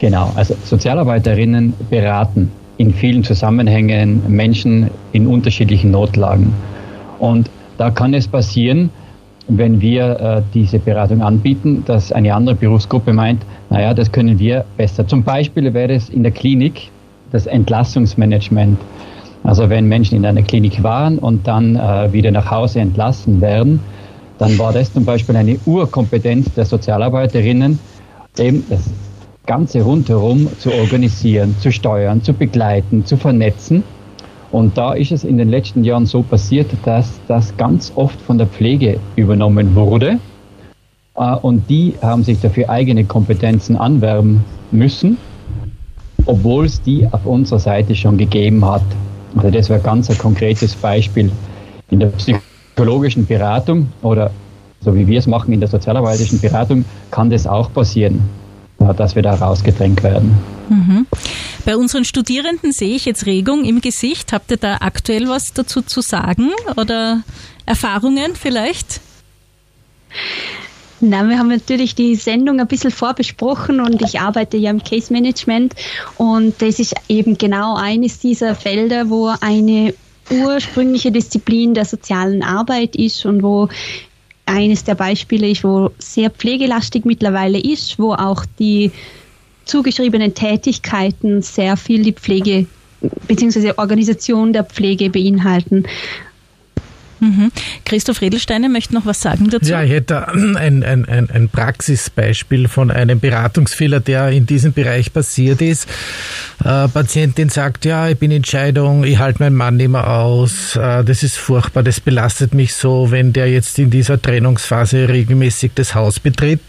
Genau, 0.00 0.32
also 0.34 0.54
Sozialarbeiterinnen 0.64 1.72
beraten 1.88 2.50
in 2.76 2.92
vielen 2.92 3.24
Zusammenhängen 3.24 4.20
Menschen 4.28 4.90
in 5.12 5.26
unterschiedlichen 5.26 5.92
Notlagen. 5.92 6.52
Und 7.18 7.48
da 7.78 7.90
kann 7.90 8.12
es 8.12 8.28
passieren, 8.28 8.90
wenn 9.48 9.80
wir 9.80 10.20
äh, 10.20 10.42
diese 10.52 10.78
Beratung 10.78 11.22
anbieten, 11.22 11.82
dass 11.86 12.12
eine 12.12 12.34
andere 12.34 12.54
Berufsgruppe 12.54 13.14
meint, 13.14 13.40
naja, 13.70 13.94
das 13.94 14.12
können 14.12 14.38
wir 14.38 14.64
besser. 14.76 15.06
Zum 15.06 15.22
Beispiel 15.22 15.72
wäre 15.72 15.94
es 15.94 16.10
in 16.10 16.22
der 16.22 16.32
Klinik 16.32 16.90
das 17.32 17.46
Entlassungsmanagement. 17.46 18.78
Also 19.44 19.70
wenn 19.70 19.88
Menschen 19.88 20.16
in 20.16 20.26
einer 20.26 20.42
Klinik 20.42 20.82
waren 20.82 21.18
und 21.18 21.46
dann 21.46 21.76
äh, 21.76 22.12
wieder 22.12 22.30
nach 22.30 22.50
Hause 22.50 22.80
entlassen 22.80 23.40
werden, 23.40 23.80
dann 24.38 24.58
war 24.58 24.72
das 24.72 24.92
zum 24.92 25.04
Beispiel 25.04 25.36
eine 25.36 25.58
Urkompetenz 25.64 26.52
der 26.54 26.64
Sozialarbeiterinnen, 26.64 27.78
eben 28.38 28.64
das 28.68 28.90
Ganze 29.46 29.80
rundherum 29.80 30.48
zu 30.58 30.72
organisieren, 30.72 31.56
zu 31.60 31.72
steuern, 31.72 32.22
zu 32.22 32.34
begleiten, 32.34 33.06
zu 33.06 33.16
vernetzen. 33.16 33.82
Und 34.50 34.78
da 34.78 34.94
ist 34.94 35.12
es 35.12 35.24
in 35.24 35.36
den 35.36 35.50
letzten 35.50 35.84
Jahren 35.84 36.06
so 36.06 36.22
passiert, 36.22 36.70
dass 36.84 37.20
das 37.28 37.56
ganz 37.56 37.92
oft 37.94 38.18
von 38.20 38.38
der 38.38 38.46
Pflege 38.46 38.98
übernommen 39.16 39.74
wurde. 39.74 40.18
Äh, 41.16 41.34
und 41.36 41.68
die 41.68 41.94
haben 42.00 42.24
sich 42.24 42.40
dafür 42.40 42.70
eigene 42.70 43.04
Kompetenzen 43.04 43.76
anwerben 43.76 44.44
müssen, 44.70 45.18
obwohl 46.24 46.66
es 46.66 46.80
die 46.80 47.06
auf 47.10 47.26
unserer 47.26 47.58
Seite 47.58 47.94
schon 47.94 48.16
gegeben 48.16 48.64
hat. 48.64 48.82
Also 49.36 49.50
das 49.50 49.68
wäre 49.68 49.80
ganz 49.80 50.10
ein 50.10 50.18
konkretes 50.18 50.74
Beispiel. 50.74 51.30
In 51.90 52.00
der 52.00 52.08
psychologischen 52.08 53.26
Beratung 53.26 53.88
oder 54.02 54.30
so 54.80 54.94
wie 54.94 55.06
wir 55.06 55.18
es 55.18 55.26
machen 55.26 55.52
in 55.52 55.60
der 55.60 55.68
sozialarbeitischen 55.68 56.40
Beratung, 56.40 56.84
kann 57.10 57.30
das 57.30 57.46
auch 57.46 57.72
passieren, 57.72 58.20
dass 58.96 59.14
wir 59.14 59.22
da 59.22 59.34
rausgedrängt 59.34 60.02
werden. 60.02 60.38
Mhm. 60.68 61.06
Bei 61.64 61.76
unseren 61.76 62.04
Studierenden 62.04 62.72
sehe 62.72 62.94
ich 62.94 63.04
jetzt 63.04 63.26
Regung 63.26 63.64
im 63.64 63.80
Gesicht. 63.80 64.32
Habt 64.32 64.50
ihr 64.50 64.56
da 64.56 64.78
aktuell 64.80 65.28
was 65.28 65.52
dazu 65.52 65.82
zu 65.82 66.00
sagen 66.00 66.50
oder 66.76 67.22
Erfahrungen 67.66 68.34
vielleicht? 68.34 69.00
Na, 71.00 71.28
wir 71.28 71.38
haben 71.38 71.48
natürlich 71.48 71.94
die 71.94 72.16
Sendung 72.16 72.58
ein 72.60 72.66
bisschen 72.66 72.90
vorbesprochen 72.90 73.80
und 73.80 74.02
ich 74.02 74.20
arbeite 74.20 74.56
ja 74.56 74.70
im 74.70 74.82
Case 74.82 75.12
Management 75.12 75.74
und 76.16 76.60
das 76.60 76.80
ist 76.80 76.94
eben 77.08 77.38
genau 77.38 77.76
eines 77.76 78.18
dieser 78.18 78.56
Felder, 78.56 79.08
wo 79.08 79.32
eine 79.40 79.94
ursprüngliche 80.30 81.12
Disziplin 81.12 81.74
der 81.74 81.84
sozialen 81.84 82.42
Arbeit 82.42 82.96
ist 82.96 83.24
und 83.24 83.42
wo 83.42 83.68
eines 84.48 84.84
der 84.84 84.94
Beispiele 84.94 85.50
ist, 85.50 85.64
wo 85.64 85.90
sehr 85.98 86.30
pflegelastig 86.30 87.04
mittlerweile 87.04 87.60
ist, 87.60 87.98
wo 87.98 88.14
auch 88.14 88.44
die 88.58 88.90
zugeschriebenen 89.64 90.34
Tätigkeiten 90.34 91.42
sehr 91.42 91.76
viel 91.76 92.02
die 92.02 92.12
Pflege 92.12 92.66
bzw. 93.28 93.74
Organisation 93.76 94.52
der 94.52 94.64
Pflege 94.64 95.10
beinhalten. 95.10 95.84
Mhm. 97.20 97.50
Christoph 97.84 98.20
Redelsteiner 98.20 98.68
möchte 98.68 98.94
noch 98.94 99.06
was 99.06 99.20
sagen 99.20 99.48
dazu. 99.50 99.70
Ja, 99.70 99.82
ich 99.82 99.90
hätte 99.90 100.28
ein, 100.28 100.56
ein, 100.56 100.82
ein, 100.84 101.30
ein 101.30 101.48
Praxisbeispiel 101.48 102.68
von 102.68 102.90
einem 102.90 103.20
Beratungsfehler, 103.20 104.00
der 104.00 104.30
in 104.30 104.46
diesem 104.46 104.72
Bereich 104.72 105.12
passiert 105.12 105.60
ist. 105.62 105.88
Äh, 106.64 106.88
Patientin 106.88 107.48
sagt, 107.48 107.84
ja, 107.84 108.08
ich 108.08 108.18
bin 108.18 108.30
in 108.30 108.44
Scheidung, 108.44 109.04
ich 109.04 109.18
halte 109.18 109.42
meinen 109.42 109.56
Mann 109.56 109.76
nicht 109.76 109.88
mehr 109.88 110.08
aus, 110.08 110.76
äh, 110.76 111.04
das 111.04 111.22
ist 111.22 111.36
furchtbar, 111.36 111.82
das 111.82 112.00
belastet 112.00 112.54
mich 112.54 112.74
so, 112.74 113.10
wenn 113.10 113.32
der 113.32 113.50
jetzt 113.50 113.78
in 113.78 113.90
dieser 113.90 114.20
Trennungsphase 114.20 115.08
regelmäßig 115.08 115.72
das 115.74 115.94
Haus 115.94 116.20
betritt. 116.20 116.60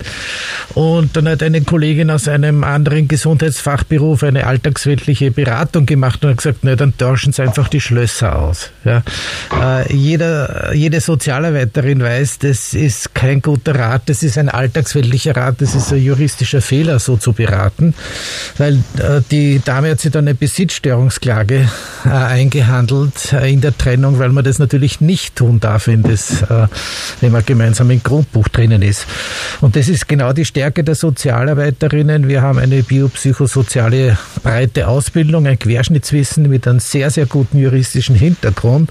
Und 0.75 1.15
dann 1.17 1.27
hat 1.27 1.43
eine 1.43 1.61
Kollegin 1.61 2.11
aus 2.11 2.27
einem 2.27 2.63
anderen 2.63 3.07
Gesundheitsfachberuf 3.07 4.23
eine 4.23 4.45
alltagsweltliche 4.45 5.31
Beratung 5.31 5.85
gemacht 5.85 6.23
und 6.23 6.31
hat 6.31 6.37
gesagt, 6.37 6.59
na, 6.61 6.75
dann 6.75 6.95
tauschen 6.97 7.33
Sie 7.33 7.41
einfach 7.41 7.67
die 7.67 7.81
Schlösser 7.81 8.37
aus. 8.37 8.71
Ja. 8.85 9.03
Äh, 9.59 9.93
jeder, 9.93 10.38
jede 10.73 11.01
Sozialarbeiterin 11.01 12.01
weiß, 12.01 12.39
das 12.39 12.73
ist 12.73 13.13
kein 13.13 13.41
guter 13.41 13.75
Rat, 13.75 14.03
das 14.07 14.23
ist 14.23 14.37
ein 14.37 14.49
alltagsweltlicher 14.49 15.35
Rat, 15.35 15.55
das 15.59 15.75
ist 15.75 15.91
ein 15.91 16.03
juristischer 16.03 16.61
Fehler, 16.61 16.99
so 16.99 17.17
zu 17.17 17.33
beraten, 17.33 17.93
weil 18.57 18.75
äh, 18.97 19.21
die 19.31 19.61
Dame 19.63 19.91
hat 19.91 19.99
sich 19.99 20.11
dann 20.11 20.27
eine 20.27 20.35
Besitzstörungsklage 20.35 21.69
äh, 22.05 22.09
eingehandelt 22.09 23.33
äh, 23.33 23.51
in 23.51 23.61
der 23.61 23.77
Trennung, 23.77 24.19
weil 24.19 24.29
man 24.29 24.43
das 24.43 24.59
natürlich 24.59 25.01
nicht 25.01 25.35
tun 25.35 25.59
darf, 25.59 25.87
wenn, 25.87 26.03
das, 26.03 26.41
äh, 26.43 26.67
wenn 27.21 27.31
man 27.31 27.45
gemeinsam 27.45 27.89
im 27.91 28.01
Grundbuch 28.03 28.47
drinnen 28.47 28.81
ist. 28.81 29.05
Und 29.61 29.75
das 29.75 29.87
ist 29.87 30.07
genau 30.07 30.33
die 30.33 30.45
Stärke 30.45 30.83
der 30.83 30.95
Sozialarbeiterinnen. 30.95 32.27
Wir 32.27 32.41
haben 32.41 32.59
eine 32.59 32.83
biopsychosoziale 32.83 34.17
breite 34.43 34.87
Ausbildung, 34.87 35.47
ein 35.47 35.59
Querschnittswissen 35.59 36.49
mit 36.49 36.67
einem 36.67 36.79
sehr, 36.79 37.09
sehr 37.09 37.25
guten 37.25 37.57
juristischen 37.57 38.15
Hintergrund. 38.15 38.89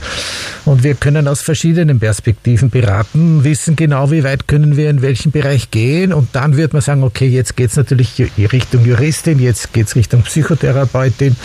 Und 0.65 0.83
wir 0.83 0.95
können 0.95 1.29
aus 1.29 1.38
verschiedenen 1.43 1.99
Perspektiven 1.99 2.71
beraten, 2.71 3.45
wissen 3.45 3.77
genau, 3.77 4.11
wie 4.11 4.25
weit 4.25 4.49
können 4.49 4.77
wir 4.77 4.91
in 4.91 5.03
welchen 5.03 5.33
Bereich 5.33 5.71
gehen. 5.71 6.13
Und 6.13 6.29
dann 6.33 6.57
wird 6.57 6.73
man 6.73 6.83
sagen, 6.83 7.03
okay, 7.03 7.27
jetzt 7.27 7.57
geht 7.57 7.71
es 7.71 7.77
natürlich 7.77 8.23
Richtung 8.53 8.85
Juristin, 8.85 9.39
jetzt 9.39 9.73
geht 9.73 9.87
es 9.87 9.97
Richtung 9.97 10.23
Psychotherapie 10.23 10.69
Therapeutin. 10.69 11.37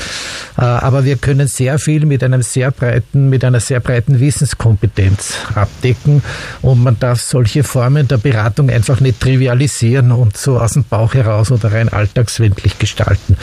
Äh, 0.58 0.62
aber 0.62 1.06
wir 1.06 1.18
können 1.18 1.48
sehr 1.48 1.80
viel 1.80 2.06
mit 2.06 2.24
einem 2.24 2.42
sehr 2.42 2.72
breiten, 2.72 3.30
mit 3.30 3.44
einer 3.44 3.60
sehr 3.60 3.80
breiten 3.80 4.20
Wissenskompetenz 4.20 5.36
abdecken 5.56 6.22
und 6.62 6.84
man 6.84 7.00
darf 7.00 7.22
solche 7.22 7.64
Formen 7.64 8.08
der 8.08 8.18
Beratung 8.18 8.70
einfach 8.70 9.00
nicht 9.00 9.20
trivialisieren 9.20 10.12
und 10.12 10.38
so 10.38 10.60
aus 10.60 10.74
dem 10.74 10.84
Bauch 10.84 11.14
heraus 11.14 11.52
oder 11.52 11.72
rein 11.72 11.90
alltagswendlich 11.90 12.80
gestalten. 12.80 13.38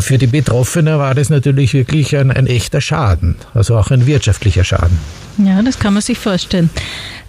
Für 0.00 0.18
die 0.18 0.26
Betroffene 0.26 0.98
war 0.98 1.14
das 1.14 1.30
natürlich 1.30 1.74
wirklich 1.74 2.16
ein, 2.16 2.30
ein 2.30 2.46
echter 2.46 2.80
Schaden, 2.80 3.36
also 3.54 3.76
auch 3.76 3.90
ein 3.90 4.06
wirtschaftlicher 4.06 4.64
Schaden. 4.64 4.98
Ja, 5.38 5.62
das 5.62 5.78
kann 5.78 5.94
man 5.94 6.02
sich 6.02 6.18
vorstellen. 6.18 6.70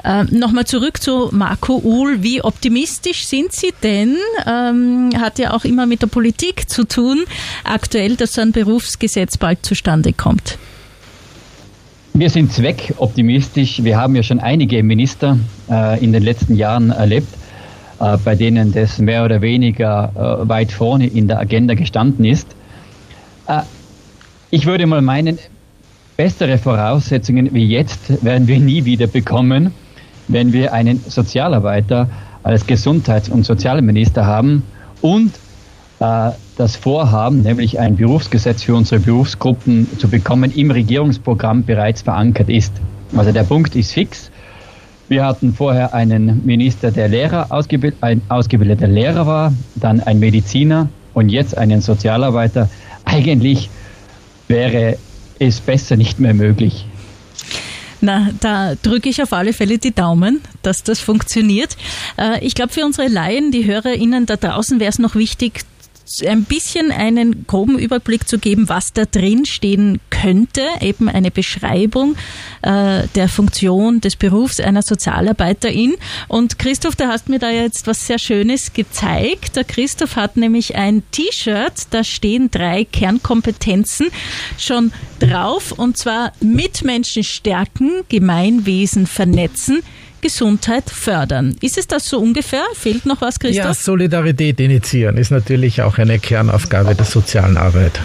Äh, 0.03 0.23
Nochmal 0.25 0.65
zurück 0.65 1.01
zu 1.01 1.29
Marco 1.31 1.77
Uhl. 1.77 2.23
Wie 2.23 2.41
optimistisch 2.41 3.25
sind 3.25 3.51
Sie 3.51 3.73
denn? 3.83 4.17
Ähm, 4.47 5.11
hat 5.19 5.39
ja 5.39 5.53
auch 5.53 5.63
immer 5.63 5.85
mit 5.85 6.01
der 6.01 6.07
Politik 6.07 6.69
zu 6.69 6.85
tun, 6.85 7.23
aktuell, 7.63 8.15
dass 8.15 8.33
so 8.33 8.41
ein 8.41 8.51
Berufsgesetz 8.51 9.37
bald 9.37 9.65
zustande 9.65 10.13
kommt. 10.13 10.57
Wir 12.13 12.29
sind 12.29 12.51
zweckoptimistisch. 12.51 13.83
Wir 13.83 13.97
haben 13.97 14.15
ja 14.15 14.23
schon 14.23 14.39
einige 14.39 14.83
Minister 14.83 15.37
äh, 15.69 16.03
in 16.03 16.11
den 16.11 16.23
letzten 16.23 16.55
Jahren 16.55 16.89
erlebt, 16.89 17.33
äh, 17.99 18.17
bei 18.17 18.35
denen 18.35 18.73
das 18.73 18.97
mehr 18.97 19.23
oder 19.23 19.41
weniger 19.41 20.11
äh, 20.43 20.49
weit 20.49 20.71
vorne 20.71 21.07
in 21.07 21.27
der 21.29 21.39
Agenda 21.39 21.73
gestanden 21.73 22.25
ist. 22.25 22.47
Äh, 23.47 23.61
ich 24.49 24.65
würde 24.65 24.85
mal 24.87 25.01
meinen, 25.01 25.39
bessere 26.17 26.57
Voraussetzungen 26.57 27.53
wie 27.53 27.65
jetzt 27.65 28.23
werden 28.23 28.47
wir 28.47 28.59
nie 28.59 28.85
wieder 28.85 29.07
bekommen, 29.07 29.73
wenn 30.27 30.53
wir 30.53 30.73
einen 30.73 31.03
Sozialarbeiter 31.07 32.09
als 32.43 32.65
Gesundheits- 32.65 33.29
und 33.29 33.45
Sozialminister 33.45 34.25
haben 34.25 34.63
und 35.01 35.31
äh, 35.99 36.31
das 36.57 36.75
Vorhaben, 36.75 37.41
nämlich 37.41 37.79
ein 37.79 37.95
Berufsgesetz 37.95 38.63
für 38.63 38.75
unsere 38.75 38.99
Berufsgruppen 38.99 39.87
zu 39.97 40.07
bekommen, 40.07 40.51
im 40.51 40.71
Regierungsprogramm 40.71 41.63
bereits 41.63 42.01
verankert 42.01 42.49
ist. 42.49 42.73
Also 43.15 43.31
der 43.31 43.43
Punkt 43.43 43.75
ist 43.75 43.93
fix. 43.93 44.31
Wir 45.09 45.25
hatten 45.25 45.53
vorher 45.53 45.93
einen 45.93 46.45
Minister, 46.45 46.91
der 46.91 47.09
Lehrer 47.09 47.47
ausgebild, 47.49 47.95
ein 48.01 48.21
ausgebildeter 48.29 48.87
Lehrer 48.87 49.27
war, 49.27 49.53
dann 49.75 49.99
ein 49.99 50.19
Mediziner 50.19 50.87
und 51.13 51.29
jetzt 51.29 51.57
einen 51.57 51.81
Sozialarbeiter. 51.81 52.69
Eigentlich 53.03 53.69
wäre 54.47 54.97
es 55.41 55.59
besser 55.59 55.97
nicht 55.97 56.19
mehr 56.19 56.33
möglich. 56.33 56.85
Na, 57.99 58.29
da 58.39 58.75
drücke 58.75 59.09
ich 59.09 59.21
auf 59.21 59.33
alle 59.33 59.53
Fälle 59.53 59.77
die 59.77 59.93
Daumen, 59.93 60.41
dass 60.61 60.83
das 60.83 60.99
funktioniert. 60.99 61.77
Äh, 62.17 62.43
ich 62.45 62.55
glaube, 62.55 62.73
für 62.73 62.85
unsere 62.85 63.07
Laien, 63.07 63.51
die 63.51 63.65
HörerInnen 63.65 64.25
da 64.25 64.37
draußen 64.37 64.79
wäre 64.79 64.89
es 64.89 64.99
noch 64.99 65.15
wichtig, 65.15 65.61
ein 66.27 66.43
bisschen 66.43 66.91
einen 66.91 67.45
groben 67.47 67.79
Überblick 67.79 68.27
zu 68.27 68.37
geben, 68.37 68.69
was 68.69 68.93
da 68.93 69.05
drin 69.05 69.45
stehen 69.45 69.99
könnte, 70.09 70.61
eben 70.81 71.09
eine 71.09 71.31
Beschreibung 71.31 72.15
äh, 72.61 73.07
der 73.15 73.29
Funktion 73.29 74.01
des 74.01 74.15
Berufs 74.15 74.59
einer 74.59 74.81
Sozialarbeiterin. 74.81 75.95
Und 76.27 76.59
Christoph, 76.59 76.95
da 76.95 77.07
hast 77.07 77.29
mir 77.29 77.39
da 77.39 77.49
jetzt 77.49 77.87
was 77.87 78.05
sehr 78.05 78.19
Schönes 78.19 78.73
gezeigt. 78.73 79.55
Der 79.55 79.63
Christoph 79.63 80.15
hat 80.15 80.37
nämlich 80.37 80.75
ein 80.75 81.03
T-Shirt, 81.11 81.87
da 81.91 82.03
stehen 82.03 82.51
drei 82.51 82.85
Kernkompetenzen 82.85 84.07
schon 84.57 84.91
drauf, 85.19 85.71
und 85.71 85.97
zwar 85.97 86.33
Mitmenschen 86.39 87.23
stärken, 87.23 88.03
Gemeinwesen 88.09 89.07
vernetzen, 89.07 89.81
Gesundheit 90.21 90.89
fördern. 90.89 91.55
Ist 91.61 91.77
es 91.77 91.87
das 91.87 92.07
so 92.07 92.19
ungefähr? 92.19 92.63
Fehlt 92.73 93.05
noch 93.05 93.21
was, 93.21 93.39
Christoph? 93.39 93.65
Ja, 93.65 93.73
Solidarität 93.73 94.59
initiieren 94.59 95.17
ist 95.17 95.31
natürlich 95.31 95.81
auch 95.81 95.97
eine 95.97 96.19
Kernaufgabe 96.19 96.95
der 96.95 97.05
sozialen 97.05 97.57
Arbeit. 97.57 97.99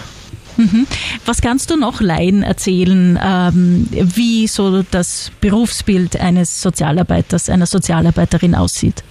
Mhm. 0.57 0.87
Was 1.25 1.41
kannst 1.41 1.69
du 1.69 1.77
noch 1.77 2.01
Laien 2.01 2.43
erzählen, 2.43 3.19
ähm, 3.23 3.87
wie 3.91 4.47
so 4.47 4.83
das 4.89 5.31
Berufsbild 5.39 6.19
eines 6.19 6.61
Sozialarbeiters, 6.61 7.49
einer 7.49 7.67
Sozialarbeiterin 7.67 8.55
aussieht? 8.55 9.03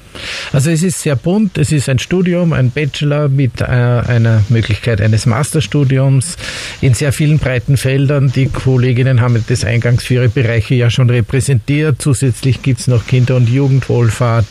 Also 0.53 0.71
es 0.71 0.83
ist 0.83 1.03
sehr 1.03 1.17
bunt, 1.17 1.59
es 1.59 1.73
ist 1.73 1.89
ein 1.89 1.99
Studium, 1.99 2.53
ein 2.53 2.71
Bachelor 2.71 3.29
mit 3.29 3.61
äh, 3.61 3.65
einer 3.65 4.43
Möglichkeit 4.49 5.01
eines 5.01 5.27
Masterstudiums 5.27 6.37
in 6.81 6.95
sehr 6.95 7.13
vielen 7.13 7.39
breiten 7.39 7.77
Feldern. 7.77 8.33
Die 8.33 8.47
Kolleginnen 8.47 9.21
haben 9.21 9.45
das 9.49 9.65
eingangs 9.65 10.05
für 10.05 10.15
ihre 10.15 10.29
Bereiche 10.29 10.75
ja 10.75 10.91
schon 10.91 11.11
repräsentiert. 11.11 11.97
Zusätzlich 12.01 12.63
gibt 12.63 12.81
es 12.81 12.87
noch 12.87 13.07
Kinder- 13.07 13.37
und 13.37 13.49
Jugendwohlfahrt. 13.49 14.47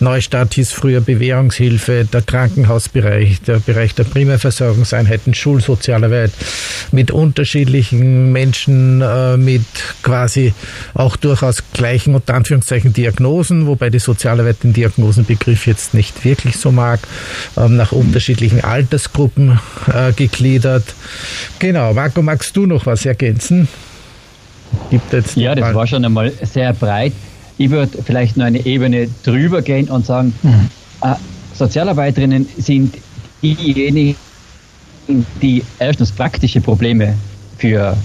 Neustart 0.00 0.54
hieß 0.54 0.72
früher 0.72 1.00
Bewährungshilfe, 1.00 2.06
der 2.12 2.22
Krankenhausbereich, 2.22 3.40
der 3.42 3.58
Bereich 3.58 3.94
der 3.94 4.04
Primärversorgungseinheiten, 4.04 5.34
Schulsozialarbeit 5.34 6.32
mit 6.92 7.10
unterschiedlichen 7.10 8.32
Menschen, 8.32 9.00
äh, 9.00 9.36
mit 9.36 9.64
quasi 10.02 10.54
auch 10.94 11.16
durchaus 11.16 11.62
gleichen 11.72 12.14
unter 12.14 12.34
Anführungszeichen 12.34 12.92
Diagnosen, 12.92 13.66
wobei 13.66 13.90
die 13.90 13.98
Sozialarbeit 13.98 14.62
den 14.62 14.72
Diagnosen 14.72 15.07
Diagnosenbegriff 15.08 15.66
jetzt 15.66 15.94
nicht 15.94 16.24
wirklich 16.24 16.56
so 16.56 16.70
mag, 16.70 17.00
ähm, 17.56 17.76
nach 17.76 17.92
unterschiedlichen 17.92 18.62
Altersgruppen 18.62 19.58
äh, 19.92 20.12
gegliedert. 20.12 20.84
Genau, 21.58 21.94
Marco, 21.94 22.22
magst 22.22 22.56
du 22.56 22.66
noch 22.66 22.86
was 22.86 23.06
ergänzen? 23.06 23.68
Gibt 24.90 25.12
jetzt 25.12 25.36
ja, 25.36 25.54
das 25.54 25.74
war 25.74 25.86
schon 25.86 26.04
einmal 26.04 26.32
sehr 26.42 26.72
breit. 26.74 27.12
Ich 27.56 27.70
würde 27.70 27.98
vielleicht 28.04 28.36
nur 28.36 28.46
eine 28.46 28.64
Ebene 28.66 29.08
drüber 29.24 29.62
gehen 29.62 29.88
und 29.88 30.06
sagen, 30.06 30.34
mhm. 30.42 30.68
äh, 31.02 31.14
Sozialarbeiterinnen 31.54 32.46
sind 32.58 32.96
diejenigen, 33.42 34.16
die 35.42 35.64
erstens 35.78 36.12
praktische 36.12 36.60
Probleme 36.60 37.14
für 37.56 37.96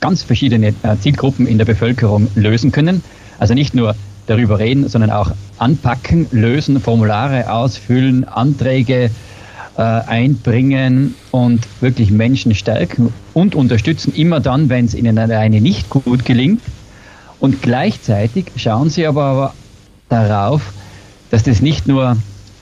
ganz 0.00 0.22
verschiedene 0.22 0.68
äh, 0.68 0.96
Zielgruppen 1.00 1.46
in 1.46 1.58
der 1.58 1.64
Bevölkerung 1.64 2.28
lösen 2.34 2.72
können. 2.72 3.02
Also 3.38 3.54
nicht 3.54 3.74
nur 3.74 3.96
darüber 4.26 4.58
reden, 4.58 4.88
sondern 4.88 5.10
auch 5.10 5.32
anpacken, 5.58 6.26
lösen, 6.30 6.80
Formulare 6.80 7.50
ausfüllen, 7.52 8.24
Anträge 8.24 9.10
äh, 9.76 9.82
einbringen 9.82 11.14
und 11.30 11.66
wirklich 11.80 12.10
Menschen 12.10 12.54
stärken 12.54 13.12
und 13.34 13.54
unterstützen, 13.54 14.14
immer 14.14 14.40
dann, 14.40 14.68
wenn 14.68 14.84
es 14.84 14.94
ihnen 14.94 15.18
alleine 15.18 15.60
nicht 15.60 15.88
gut 15.90 16.24
gelingt. 16.24 16.62
Und 17.40 17.62
gleichzeitig 17.62 18.46
schauen 18.56 18.90
sie 18.90 19.06
aber 19.06 19.54
darauf, 20.08 20.72
dass 21.30 21.42
das 21.42 21.60
nicht 21.60 21.88
nur 21.88 22.16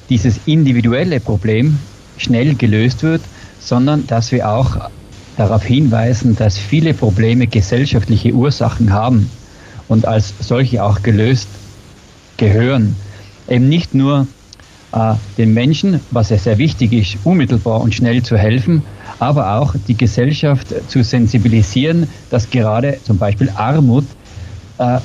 dieses 0.09 0.41
individuelle 0.47 1.21
Problem 1.21 1.79
schnell 2.17 2.55
gelöst 2.55 3.03
wird, 3.03 3.23
sondern 3.59 4.07
dass 4.07 4.33
wir 4.33 4.49
auch 4.49 4.89
darauf 5.37 5.65
hinweisen, 5.65 6.37
dass 6.37 6.59
viele 6.59 6.95
Probleme 6.95 7.47
gesellschaftliche 7.47 8.33
Ursachen 8.33 8.93
haben 8.93 9.31
und 9.91 10.07
als 10.07 10.33
solche 10.41 10.83
auch 10.83 11.03
gelöst 11.03 11.49
gehören. 12.37 12.95
Eben 13.49 13.69
nicht 13.69 13.93
nur 13.93 14.29
äh, 14.93 15.15
den 15.37 15.53
Menschen, 15.53 16.01
was 16.13 16.31
ja 16.31 16.39
sehr 16.39 16.59
wichtig 16.59 16.93
ist, 16.93 17.19
unmittelbar 17.25 17.81
und 17.81 17.93
schnell 17.95 18.23
zu 18.23 18.39
helfen, 18.39 18.83
aber 19.19 19.57
auch 19.57 19.75
die 19.89 19.97
Gesellschaft 19.97 20.69
zu 20.89 21.03
sensibilisieren, 21.03 22.09
dass 22.31 22.49
gerade 22.49 22.99
zum 23.05 23.19
Beispiel 23.19 23.51
Armut 23.57 24.05
äh, 24.79 25.01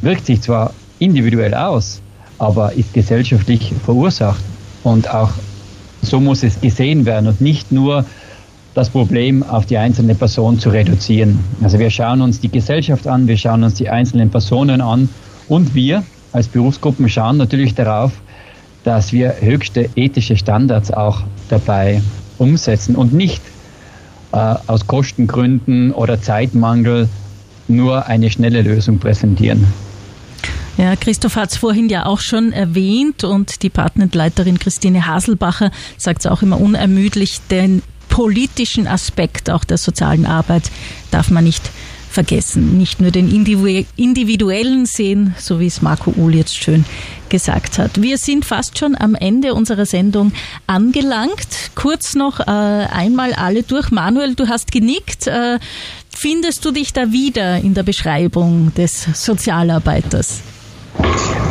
wirkt 0.00 0.24
sich 0.26 0.40
zwar 0.40 0.72
individuell 0.98 1.54
aus, 1.54 2.00
aber 2.38 2.72
ist 2.72 2.94
gesellschaftlich 2.94 3.74
verursacht. 3.84 4.42
Und 4.82 5.12
auch 5.12 5.32
so 6.00 6.20
muss 6.20 6.42
es 6.42 6.58
gesehen 6.58 7.04
werden 7.04 7.26
und 7.26 7.42
nicht 7.42 7.70
nur 7.70 8.06
das 8.74 8.90
Problem 8.90 9.42
auf 9.42 9.66
die 9.66 9.76
einzelne 9.76 10.14
Person 10.14 10.58
zu 10.58 10.70
reduzieren. 10.70 11.38
Also 11.62 11.78
wir 11.78 11.90
schauen 11.90 12.22
uns 12.22 12.40
die 12.40 12.48
Gesellschaft 12.48 13.06
an, 13.06 13.26
wir 13.26 13.36
schauen 13.36 13.64
uns 13.64 13.74
die 13.74 13.88
einzelnen 13.88 14.30
Personen 14.30 14.80
an 14.80 15.08
und 15.48 15.74
wir 15.74 16.04
als 16.32 16.48
Berufsgruppen 16.48 17.08
schauen 17.08 17.36
natürlich 17.36 17.74
darauf, 17.74 18.12
dass 18.84 19.12
wir 19.12 19.34
höchste 19.40 19.90
ethische 19.96 20.36
Standards 20.36 20.92
auch 20.92 21.22
dabei 21.48 22.00
umsetzen 22.38 22.94
und 22.94 23.12
nicht 23.12 23.42
äh, 24.32 24.36
aus 24.66 24.86
Kostengründen 24.86 25.92
oder 25.92 26.22
Zeitmangel 26.22 27.08
nur 27.68 28.06
eine 28.06 28.30
schnelle 28.30 28.62
Lösung 28.62 28.98
präsentieren. 28.98 29.66
Ja, 30.76 30.96
Christoph 30.96 31.36
hat 31.36 31.50
es 31.50 31.58
vorhin 31.58 31.88
ja 31.88 32.06
auch 32.06 32.20
schon 32.20 32.52
erwähnt 32.52 33.22
und 33.24 33.62
die 33.62 33.68
Partnerleiterin 33.68 34.58
Christine 34.58 35.06
Haselbacher 35.06 35.70
sagt 35.98 36.20
es 36.20 36.26
auch 36.26 36.42
immer 36.42 36.58
unermüdlich, 36.58 37.40
den 37.50 37.82
politischen 38.10 38.86
Aspekt 38.86 39.48
auch 39.48 39.64
der 39.64 39.78
sozialen 39.78 40.26
Arbeit 40.26 40.64
darf 41.10 41.30
man 41.30 41.44
nicht 41.44 41.70
vergessen. 42.10 42.76
Nicht 42.76 43.00
nur 43.00 43.12
den 43.12 43.30
individuellen 43.30 44.84
sehen, 44.84 45.34
so 45.38 45.60
wie 45.60 45.66
es 45.66 45.80
Marco 45.80 46.12
Uhl 46.16 46.34
jetzt 46.34 46.56
schön 46.56 46.84
gesagt 47.28 47.78
hat. 47.78 48.02
Wir 48.02 48.18
sind 48.18 48.44
fast 48.44 48.78
schon 48.78 48.96
am 49.00 49.14
Ende 49.14 49.54
unserer 49.54 49.86
Sendung 49.86 50.32
angelangt. 50.66 51.70
Kurz 51.76 52.16
noch 52.16 52.40
äh, 52.40 52.44
einmal 52.50 53.32
alle 53.32 53.62
durch. 53.62 53.90
Manuel, 53.90 54.34
du 54.34 54.48
hast 54.48 54.72
genickt. 54.72 55.28
Äh, 55.28 55.60
findest 56.14 56.64
du 56.64 56.72
dich 56.72 56.92
da 56.92 57.12
wieder 57.12 57.58
in 57.58 57.74
der 57.74 57.84
Beschreibung 57.84 58.74
des 58.74 59.06
Sozialarbeiters? 59.14 60.40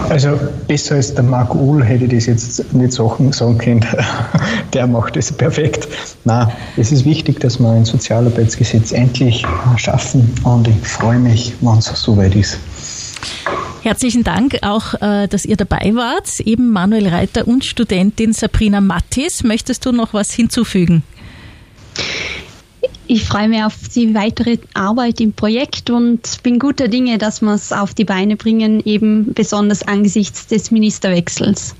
Also 0.09 0.39
besser 0.67 0.95
als 0.95 1.13
der 1.13 1.23
Marc 1.23 1.53
Uhl 1.53 1.83
hätte 1.83 2.05
ich 2.05 2.11
das 2.11 2.25
jetzt 2.25 2.73
nicht 2.73 2.93
Sachen 2.93 3.31
sagen 3.31 3.57
können. 3.57 3.85
Der 4.73 4.87
macht 4.87 5.15
das 5.15 5.31
perfekt. 5.31 5.87
Na, 6.25 6.51
es 6.77 6.91
ist 6.91 7.05
wichtig, 7.05 7.39
dass 7.39 7.59
wir 7.59 7.69
ein 7.69 7.85
Sozialarbeitsgesetz 7.85 8.91
endlich 8.91 9.45
schaffen 9.77 10.33
und 10.43 10.67
ich 10.67 10.75
freue 10.87 11.19
mich, 11.19 11.53
wenn 11.61 11.77
es 11.77 11.85
soweit 11.85 12.35
ist. 12.35 12.57
Herzlichen 13.81 14.23
Dank 14.23 14.57
auch, 14.61 14.95
äh, 15.01 15.27
dass 15.27 15.45
ihr 15.45 15.55
dabei 15.55 15.91
wart. 15.93 16.39
Eben 16.41 16.71
Manuel 16.71 17.07
Reiter 17.07 17.47
und 17.47 17.63
Studentin 17.63 18.33
Sabrina 18.33 18.81
Mattis. 18.81 19.43
Möchtest 19.43 19.85
du 19.85 19.91
noch 19.91 20.13
was 20.13 20.31
hinzufügen? 20.31 21.03
Ich 23.07 23.25
freue 23.25 23.49
mich 23.49 23.63
auf 23.63 23.75
die 23.93 24.13
weitere 24.13 24.57
Arbeit 24.73 25.19
im 25.19 25.33
Projekt 25.33 25.89
und 25.89 26.43
bin 26.43 26.59
guter 26.59 26.87
Dinge, 26.87 27.17
dass 27.17 27.41
wir 27.41 27.53
es 27.53 27.71
auf 27.71 27.93
die 27.93 28.05
Beine 28.05 28.35
bringen, 28.35 28.81
eben 28.85 29.33
besonders 29.33 29.87
angesichts 29.87 30.47
des 30.47 30.71
Ministerwechsels. 30.71 31.75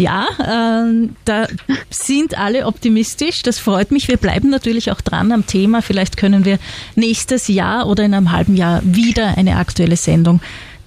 Ja, 0.00 0.26
äh, 0.38 1.08
da 1.26 1.46
sind 1.90 2.38
alle 2.38 2.66
optimistisch. 2.66 3.42
Das 3.42 3.58
freut 3.58 3.90
mich. 3.90 4.08
Wir 4.08 4.16
bleiben 4.16 4.48
natürlich 4.48 4.90
auch 4.90 5.02
dran 5.02 5.30
am 5.30 5.46
Thema. 5.46 5.82
Vielleicht 5.82 6.16
können 6.16 6.46
wir 6.46 6.58
nächstes 6.94 7.48
Jahr 7.48 7.86
oder 7.86 8.04
in 8.04 8.14
einem 8.14 8.32
halben 8.32 8.56
Jahr 8.56 8.80
wieder 8.82 9.36
eine 9.36 9.56
aktuelle 9.56 9.96
Sendung 9.96 10.40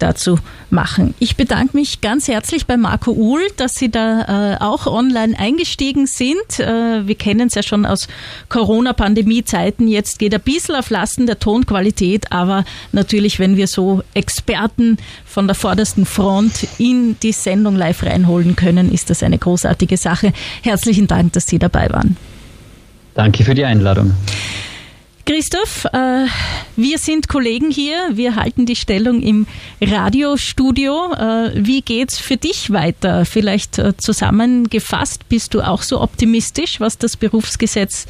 dazu 0.04 0.38
machen. 0.70 1.14
Ich 1.20 1.38
bedanke 1.38 1.78
mich 1.78 2.02
ganz 2.02 2.28
herzlich 2.28 2.66
bei 2.66 2.78
Marco 2.78 3.12
Uhl, 3.12 3.42
dass 3.58 3.76
Sie 3.76 3.90
da 3.90 4.54
äh, 4.54 4.58
auch 4.60 4.86
online 4.86 5.38
eingestiegen 5.40 6.06
sind. 6.08 6.60
Äh, 6.60 7.08
wir 7.08 7.16
kennen 7.16 7.48
es 7.48 7.56
ja 7.56 7.64
schon 7.64 7.86
aus 7.86 8.08
Corona-Pandemie-Zeiten. 8.50 9.88
Jetzt 9.88 10.20
geht 10.20 10.34
ein 10.34 10.42
bisschen 10.42 10.76
auf 10.76 10.90
Lasten 10.90 11.26
der 11.26 11.40
Tonqualität, 11.40 12.32
aber 12.32 12.66
natürlich, 12.92 13.40
wenn 13.40 13.56
wir 13.56 13.68
so 13.68 14.04
Experten 14.14 14.98
von 15.26 15.48
der 15.48 15.56
vordersten 15.56 16.06
Front 16.06 16.68
in 16.78 17.16
die 17.24 17.32
Sendung 17.32 17.76
live 17.76 18.04
reinholen 18.04 18.56
können, 18.56 18.92
ist 18.92 19.10
das 19.10 19.24
eine 19.24 19.38
großartige 19.38 19.98
Sache. 19.98 20.34
Herzlichen 20.62 21.08
Dank, 21.08 21.34
dass 21.34 21.48
Sie 21.48 21.60
dabei 21.60 21.90
waren. 21.90 22.18
Danke 23.14 23.44
für 23.46 23.56
die 23.56 23.64
Einladung. 23.64 24.14
Christoph, 25.26 25.86
äh, 25.86 26.26
wir 26.76 26.98
sind 26.98 27.30
Kollegen 27.30 27.72
hier, 27.72 28.10
wir 28.12 28.36
halten 28.36 28.66
die 28.66 28.76
Stellung 28.76 29.22
im 29.22 29.48
Radiostudio. 29.82 31.14
Äh, 31.14 31.52
wie 31.56 31.82
geht's 31.82 32.20
für 32.20 32.36
dich 32.36 32.72
weiter? 32.72 33.24
Vielleicht 33.24 33.80
äh, 33.80 33.96
zusammengefasst, 33.96 35.30
bist 35.30 35.54
du 35.54 35.62
auch 35.62 35.82
so 35.82 36.02
optimistisch, 36.02 36.82
was 36.82 36.98
das 36.98 37.16
Berufsgesetz 37.16 38.06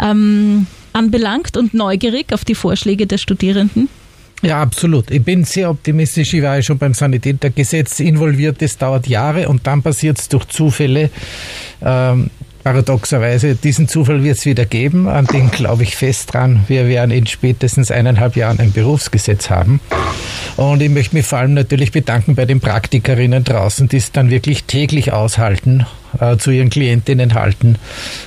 ähm, 0.00 0.66
anbelangt 0.94 1.58
und 1.58 1.74
neugierig 1.74 2.32
auf 2.32 2.46
die 2.46 2.54
Vorschläge 2.54 3.06
der 3.06 3.18
Studierenden? 3.18 3.90
Ja, 4.42 4.62
absolut. 4.62 5.10
Ich 5.10 5.22
bin 5.22 5.44
sehr 5.44 5.70
optimistisch. 5.70 6.34
Ich 6.34 6.42
war 6.42 6.56
ja 6.56 6.62
schon 6.62 6.78
beim 6.78 6.94
Sanitätergesetz 6.94 8.00
involviert. 8.00 8.60
Das 8.60 8.78
dauert 8.78 9.08
Jahre 9.08 9.48
und 9.48 9.66
dann 9.66 9.82
passiert 9.82 10.18
es 10.18 10.28
durch 10.28 10.46
Zufälle. 10.46 11.10
Ähm, 11.82 12.30
paradoxerweise, 12.66 13.54
diesen 13.54 13.86
Zufall 13.86 14.24
wird 14.24 14.38
es 14.38 14.44
wieder 14.44 14.64
geben, 14.64 15.06
an 15.06 15.24
den 15.26 15.52
glaube 15.52 15.84
ich 15.84 15.94
fest 15.94 16.34
dran. 16.34 16.64
Wir 16.66 16.88
werden 16.88 17.12
in 17.12 17.24
spätestens 17.28 17.92
eineinhalb 17.92 18.34
Jahren 18.34 18.58
ein 18.58 18.72
Berufsgesetz 18.72 19.50
haben. 19.50 19.78
Und 20.56 20.82
ich 20.82 20.90
möchte 20.90 21.14
mich 21.14 21.24
vor 21.24 21.38
allem 21.38 21.54
natürlich 21.54 21.92
bedanken 21.92 22.34
bei 22.34 22.44
den 22.44 22.58
Praktikerinnen 22.58 23.44
draußen, 23.44 23.88
die 23.88 23.98
es 23.98 24.10
dann 24.10 24.30
wirklich 24.30 24.64
täglich 24.64 25.12
aushalten 25.12 25.86
äh, 26.20 26.36
zu 26.36 26.50
ihren 26.50 26.70
Klientinnen 26.70 27.34
halten 27.34 27.76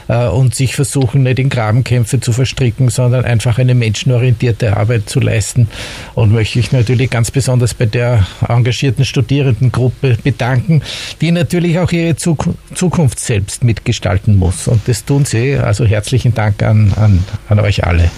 äh, 0.08 0.28
und 0.28 0.56
sich 0.56 0.76
versuchen, 0.76 1.24
nicht 1.24 1.40
in 1.40 1.50
Grabenkämpfe 1.50 2.20
zu 2.20 2.34
verstricken, 2.34 2.90
sondern 2.90 3.26
einfach 3.26 3.60
eine 3.60 3.76
menschenorientierte 3.76 4.78
Arbeit 4.78 5.10
zu 5.10 5.20
leisten. 5.20 5.68
Und 6.16 6.32
möchte 6.32 6.60
ich 6.60 6.72
natürlich 6.72 7.10
ganz 7.10 7.32
besonders 7.32 7.74
bei 7.74 7.86
der 7.86 8.28
engagierten 8.48 9.06
Studierendengruppe 9.06 10.18
bedanken, 10.24 10.82
die 11.22 11.32
natürlich 11.32 11.80
auch 11.80 11.92
ihre 11.92 12.16
Zukunft 12.16 13.20
selbst 13.20 13.64
mitgestalten 13.64 14.36
muss. 14.36 14.68
Und 14.68 14.88
das 14.88 15.06
tun 15.06 15.26
sie. 15.26 15.56
Also 15.56 15.86
herzlichen 15.86 16.34
Dank 16.34 16.64
an, 16.64 16.94
an, 16.96 17.24
an 17.48 17.60
euch 17.60 17.86
alle. 17.86 18.10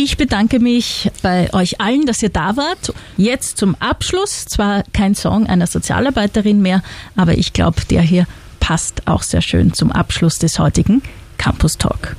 Ich 0.00 0.16
bedanke 0.16 0.60
mich 0.60 1.10
bei 1.22 1.52
euch 1.52 1.80
allen, 1.80 2.06
dass 2.06 2.22
ihr 2.22 2.28
da 2.28 2.56
wart. 2.56 2.94
Jetzt 3.16 3.58
zum 3.58 3.74
Abschluss, 3.80 4.44
zwar 4.44 4.84
kein 4.92 5.16
Song 5.16 5.48
einer 5.48 5.66
Sozialarbeiterin 5.66 6.62
mehr, 6.62 6.84
aber 7.16 7.36
ich 7.36 7.52
glaube, 7.52 7.80
der 7.90 8.02
hier 8.02 8.24
passt 8.68 9.08
auch 9.08 9.22
sehr 9.22 9.40
schön 9.40 9.72
zum 9.72 9.90
Abschluss 9.90 10.38
des 10.38 10.58
heutigen 10.58 11.00
Campus 11.38 11.78
Talk. 11.78 12.16